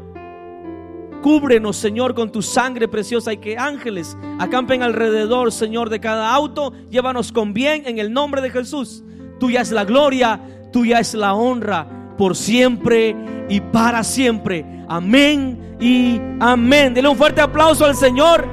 Cúbrenos, 1.22 1.76
Señor, 1.76 2.15
con 2.15 2.32
tu 2.32 2.41
sangre 2.41 2.88
preciosa 2.88 3.34
y 3.34 3.38
que 3.39 3.57
ángeles 3.57 4.15
acampen 4.39 4.82
alrededor, 4.82 5.51
Señor, 5.51 5.89
de 5.89 5.99
cada 5.99 6.34
auto. 6.34 6.72
Llévanos 6.89 7.34
con 7.34 7.53
bien 7.53 7.84
en 7.86 7.99
el 7.99 8.13
nombre 8.13 8.39
de 8.39 8.49
Jesús. 8.49 9.03
Tuya 9.41 9.59
es 9.59 9.74
la 9.74 9.84
gloria, 9.84 10.39
tuya 10.72 11.01
es 11.01 11.13
la 11.15 11.34
honra 11.34 11.97
por 12.22 12.36
siempre 12.36 13.15
y 13.49 13.59
para 13.59 14.03
siempre. 14.03 14.63
Amén 14.88 15.76
y 15.80 16.22
amén. 16.39 16.93
Dele 16.93 17.07
un 17.07 17.17
fuerte 17.17 17.41
aplauso 17.41 17.84
al 17.84 17.95
Señor. 17.95 18.45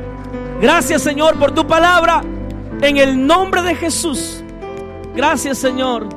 Gracias 0.59 1.03
Señor 1.03 1.39
por 1.39 1.51
tu 1.53 1.67
palabra. 1.67 2.23
En 2.81 2.97
el 2.97 3.27
nombre 3.27 3.61
de 3.61 3.75
Jesús. 3.75 4.43
Gracias 5.15 5.59
Señor. 5.59 6.09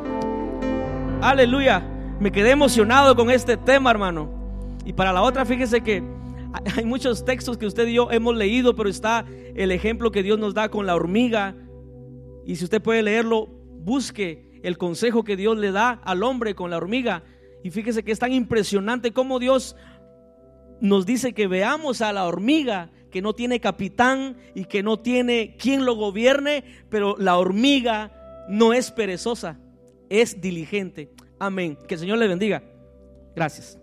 Aleluya. 1.21 1.85
Me 2.21 2.31
quedé 2.31 2.51
emocionado 2.51 3.17
con 3.17 3.29
este 3.29 3.57
tema, 3.57 3.91
hermano. 3.91 4.29
Y 4.85 4.93
para 4.93 5.11
la 5.11 5.21
otra, 5.21 5.43
fíjese 5.43 5.81
que 5.81 6.01
hay 6.77 6.85
muchos 6.85 7.25
textos 7.25 7.57
que 7.57 7.65
usted 7.65 7.85
y 7.85 7.95
yo 7.95 8.11
hemos 8.11 8.33
leído, 8.33 8.77
pero 8.77 8.87
está 8.87 9.25
el 9.55 9.73
ejemplo 9.73 10.09
que 10.13 10.23
Dios 10.23 10.39
nos 10.39 10.53
da 10.53 10.69
con 10.69 10.85
la 10.85 10.95
hormiga. 10.95 11.53
Y 12.45 12.55
si 12.55 12.63
usted 12.63 12.81
puede 12.81 13.03
leerlo, 13.03 13.49
busque 13.81 14.61
el 14.63 14.77
consejo 14.77 15.25
que 15.25 15.35
Dios 15.35 15.57
le 15.57 15.73
da 15.73 15.99
al 16.05 16.23
hombre 16.23 16.55
con 16.55 16.71
la 16.71 16.77
hormiga. 16.77 17.25
Y 17.63 17.71
fíjese 17.71 18.03
que 18.03 18.11
es 18.11 18.19
tan 18.19 18.33
impresionante 18.33 19.11
como 19.11 19.39
Dios 19.39 19.75
nos 20.79 21.05
dice 21.05 21.33
que 21.33 21.47
veamos 21.47 22.01
a 22.01 22.11
la 22.11 22.25
hormiga 22.25 22.89
que 23.11 23.21
no 23.21 23.33
tiene 23.33 23.59
capitán 23.59 24.37
y 24.55 24.65
que 24.65 24.81
no 24.81 24.99
tiene 24.99 25.55
quien 25.59 25.85
lo 25.85 25.95
gobierne, 25.95 26.63
pero 26.89 27.15
la 27.17 27.37
hormiga 27.37 28.45
no 28.49 28.73
es 28.73 28.89
perezosa, 28.89 29.59
es 30.09 30.41
diligente. 30.41 31.11
Amén. 31.37 31.77
Que 31.87 31.95
el 31.95 31.99
Señor 31.99 32.17
le 32.17 32.27
bendiga. 32.27 32.63
Gracias. 33.35 33.77